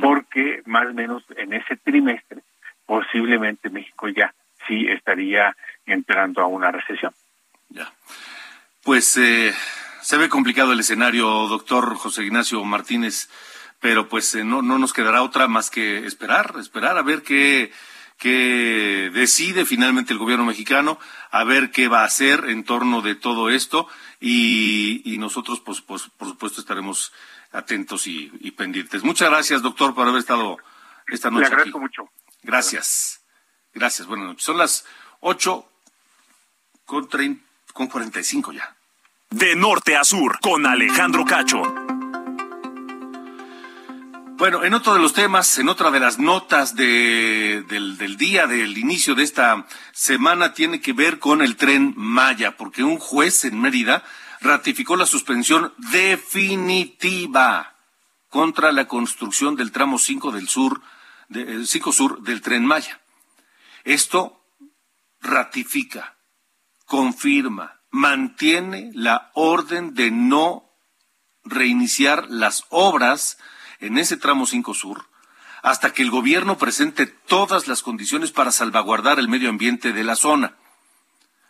porque 0.00 0.62
más 0.66 0.86
o 0.86 0.94
menos 0.94 1.24
en 1.36 1.52
ese 1.52 1.76
trimestre 1.76 2.40
posiblemente 2.86 3.70
México 3.70 4.08
ya 4.08 4.34
sí 4.70 4.86
estaría 4.88 5.56
entrando 5.84 6.42
a 6.42 6.46
una 6.46 6.70
recesión. 6.70 7.12
Ya. 7.70 7.92
Pues 8.84 9.16
eh, 9.16 9.52
se 10.00 10.16
ve 10.16 10.28
complicado 10.28 10.72
el 10.72 10.80
escenario, 10.80 11.26
doctor 11.48 11.96
José 11.96 12.22
Ignacio 12.22 12.62
Martínez, 12.64 13.28
pero 13.80 14.08
pues 14.08 14.34
eh, 14.34 14.44
no, 14.44 14.62
no 14.62 14.78
nos 14.78 14.92
quedará 14.92 15.22
otra 15.22 15.48
más 15.48 15.70
que 15.70 16.06
esperar, 16.06 16.54
esperar 16.58 16.96
a 16.96 17.02
ver 17.02 17.22
qué 17.22 17.72
que 18.18 19.10
decide 19.14 19.64
finalmente 19.64 20.12
el 20.12 20.18
gobierno 20.18 20.44
mexicano, 20.44 20.98
a 21.30 21.42
ver 21.42 21.70
qué 21.70 21.88
va 21.88 22.02
a 22.02 22.04
hacer 22.04 22.44
en 22.50 22.64
torno 22.64 23.00
de 23.00 23.14
todo 23.14 23.48
esto 23.48 23.88
y, 24.20 25.00
y 25.10 25.16
nosotros, 25.16 25.60
pues, 25.60 25.80
pues, 25.80 26.02
por 26.18 26.28
supuesto, 26.28 26.60
estaremos 26.60 27.14
atentos 27.50 28.06
y, 28.06 28.28
pendientes. 28.50 29.02
Muchas 29.04 29.30
gracias, 29.30 29.62
doctor, 29.62 29.94
por 29.94 30.06
haber 30.06 30.20
estado 30.20 30.58
esta 31.06 31.30
noche. 31.30 31.46
Le 31.48 31.54
agradezco 31.54 31.80
mucho. 31.80 32.10
Gracias. 32.42 33.19
Gracias. 33.74 34.06
Buenas 34.08 34.26
noches. 34.26 34.44
Son 34.44 34.58
las 34.58 34.84
ocho 35.20 35.66
con, 36.84 37.08
con 37.72 37.86
45 37.86 38.52
ya. 38.52 38.76
De 39.30 39.54
norte 39.54 39.96
a 39.96 40.04
sur, 40.04 40.40
con 40.40 40.66
Alejandro 40.66 41.24
Cacho. 41.24 41.62
Bueno, 44.36 44.64
en 44.64 44.72
otro 44.72 44.94
de 44.94 45.00
los 45.00 45.12
temas, 45.12 45.58
en 45.58 45.68
otra 45.68 45.90
de 45.90 46.00
las 46.00 46.18
notas 46.18 46.74
de, 46.74 47.62
del, 47.68 47.98
del, 47.98 48.16
día, 48.16 48.46
del 48.46 48.78
inicio 48.78 49.14
de 49.14 49.22
esta 49.22 49.66
semana, 49.92 50.54
tiene 50.54 50.80
que 50.80 50.94
ver 50.94 51.18
con 51.18 51.42
el 51.42 51.56
tren 51.56 51.92
Maya, 51.94 52.56
porque 52.56 52.82
un 52.82 52.98
juez 52.98 53.44
en 53.44 53.60
Mérida 53.60 54.02
ratificó 54.40 54.96
la 54.96 55.04
suspensión 55.04 55.74
definitiva 55.92 57.74
contra 58.30 58.72
la 58.72 58.88
construcción 58.88 59.56
del 59.56 59.72
tramo 59.72 59.98
5 59.98 60.32
del 60.32 60.48
sur, 60.48 60.80
del 61.28 61.66
5 61.66 61.92
sur 61.92 62.22
del 62.22 62.40
tren 62.40 62.64
Maya. 62.64 62.98
Esto 63.84 64.44
ratifica, 65.20 66.16
confirma, 66.86 67.80
mantiene 67.90 68.90
la 68.94 69.30
orden 69.34 69.94
de 69.94 70.10
no 70.10 70.70
reiniciar 71.44 72.30
las 72.30 72.64
obras 72.68 73.38
en 73.80 73.98
ese 73.98 74.16
tramo 74.16 74.46
5 74.46 74.74
Sur 74.74 75.10
hasta 75.62 75.92
que 75.92 76.02
el 76.02 76.10
gobierno 76.10 76.58
presente 76.58 77.06
todas 77.06 77.68
las 77.68 77.82
condiciones 77.82 78.32
para 78.32 78.50
salvaguardar 78.50 79.18
el 79.18 79.28
medio 79.28 79.50
ambiente 79.50 79.92
de 79.92 80.04
la 80.04 80.16
zona. 80.16 80.54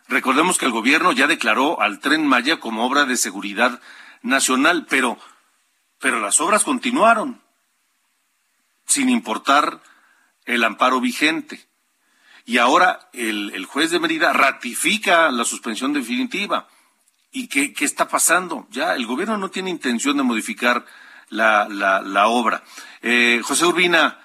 Recordemos 0.07 0.57
que 0.57 0.65
el 0.65 0.71
gobierno 0.71 1.13
ya 1.13 1.27
declaró 1.27 1.81
al 1.81 1.99
tren 1.99 2.27
Maya 2.27 2.59
como 2.59 2.85
obra 2.85 3.05
de 3.05 3.15
seguridad 3.15 3.81
nacional, 4.21 4.85
pero, 4.89 5.17
pero 5.99 6.19
las 6.19 6.41
obras 6.41 6.63
continuaron, 6.63 7.41
sin 8.85 9.09
importar 9.09 9.81
el 10.45 10.63
amparo 10.63 10.99
vigente. 10.99 11.65
Y 12.45 12.57
ahora 12.57 13.09
el, 13.13 13.51
el 13.53 13.65
juez 13.65 13.91
de 13.91 13.99
Mérida 13.99 14.33
ratifica 14.33 15.31
la 15.31 15.45
suspensión 15.45 15.93
definitiva. 15.93 16.67
¿Y 17.31 17.47
qué, 17.47 17.73
qué 17.73 17.85
está 17.85 18.07
pasando? 18.07 18.67
Ya 18.71 18.95
el 18.95 19.05
gobierno 19.05 19.37
no 19.37 19.49
tiene 19.49 19.69
intención 19.69 20.17
de 20.17 20.23
modificar 20.23 20.85
la, 21.29 21.67
la, 21.69 22.01
la 22.01 22.27
obra. 22.27 22.63
Eh, 23.01 23.41
José 23.43 23.65
Urbina, 23.65 24.19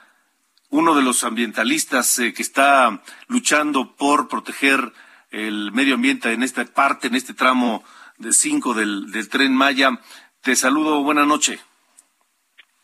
uno 0.70 0.94
de 0.94 1.02
los 1.02 1.22
ambientalistas 1.22 2.18
eh, 2.18 2.34
que 2.34 2.42
está 2.42 3.00
luchando 3.28 3.94
por 3.94 4.28
proteger 4.28 4.92
el 5.30 5.70
medio 5.72 5.94
ambiente 5.94 6.32
en 6.32 6.42
esta 6.42 6.64
parte, 6.64 7.06
en 7.06 7.14
este 7.14 7.34
tramo 7.34 7.84
de 8.18 8.32
cinco 8.32 8.74
del, 8.74 9.12
del 9.12 9.28
tren 9.28 9.54
Maya. 9.54 10.00
Te 10.40 10.56
saludo, 10.56 11.02
buena 11.02 11.24
noche. 11.24 11.60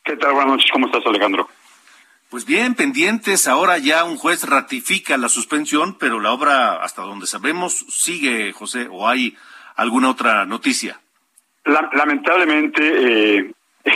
¿Qué 0.04 0.16
tal? 0.16 0.32
Buenas 0.34 0.52
noches, 0.52 0.70
¿cómo 0.72 0.86
estás, 0.86 1.02
Alejandro? 1.06 1.48
Pues 2.32 2.46
bien, 2.46 2.74
pendientes, 2.74 3.46
ahora 3.46 3.76
ya 3.76 4.04
un 4.04 4.16
juez 4.16 4.48
ratifica 4.48 5.18
la 5.18 5.28
suspensión, 5.28 5.98
pero 5.98 6.18
la 6.18 6.32
obra, 6.32 6.82
hasta 6.82 7.02
donde 7.02 7.26
sabemos, 7.26 7.84
sigue, 7.90 8.52
José, 8.52 8.88
o 8.90 9.06
hay 9.06 9.36
alguna 9.76 10.08
otra 10.08 10.46
noticia. 10.46 10.98
La, 11.66 11.90
lamentablemente, 11.92 13.36
eh, 13.36 13.52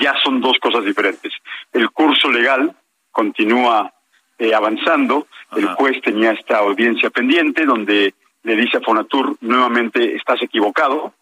ya, 0.00 0.14
son 0.24 0.40
dos 0.40 0.58
cosas 0.60 0.84
diferentes. 0.84 1.32
El 1.72 1.92
curso 1.92 2.28
legal 2.28 2.74
continúa 3.12 3.94
eh, 4.36 4.52
avanzando, 4.52 5.28
el 5.54 5.66
juez 5.66 6.02
tenía 6.02 6.32
esta 6.32 6.58
audiencia 6.58 7.10
pendiente 7.10 7.66
donde 7.66 8.14
le 8.42 8.56
dice 8.56 8.78
a 8.78 8.80
Fonatur 8.80 9.36
nuevamente 9.42 10.16
estás 10.16 10.42
equivocado 10.42 11.14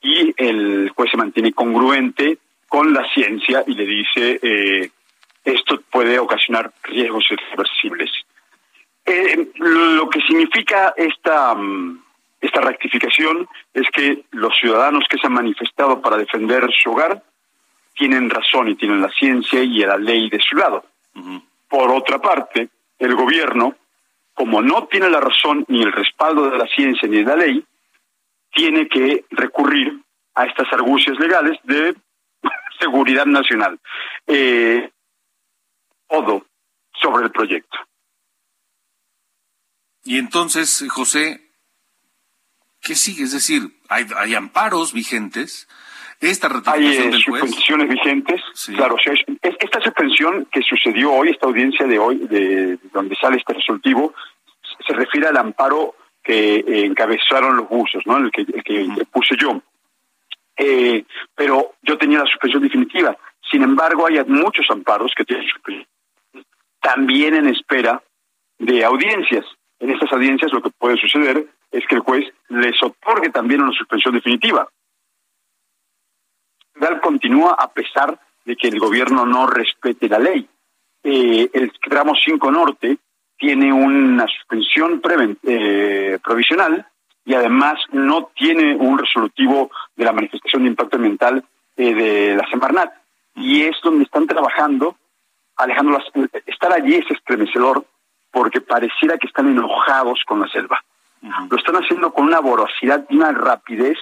y 0.00 0.32
el 0.36 0.88
juez 0.90 1.10
se 1.10 1.16
mantiene 1.16 1.52
congruente 1.52 2.38
con 2.68 2.94
la 2.94 3.04
ciencia 3.12 3.64
y 3.66 3.74
le 3.74 3.86
dice 3.86 4.38
eh, 4.40 4.90
esto 5.46 5.80
puede 5.90 6.18
ocasionar 6.18 6.72
riesgos 6.82 7.24
irreversibles. 7.30 8.10
Eh, 9.04 9.48
lo 9.54 10.10
que 10.10 10.20
significa 10.22 10.92
esta, 10.96 11.54
mm, 11.54 12.02
esta 12.40 12.60
rectificación 12.60 13.48
es 13.72 13.88
que 13.92 14.24
los 14.32 14.52
ciudadanos 14.58 15.04
que 15.08 15.18
se 15.18 15.28
han 15.28 15.34
manifestado 15.34 16.02
para 16.02 16.16
defender 16.16 16.68
su 16.82 16.90
hogar 16.90 17.22
tienen 17.94 18.28
razón 18.28 18.68
y 18.68 18.74
tienen 18.74 19.00
la 19.00 19.08
ciencia 19.10 19.62
y 19.62 19.78
la 19.78 19.96
ley 19.96 20.28
de 20.28 20.40
su 20.40 20.56
lado. 20.56 20.84
Por 21.68 21.90
otra 21.90 22.18
parte, 22.18 22.68
el 22.98 23.14
gobierno, 23.14 23.74
como 24.34 24.60
no 24.60 24.86
tiene 24.86 25.08
la 25.08 25.20
razón 25.20 25.64
ni 25.68 25.82
el 25.82 25.92
respaldo 25.92 26.50
de 26.50 26.58
la 26.58 26.66
ciencia 26.66 27.08
ni 27.08 27.18
de 27.18 27.24
la 27.24 27.36
ley, 27.36 27.64
tiene 28.52 28.88
que 28.88 29.24
recurrir 29.30 29.98
a 30.34 30.46
estas 30.46 30.70
argucias 30.72 31.18
legales 31.18 31.58
de 31.62 31.94
seguridad 32.80 33.26
nacional. 33.26 33.78
Eh, 34.26 34.90
todo 36.08 36.46
sobre 37.00 37.24
el 37.26 37.32
proyecto. 37.32 37.78
Y 40.04 40.18
entonces, 40.18 40.84
José, 40.88 41.50
¿qué 42.80 42.94
sigue? 42.94 43.24
Es 43.24 43.32
decir, 43.32 43.62
hay, 43.88 44.06
hay 44.16 44.34
amparos 44.34 44.92
vigentes, 44.92 45.68
esta 46.20 46.48
Hay 46.66 46.86
eh, 46.86 47.12
suspensiones 47.12 47.88
vigentes, 47.88 48.40
claro. 48.74 48.96
esta 49.42 49.80
suspensión 49.82 50.46
que 50.50 50.62
sucedió 50.62 51.12
hoy, 51.12 51.28
esta 51.28 51.46
audiencia 51.46 51.86
de 51.86 51.98
hoy, 51.98 52.16
de, 52.26 52.78
donde 52.92 53.14
sale 53.16 53.36
este 53.36 53.52
resolutivo, 53.52 54.14
se 54.86 54.94
refiere 54.94 55.26
al 55.26 55.36
amparo 55.36 55.94
que 56.22 56.56
eh, 56.56 56.86
encabezaron 56.86 57.56
los 57.56 57.68
buzos, 57.68 58.02
¿no? 58.06 58.16
El 58.16 58.30
que, 58.30 58.42
el 58.42 58.64
que 58.64 59.04
puse 59.12 59.36
yo. 59.36 59.60
Eh, 60.56 61.04
pero 61.34 61.74
yo 61.82 61.98
tenía 61.98 62.20
la 62.20 62.26
suspensión 62.26 62.62
definitiva. 62.62 63.16
Sin 63.50 63.62
embargo, 63.62 64.06
hay 64.06 64.24
muchos 64.24 64.64
amparos 64.70 65.12
que 65.14 65.24
tienen 65.24 65.46
suspensión. 65.46 65.86
También 66.94 67.34
en 67.34 67.48
espera 67.48 68.02
de 68.58 68.84
audiencias. 68.84 69.44
En 69.78 69.90
estas 69.90 70.12
audiencias 70.12 70.52
lo 70.52 70.62
que 70.62 70.70
puede 70.70 70.96
suceder 70.96 71.46
es 71.70 71.86
que 71.86 71.96
el 71.96 72.00
juez 72.00 72.24
les 72.48 72.80
otorgue 72.82 73.30
también 73.30 73.62
una 73.62 73.72
suspensión 73.72 74.14
definitiva 74.14 74.68
continúa 77.06 77.54
a 77.58 77.68
pesar 77.68 78.18
de 78.44 78.56
que 78.56 78.66
el 78.68 78.80
gobierno 78.80 79.24
no 79.24 79.46
respete 79.46 80.08
la 80.08 80.18
ley. 80.18 80.48
Eh, 81.04 81.48
el 81.52 81.72
tramo 81.80 82.14
5 82.14 82.50
Norte 82.50 82.98
tiene 83.38 83.72
una 83.72 84.26
suspensión 84.26 85.00
eh, 85.44 86.18
provisional 86.22 86.84
y 87.24 87.34
además 87.34 87.74
no 87.92 88.30
tiene 88.34 88.74
un 88.74 88.98
resolutivo 88.98 89.70
de 89.94 90.04
la 90.04 90.12
manifestación 90.12 90.62
de 90.62 90.70
impacto 90.70 90.96
ambiental 90.96 91.44
eh, 91.76 91.94
de 91.94 92.36
la 92.36 92.48
Semarnat. 92.48 92.92
Y 93.36 93.62
es 93.62 93.76
donde 93.84 94.04
están 94.04 94.26
trabajando, 94.26 94.96
Alejandro, 95.56 96.02
estar 96.46 96.72
allí 96.72 96.96
es 96.96 97.10
estremecedor 97.10 97.84
porque 98.30 98.60
pareciera 98.60 99.16
que 99.18 99.26
están 99.26 99.48
enojados 99.48 100.20
con 100.26 100.40
la 100.40 100.48
selva. 100.48 100.82
Lo 101.50 101.56
están 101.56 101.76
haciendo 101.76 102.12
con 102.12 102.26
una 102.26 102.40
voracidad 102.40 103.04
y 103.08 103.16
una 103.16 103.32
rapidez 103.32 103.98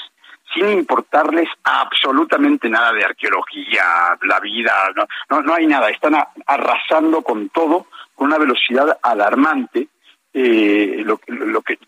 sin 0.53 0.69
importarles 0.69 1.49
absolutamente 1.65 2.69
nada 2.69 2.93
de 2.93 3.05
arqueología, 3.05 4.17
la 4.23 4.41
vida, 4.41 4.73
no, 4.95 5.07
no, 5.31 5.43
no 5.43 5.55
hay 5.55 5.67
nada, 5.67 5.91
están 5.91 6.17
arrasando 6.47 7.23
con 7.23 7.49
todo 7.49 7.87
con 8.15 8.29
una 8.29 8.39
velocidad 8.39 8.99
alarmante, 9.03 9.89
eh, 10.33 11.03
lo, 11.05 11.19
lo 11.27 11.63
que 11.63 11.79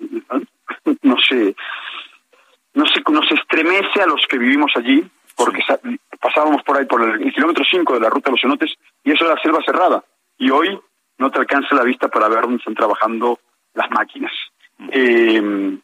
no 1.02 1.16
sé, 1.20 1.54
no 2.74 2.86
sé, 2.86 3.02
nos 3.08 3.30
estremece 3.30 4.02
a 4.02 4.06
los 4.06 4.26
que 4.26 4.38
vivimos 4.38 4.72
allí, 4.74 5.04
porque 5.36 5.62
pasábamos 6.20 6.62
por 6.62 6.78
ahí 6.78 6.86
por 6.86 7.02
el, 7.02 7.32
kilómetro 7.32 7.64
5 7.68 7.94
de 7.94 8.00
la 8.00 8.10
ruta 8.10 8.30
de 8.30 8.32
los 8.32 8.40
cenotes 8.40 8.74
y 9.04 9.12
eso 9.12 9.26
era 9.26 9.40
selva 9.40 9.60
cerrada. 9.64 10.02
Y 10.38 10.50
hoy 10.50 10.78
no 11.18 11.30
te 11.30 11.38
alcanza 11.38 11.74
la 11.74 11.84
vista 11.84 12.08
para 12.08 12.28
ver 12.28 12.42
dónde 12.42 12.58
están 12.58 12.74
trabajando 12.74 13.38
las 13.74 13.90
máquinas. 13.90 14.32
Eh, 14.90 15.78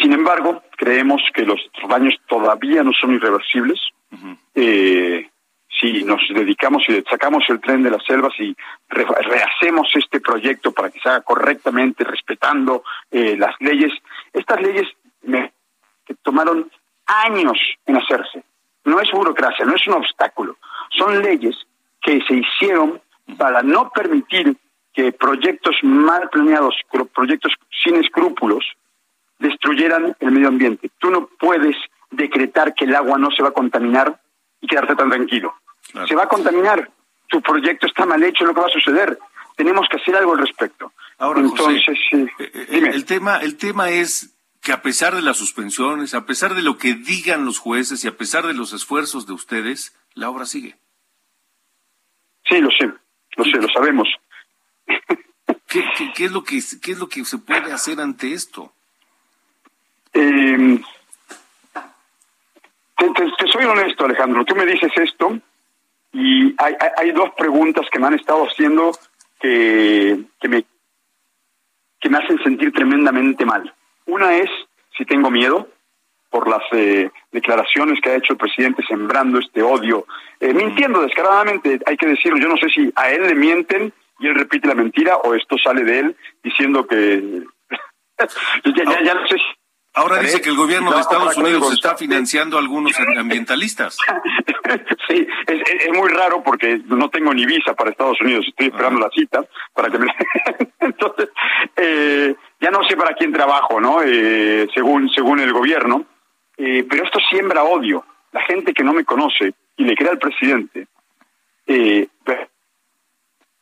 sin 0.00 0.12
embargo, 0.12 0.62
creemos 0.76 1.22
que 1.34 1.44
los 1.44 1.60
daños 1.88 2.14
todavía 2.28 2.82
no 2.82 2.92
son 2.92 3.14
irreversibles. 3.14 3.80
eh, 4.54 5.28
si 5.80 6.02
nos 6.02 6.20
dedicamos 6.30 6.82
y 6.88 7.02
sacamos 7.08 7.44
el 7.48 7.60
tren 7.60 7.82
de 7.82 7.90
las 7.90 8.04
selvas 8.04 8.32
y 8.40 8.56
rehacemos 8.88 9.88
este 9.94 10.20
proyecto 10.20 10.72
para 10.72 10.90
que 10.90 10.98
se 10.98 11.08
haga 11.08 11.20
correctamente, 11.20 12.04
respetando 12.04 12.82
eh, 13.10 13.36
las 13.36 13.54
leyes, 13.60 13.92
estas 14.32 14.60
leyes 14.60 14.88
me, 15.22 15.52
que 16.04 16.14
tomaron 16.14 16.70
años 17.08 17.58
en 17.86 17.96
hacerse. 17.96 18.44
No 18.84 19.00
es 19.00 19.10
burocracia, 19.10 19.64
no 19.64 19.74
es 19.74 19.86
un 19.86 19.94
obstáculo. 19.94 20.56
Son 20.96 21.20
leyes 21.20 21.56
que 22.00 22.20
se 22.26 22.34
hicieron 22.34 23.00
para 23.36 23.62
no 23.62 23.90
permitir 23.90 24.56
que 24.94 25.12
proyectos 25.12 25.76
mal 25.82 26.28
planeados, 26.30 26.74
proyectos 27.14 27.52
sin 27.84 27.96
escrúpulos, 27.96 28.64
destruyeran 29.38 30.16
el 30.20 30.30
medio 30.32 30.48
ambiente. 30.48 30.90
Tú 30.98 31.10
no 31.10 31.28
puedes 31.38 31.76
decretar 32.10 32.74
que 32.74 32.84
el 32.84 32.94
agua 32.94 33.18
no 33.18 33.30
se 33.30 33.42
va 33.42 33.50
a 33.50 33.52
contaminar 33.52 34.18
y 34.60 34.66
quedarte 34.66 34.96
tan 34.96 35.10
tranquilo. 35.10 35.54
Se 36.06 36.14
va 36.14 36.24
a 36.24 36.28
contaminar. 36.28 36.90
Tu 37.28 37.40
proyecto 37.42 37.86
está 37.86 38.06
mal 38.06 38.22
hecho, 38.22 38.44
es 38.44 38.48
lo 38.48 38.54
que 38.54 38.60
va 38.60 38.66
a 38.66 38.70
suceder. 38.70 39.18
Tenemos 39.56 39.86
que 39.88 39.98
hacer 39.98 40.16
algo 40.16 40.32
al 40.32 40.38
respecto. 40.38 40.92
Ahora, 41.18 41.40
Entonces, 41.40 41.98
eh, 42.12 42.26
eh, 42.38 42.90
el 42.92 43.04
tema, 43.04 43.38
el 43.38 43.56
tema 43.56 43.90
es 43.90 44.37
que 44.68 44.74
a 44.74 44.82
pesar 44.82 45.14
de 45.14 45.22
las 45.22 45.38
suspensiones, 45.38 46.12
a 46.12 46.26
pesar 46.26 46.54
de 46.54 46.60
lo 46.60 46.76
que 46.76 46.92
digan 46.92 47.46
los 47.46 47.58
jueces 47.58 48.04
y 48.04 48.08
a 48.08 48.18
pesar 48.18 48.46
de 48.46 48.52
los 48.52 48.74
esfuerzos 48.74 49.26
de 49.26 49.32
ustedes, 49.32 49.96
la 50.12 50.28
obra 50.28 50.44
sigue. 50.44 50.76
Sí, 52.44 52.60
lo 52.60 52.70
sé, 52.72 52.92
lo 53.38 53.44
sé, 53.44 53.52
lo 53.52 53.68
sabemos. 53.70 54.06
¿Qué, 55.68 55.82
qué, 56.14 56.24
es 56.26 56.32
lo 56.32 56.44
que, 56.44 56.60
qué 56.82 56.92
es 56.92 56.98
lo 56.98 57.08
que 57.08 57.24
se 57.24 57.38
puede 57.38 57.72
hacer 57.72 57.98
ante 57.98 58.34
esto? 58.34 58.74
Eh, 60.12 60.78
te, 62.98 63.48
soy 63.50 63.64
honesto, 63.64 64.04
Alejandro. 64.04 64.44
Tú 64.44 64.54
me 64.54 64.66
dices 64.66 64.92
esto 64.96 65.40
y 66.12 66.54
hay, 66.58 66.74
hay, 66.94 67.12
dos 67.12 67.30
preguntas 67.38 67.86
que 67.90 67.98
me 67.98 68.08
han 68.08 68.14
estado 68.16 68.44
haciendo 68.44 68.92
que, 69.40 70.24
que, 70.38 70.48
me, 70.48 70.66
que 71.98 72.10
me 72.10 72.18
hacen 72.18 72.38
sentir 72.42 72.70
tremendamente 72.70 73.46
mal. 73.46 73.74
Una 74.08 74.36
es 74.36 74.50
si 74.96 75.04
tengo 75.04 75.30
miedo 75.30 75.68
por 76.30 76.48
las 76.48 76.62
eh, 76.72 77.10
declaraciones 77.30 78.00
que 78.00 78.10
ha 78.10 78.16
hecho 78.16 78.32
el 78.32 78.38
presidente 78.38 78.82
sembrando 78.86 79.38
este 79.38 79.62
odio, 79.62 80.06
eh, 80.40 80.52
mintiendo 80.52 81.02
descaradamente, 81.02 81.78
hay 81.86 81.96
que 81.96 82.06
decirlo. 82.06 82.38
Yo 82.38 82.48
no 82.48 82.56
sé 82.56 82.68
si 82.68 82.90
a 82.96 83.10
él 83.10 83.22
le 83.22 83.34
mienten 83.34 83.92
y 84.18 84.26
él 84.26 84.34
repite 84.34 84.66
la 84.66 84.74
mentira 84.74 85.16
o 85.18 85.34
esto 85.34 85.56
sale 85.58 85.84
de 85.84 86.00
él 86.00 86.16
diciendo 86.42 86.86
que 86.86 87.44
ya, 88.64 89.02
ya, 89.02 89.14
no 89.14 89.26
sé 89.26 89.36
si 89.36 89.57
Ahora 89.98 90.18
dice 90.18 90.40
que 90.40 90.50
el 90.50 90.56
gobierno 90.56 90.92
de 90.92 91.00
Estados 91.00 91.36
Unidos 91.36 91.72
está 91.72 91.96
financiando 91.96 92.56
a 92.56 92.60
algunos 92.60 92.92
ambientalistas. 93.16 93.98
Sí, 95.08 95.26
es, 95.46 95.90
muy 95.94 96.10
raro 96.10 96.42
porque 96.42 96.82
no 96.84 97.08
tengo 97.08 97.32
ni 97.32 97.46
visa 97.46 97.72
para 97.72 97.88
Estados 97.88 98.20
Unidos, 98.20 98.44
estoy 98.46 98.66
esperando 98.66 99.00
la 99.00 99.08
cita 99.08 99.42
para 99.72 99.88
que 99.88 99.98
me... 99.98 100.06
Entonces, 100.80 101.30
eh, 101.74 102.34
ya 102.60 102.70
no 102.70 102.86
sé 102.86 102.94
para 102.94 103.14
quién 103.14 103.32
trabajo, 103.32 103.80
¿no? 103.80 104.02
Eh, 104.04 104.68
según, 104.74 105.08
según 105.08 105.40
el 105.40 105.54
gobierno, 105.54 106.04
eh, 106.58 106.84
pero 106.86 107.04
esto 107.04 107.18
siembra 107.30 107.62
odio. 107.62 108.04
La 108.32 108.42
gente 108.42 108.74
que 108.74 108.84
no 108.84 108.92
me 108.92 109.06
conoce 109.06 109.54
y 109.78 109.84
le 109.84 109.96
crea 109.96 110.10
al 110.10 110.18
presidente, 110.18 110.86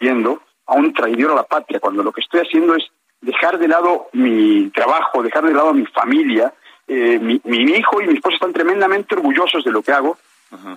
viendo 0.00 0.42
a 0.66 0.74
un 0.74 0.92
traidor 0.92 1.30
a 1.30 1.36
la 1.36 1.44
patria, 1.44 1.78
cuando 1.78 2.02
lo 2.02 2.10
que 2.10 2.22
estoy 2.22 2.40
haciendo 2.40 2.74
es 2.74 2.90
dejar 3.26 3.58
de 3.58 3.68
lado 3.68 4.08
mi 4.12 4.70
trabajo, 4.70 5.22
dejar 5.22 5.44
de 5.44 5.52
lado 5.52 5.74
mi 5.74 5.84
familia. 5.86 6.54
Eh, 6.86 7.18
mi, 7.18 7.40
hijo 7.62 8.00
y 8.00 8.06
mi 8.06 8.14
esposa 8.14 8.36
están 8.36 8.52
tremendamente 8.52 9.14
orgullosos 9.16 9.64
de 9.64 9.72
lo 9.72 9.82
que 9.82 9.92
hago, 9.92 10.16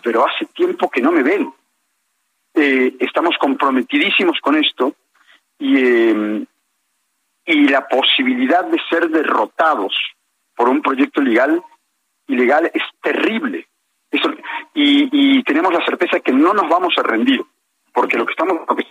pero 0.04 0.26
hace 0.28 0.46
tiempo 0.48 0.90
que 0.90 1.02
no 1.02 1.12
me 1.12 1.22
ven. 1.22 1.54
Eh, 2.56 2.96
estamos 3.00 3.38
comprometidísimos 3.38 4.40
con 4.42 4.56
esto 4.56 4.96
y, 5.60 5.78
eh, 5.78 6.46
y 7.46 7.68
la 7.68 7.88
posibilidad 7.88 8.66
de 8.66 8.80
ser 8.90 9.10
derrotados 9.10 9.94
por 10.56 10.68
un 10.68 10.82
proyecto 10.82 11.22
legal 11.22 11.62
ilegal 12.28 12.72
es 12.74 12.84
terrible. 13.02 13.68
Eso, 14.10 14.32
y, 14.74 15.38
y 15.38 15.44
tenemos 15.44 15.72
la 15.72 15.86
certeza 15.86 16.20
que 16.20 16.32
no 16.32 16.54
nos 16.54 16.68
vamos 16.68 16.96
a 16.98 17.04
rendir, 17.04 17.42
porque 17.94 18.18
lo 18.18 18.26
que 18.26 18.32
estamos 18.32 18.62
lo 18.68 18.76
que 18.76 18.86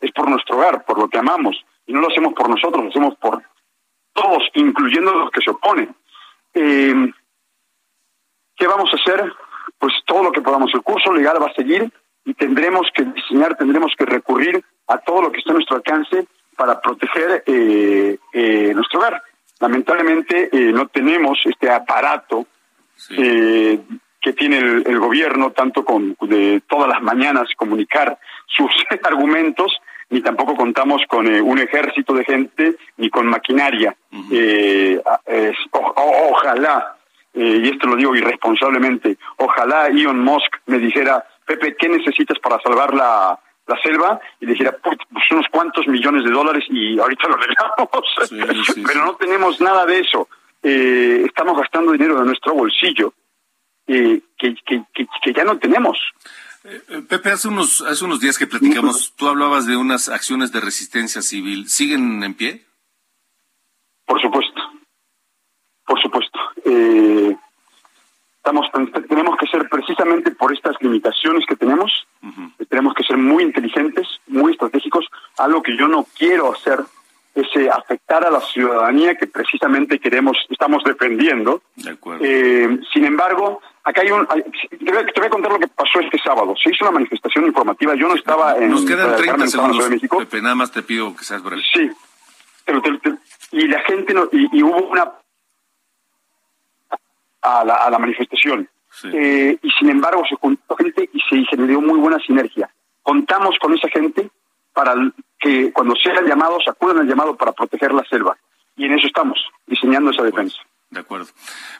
es 0.00 0.12
por 0.12 0.28
nuestro 0.28 0.56
hogar, 0.56 0.84
por 0.84 0.98
lo 0.98 1.08
que 1.08 1.18
amamos, 1.18 1.64
y 1.88 1.92
no 1.92 2.00
lo 2.00 2.08
hacemos 2.08 2.34
por 2.34 2.48
nosotros, 2.48 2.84
lo 2.84 2.90
hacemos 2.90 3.16
por 3.16 3.42
todos, 4.12 4.44
incluyendo 4.54 5.12
los 5.12 5.30
que 5.30 5.40
se 5.40 5.50
oponen. 5.50 5.94
Eh, 6.54 6.94
¿Qué 8.56 8.66
vamos 8.66 8.90
a 8.92 8.96
hacer? 8.96 9.32
Pues 9.78 9.94
todo 10.04 10.24
lo 10.24 10.32
que 10.32 10.42
podamos. 10.42 10.72
El 10.74 10.82
curso 10.82 11.12
legal 11.12 11.42
va 11.42 11.46
a 11.46 11.54
seguir 11.54 11.90
y 12.24 12.34
tendremos 12.34 12.88
que 12.94 13.04
diseñar, 13.04 13.56
tendremos 13.56 13.92
que 13.96 14.04
recurrir 14.04 14.62
a 14.86 14.98
todo 14.98 15.22
lo 15.22 15.32
que 15.32 15.38
está 15.38 15.50
a 15.50 15.54
nuestro 15.54 15.76
alcance 15.76 16.26
para 16.56 16.80
proteger 16.80 17.42
eh, 17.46 18.18
eh, 18.32 18.72
nuestro 18.74 19.00
hogar. 19.00 19.22
Lamentablemente 19.60 20.50
no 20.72 20.86
tenemos 20.88 21.38
este 21.44 21.70
aparato 21.70 22.46
que 24.20 24.32
tiene 24.34 24.58
el, 24.58 24.98
gobierno, 25.00 25.50
tanto 25.50 25.84
con 25.84 26.16
de 26.20 26.62
todas 26.68 26.88
las 26.88 27.02
mañanas 27.02 27.48
comunicar 27.56 28.18
sus 28.46 28.70
argumentos, 29.02 29.72
ni 30.10 30.20
tampoco 30.22 30.56
contamos 30.56 31.02
con 31.08 31.26
eh, 31.26 31.40
un 31.40 31.58
ejército 31.58 32.14
de 32.14 32.24
gente 32.24 32.76
ni 32.96 33.10
con 33.10 33.26
maquinaria. 33.26 33.94
eh, 34.30 35.00
ojalá, 35.72 36.96
eh, 37.34 37.60
y 37.62 37.68
esto 37.68 37.86
lo 37.86 37.96
digo 37.96 38.16
irresponsablemente, 38.16 39.16
ojalá 39.36 39.88
Elon 39.88 40.20
Musk 40.20 40.56
me 40.66 40.78
dijera, 40.78 41.24
Pepe, 41.44 41.76
¿qué 41.76 41.88
necesitas 41.88 42.38
para 42.38 42.60
salvar 42.60 42.94
la, 42.94 43.38
la 43.66 43.80
selva? 43.82 44.20
Y 44.40 44.46
le 44.46 44.52
dijera, 44.52 44.76
pues 44.82 44.98
unos 45.30 45.46
cuantos 45.50 45.86
millones 45.86 46.24
de 46.24 46.30
dólares 46.30 46.64
y 46.68 46.98
ahorita 46.98 47.28
lo 47.28 47.34
arreglamos. 47.34 48.76
Pero 48.86 49.04
no 49.04 49.14
tenemos 49.16 49.60
nada 49.60 49.86
de 49.86 50.00
eso. 50.00 50.28
Eh, 50.62 51.22
estamos 51.26 51.56
gastando 51.56 51.92
dinero 51.92 52.18
de 52.18 52.26
nuestro 52.26 52.54
bolsillo 52.54 53.12
que, 53.86 54.20
que, 54.36 54.84
que 55.22 55.32
ya 55.32 55.44
no 55.44 55.58
tenemos. 55.58 55.98
Eh, 56.70 57.02
Pepe, 57.08 57.30
hace 57.30 57.48
unos, 57.48 57.80
hace 57.80 58.04
unos 58.04 58.20
días 58.20 58.36
que 58.36 58.46
platicamos, 58.46 59.14
tú 59.16 59.26
hablabas 59.26 59.66
de 59.66 59.76
unas 59.76 60.10
acciones 60.10 60.52
de 60.52 60.60
resistencia 60.60 61.22
civil. 61.22 61.68
¿Siguen 61.68 62.22
en 62.22 62.34
pie? 62.34 62.66
Por 64.04 64.20
supuesto. 64.20 64.60
Por 65.86 65.98
supuesto. 66.02 66.38
Eh, 66.66 67.34
estamos, 68.36 68.66
tenemos 69.08 69.38
que 69.38 69.46
ser 69.46 69.66
precisamente 69.70 70.30
por 70.32 70.52
estas 70.52 70.76
limitaciones 70.80 71.46
que 71.46 71.56
tenemos, 71.56 72.06
tenemos 72.68 72.92
que 72.92 73.04
ser 73.04 73.16
muy 73.16 73.44
inteligentes, 73.44 74.06
muy 74.26 74.52
estratégicos. 74.52 75.06
Algo 75.38 75.62
que 75.62 75.74
yo 75.74 75.88
no 75.88 76.06
quiero 76.18 76.52
hacer 76.52 76.80
es 77.40 77.56
eh, 77.56 77.68
afectar 77.70 78.24
a 78.24 78.30
la 78.30 78.40
ciudadanía 78.40 79.14
que 79.16 79.26
precisamente 79.26 79.98
queremos, 79.98 80.36
estamos 80.50 80.82
defendiendo. 80.84 81.62
sin 81.76 83.04
embargo, 83.04 83.60
Acá 83.88 84.02
hay 84.02 84.10
un. 84.10 84.26
te, 84.26 84.92
voy, 84.92 85.26
a 85.26 85.30
contar 85.30 85.50
lo 85.50 85.58
que 85.58 85.66
pasó 85.68 86.00
este 86.00 86.18
sábado. 86.18 86.54
Se 86.62 86.68
hizo 86.68 86.84
una 86.84 86.92
manifestación 86.92 87.46
informativa. 87.46 87.94
Yo 87.94 88.06
no 88.06 88.16
estaba 88.16 88.54
en. 88.58 88.70
Nos 88.70 88.84
quedan 88.84 89.16
30 89.16 89.46
segundos. 89.46 89.84
De 89.84 89.90
México. 89.94 90.18
Pepe, 90.18 90.42
nada 90.42 90.54
más 90.54 90.70
te 90.70 90.82
pido 90.82 91.16
que 91.16 91.24
seas 91.24 91.42
breve. 91.42 91.62
Sí. 91.72 91.90
y 93.52 93.66
la 93.66 93.80
gente. 93.84 94.12
No, 94.12 94.28
y, 94.30 94.62
hubo 94.62 94.76
una. 94.88 95.10
A 97.40 97.64
la, 97.64 97.76
a 97.76 97.90
la 97.90 97.98
manifestación. 97.98 98.68
Eh, 99.04 99.58
y 99.62 99.70
sin 99.70 99.88
embargo, 99.88 100.22
se 100.28 100.34
juntó 100.34 100.76
gente 100.76 101.08
y 101.10 101.20
se 101.20 101.42
generó 101.46 101.80
muy 101.80 101.98
buena 101.98 102.18
sinergia. 102.18 102.68
Contamos 103.02 103.56
con 103.58 103.72
esa 103.72 103.88
gente 103.88 104.28
para 104.74 104.94
que 105.38 105.72
cuando 105.72 105.94
sean 105.96 106.26
llamados 106.26 106.64
acudan 106.68 106.98
al 106.98 107.06
llamado 107.06 107.36
para 107.36 107.52
proteger 107.52 107.92
la 107.92 108.04
selva. 108.04 108.36
Y 108.76 108.84
en 108.84 108.92
eso 108.92 109.06
estamos, 109.06 109.38
diseñando 109.66 110.10
esa 110.10 110.22
defensa. 110.22 110.58
De 110.90 111.00
acuerdo. 111.00 111.26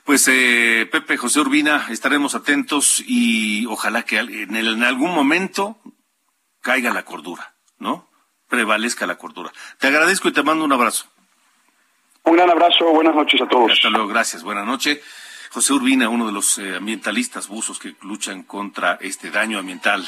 Pues 0.04 0.28
eh, 0.28 0.86
Pepe 0.90 1.16
José 1.16 1.40
Urbina, 1.40 1.86
estaremos 1.90 2.34
atentos 2.34 3.02
y 3.06 3.64
ojalá 3.66 4.02
que 4.02 4.18
en, 4.18 4.84
algún 4.84 5.14
momento 5.14 5.78
caiga 6.60 6.92
la 6.92 7.04
cordura, 7.04 7.54
¿no? 7.78 8.06
prevalezca 8.48 9.06
la 9.06 9.16
cordura. 9.16 9.52
Te 9.78 9.86
agradezco 9.86 10.28
y 10.28 10.32
te 10.32 10.42
mando 10.42 10.64
un 10.64 10.72
abrazo. 10.72 11.06
Un 12.24 12.36
gran 12.36 12.50
abrazo, 12.50 12.86
buenas 12.92 13.14
noches 13.14 13.40
a 13.40 13.48
todos. 13.48 13.72
Hasta 13.72 13.88
luego, 13.88 14.08
gracias, 14.08 14.42
buenas 14.42 14.66
noches. 14.66 15.00
José 15.50 15.72
Urbina, 15.72 16.10
uno 16.10 16.26
de 16.26 16.32
los 16.32 16.58
eh, 16.58 16.76
ambientalistas 16.76 17.48
buzos 17.48 17.78
que 17.78 17.94
luchan 18.02 18.42
contra 18.42 18.98
este 19.00 19.30
daño 19.30 19.58
ambiental 19.58 20.06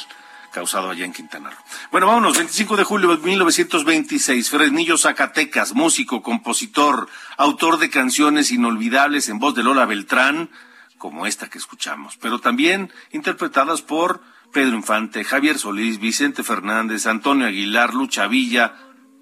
causado 0.53 0.91
allá 0.91 1.05
en 1.05 1.13
Quintana 1.13 1.51
Roo. 1.51 1.65
Bueno, 1.91 2.07
vámonos, 2.07 2.37
25 2.37 2.77
de 2.77 2.85
julio 2.85 3.17
de 3.17 3.23
1926, 3.23 4.51
Fresnillo 4.51 4.99
Zacatecas, 4.99 5.75
músico, 5.75 6.23
compositor, 6.23 7.09
autor 7.37 7.79
de 7.79 7.91
canciones 7.91 8.51
inolvidables 8.51 9.29
en 9.29 9.39
voz 9.39 9.55
de 9.55 9.63
Lola 9.63 9.87
Beltrán, 9.87 10.51
como 10.99 11.27
esta 11.27 11.49
que 11.49 11.59
escuchamos, 11.59 12.17
pero 12.19 12.41
también 12.41 12.93
interpretadas 13.11 13.83
por 13.83 14.23
Pedro 14.53 14.77
Infante, 14.77 15.25
Javier 15.25 15.59
Solís, 15.59 15.99
Vicente 15.99 16.43
Fernández, 16.43 17.07
Antonio 17.07 17.47
Aguilar, 17.47 17.95
Lucha 17.95 18.27
Villa 18.27 18.75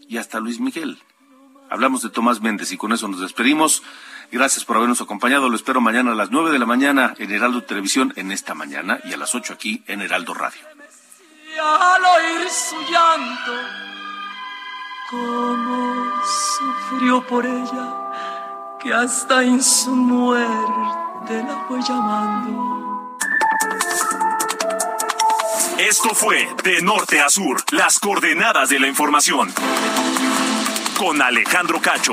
y 0.09 0.17
hasta 0.17 0.41
Luis 0.41 0.59
Miguel. 0.59 0.99
Hablamos 1.71 2.03
de 2.03 2.09
Tomás 2.09 2.41
Méndez 2.41 2.73
y 2.73 2.79
con 2.79 2.93
eso 2.93 3.09
nos 3.09 3.21
despedimos. 3.21 3.83
Gracias 4.33 4.65
por 4.65 4.77
habernos 4.77 5.01
acompañado. 5.01 5.49
Lo 5.49 5.57
espero 5.57 5.81
mañana 5.81 6.13
a 6.13 6.15
las 6.15 6.31
9 6.31 6.51
de 6.51 6.59
la 6.59 6.67
mañana 6.67 7.15
en 7.19 7.31
Heraldo 7.31 7.63
Televisión 7.63 8.13
en 8.17 8.33
esta 8.33 8.55
mañana 8.55 9.01
y 9.05 9.13
a 9.13 9.17
las 9.17 9.35
8 9.35 9.53
aquí 9.53 9.83
en 9.87 10.01
Heraldo 10.01 10.35
Radio. 10.35 10.78
Al 11.61 12.05
oír 12.05 12.49
su 12.51 12.77
llanto, 12.83 13.53
cómo 15.11 16.23
sufrió 16.25 17.21
por 17.27 17.45
ella, 17.45 18.79
que 18.79 18.95
hasta 18.95 19.43
en 19.43 19.61
su 19.61 19.91
muerte 19.91 21.43
la 21.43 21.65
fue 21.67 21.81
llamando. 21.83 23.19
Esto 25.79 26.15
fue 26.15 26.49
De 26.63 26.81
Norte 26.81 27.21
a 27.21 27.29
Sur, 27.29 27.65
las 27.73 27.99
coordenadas 27.99 28.69
de 28.69 28.79
la 28.79 28.87
información. 28.87 29.53
Con 30.97 31.21
Alejandro 31.21 31.81
Cacho. 31.81 32.13